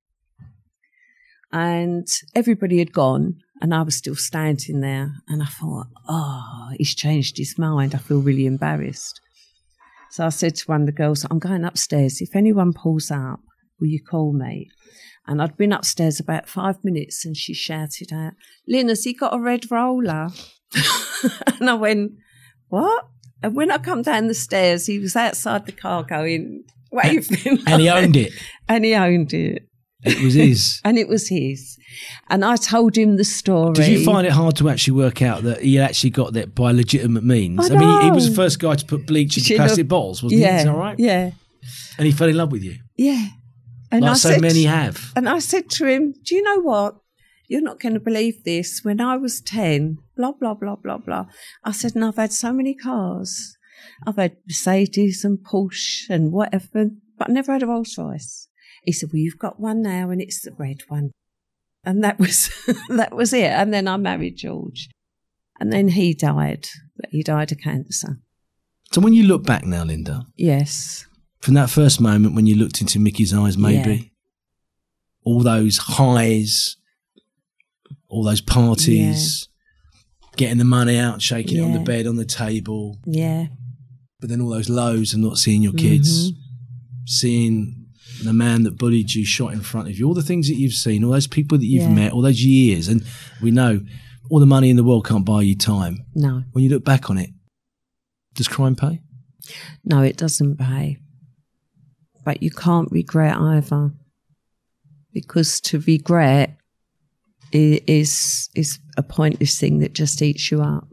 [1.51, 6.95] And everybody had gone, and I was still standing there, and I thought, "Oh, he's
[6.95, 9.21] changed his mind." I feel really embarrassed.
[10.09, 12.21] So I said to one of the girls, I'm going upstairs.
[12.21, 13.39] If anyone pulls up,
[13.79, 14.69] will you call me?
[15.25, 18.33] And I'd been upstairs about five minutes and she shouted out,
[18.67, 20.27] Lynn, has he got a red roller?
[21.59, 22.11] and I went,
[22.73, 23.05] What?
[23.43, 27.59] And when I come down the stairs, he was outside the car going, waving.
[27.67, 28.33] And he owned it.
[28.67, 29.67] and he owned it.
[30.03, 30.81] It was his.
[30.85, 31.77] And it was his.
[32.29, 33.73] And I told him the story.
[33.73, 36.71] Did you find it hard to actually work out that he actually got that by
[36.71, 37.69] legitimate means?
[37.69, 40.41] I mean, he, he was the first guy to put bleach into plastic bottles, wasn't
[40.41, 40.57] yeah, he?
[40.57, 40.97] Is that right?
[40.97, 41.31] Yeah.
[41.99, 43.27] And he fell in love with you, Yeah.
[43.91, 45.13] And like I so said, many have.
[45.15, 46.95] And I said to him, Do you know what?
[47.47, 48.81] You're not going to believe this.
[48.83, 51.25] When I was 10, blah, blah, blah, blah, blah.
[51.63, 53.57] I said, And I've had so many cars.
[54.07, 58.47] I've had Mercedes and Porsche and whatever, but I never had a Rolls Royce.
[58.85, 61.11] He said, Well, you've got one now and it's the red one.
[61.83, 62.49] And that was,
[62.89, 63.51] that was it.
[63.51, 64.89] And then I married George.
[65.59, 66.67] And then he died,
[66.97, 68.19] but he died of cancer.
[68.91, 71.05] So when you look back now, Linda, Yes.
[71.41, 74.03] from that first moment when you looked into Mickey's eyes, maybe Yeah.
[75.25, 76.77] all those highs,
[78.13, 79.47] all those parties,
[80.37, 83.47] getting the money out, shaking it on the bed, on the table, Yeah.
[84.19, 86.39] but then all those lows and not seeing your kids, Mm-hmm.
[87.05, 87.85] seeing
[88.23, 90.73] the man that bullied you shot in front of you, all the things that you've
[90.73, 91.93] seen, all those people that you've Yeah.
[91.93, 93.03] met, all those years, and
[93.41, 93.81] we know
[94.29, 96.05] all the money in the world can't buy you time.
[96.15, 96.43] No.
[96.53, 97.31] When you look back on it,
[98.35, 99.01] does crime pay?
[99.83, 100.97] No, it doesn't pay.
[102.23, 103.91] But you can't regret either.
[105.13, 106.57] Because to regret
[107.53, 110.87] is is a pointless thing that just eats you up.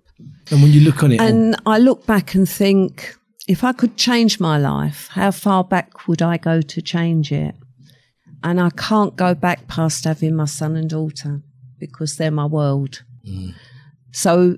[0.51, 3.15] And when you look on it, And I look back and think,
[3.49, 7.55] if I could change my life, how far back would I go to change it?
[8.43, 11.43] And I can't go back past having my son and daughter
[11.79, 13.03] because they're my world.
[13.27, 13.55] Mm.
[14.13, 14.57] So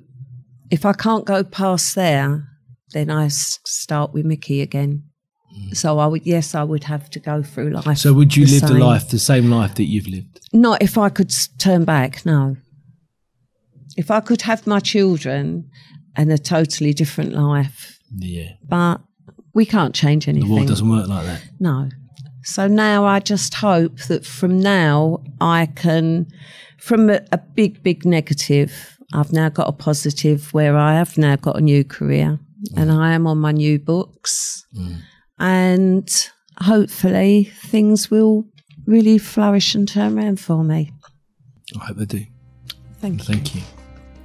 [0.71, 2.49] if I can't go past there,
[2.93, 5.05] then I s- start with Mickey again.
[5.73, 7.99] So I would, yes, I would have to go through life.
[7.99, 10.41] so would you the live the life, the same life that you've lived?
[10.53, 12.57] Not if I could turn back, no.
[13.97, 15.71] If I could have my children
[16.17, 18.53] and a totally different life, Yeah.
[18.69, 19.01] but
[19.55, 20.49] we can't change anything.
[20.49, 21.43] The world doesn't work like that.
[21.61, 21.89] No.
[22.45, 26.27] So now I just hope that from now I can,
[26.79, 31.37] from a, a big, big negative, I've now got a positive where I have now
[31.37, 32.41] got a new career
[32.77, 32.99] and mm.
[32.99, 34.67] I am on my new books.
[34.75, 35.03] Mm.
[35.39, 36.09] And
[36.61, 38.45] hopefully things will
[38.87, 40.93] really flourish and turn around for me.
[41.81, 42.25] I hope they do.
[42.99, 43.35] Thank you.
[43.35, 43.63] Thank you.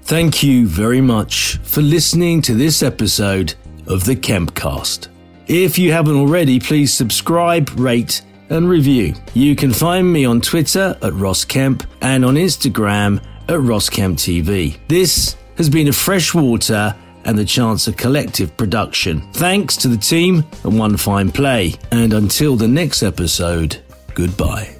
[0.03, 3.55] Thank you very much for listening to this episode
[3.87, 5.09] of the Kempcast.
[5.47, 9.13] If you haven't already, please subscribe, rate, and review.
[9.33, 14.17] You can find me on Twitter at Ross Kemp and on Instagram at Ross Kemp
[14.17, 14.77] TV.
[14.87, 16.95] This has been a freshwater
[17.27, 19.21] and the Chancer Collective production.
[19.33, 21.73] Thanks to the team and one fine play.
[21.91, 23.77] And until the next episode,
[24.15, 24.73] goodbye.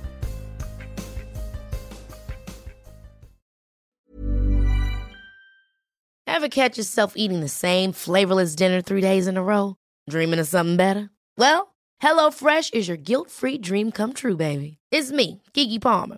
[6.26, 9.76] Ever catch yourself eating the same flavorless dinner three days in a row?
[10.10, 11.10] Dreaming of something better?
[11.38, 14.78] Well, HelloFresh is your guilt free dream come true, baby.
[14.92, 16.18] It's me, Keke Palmer.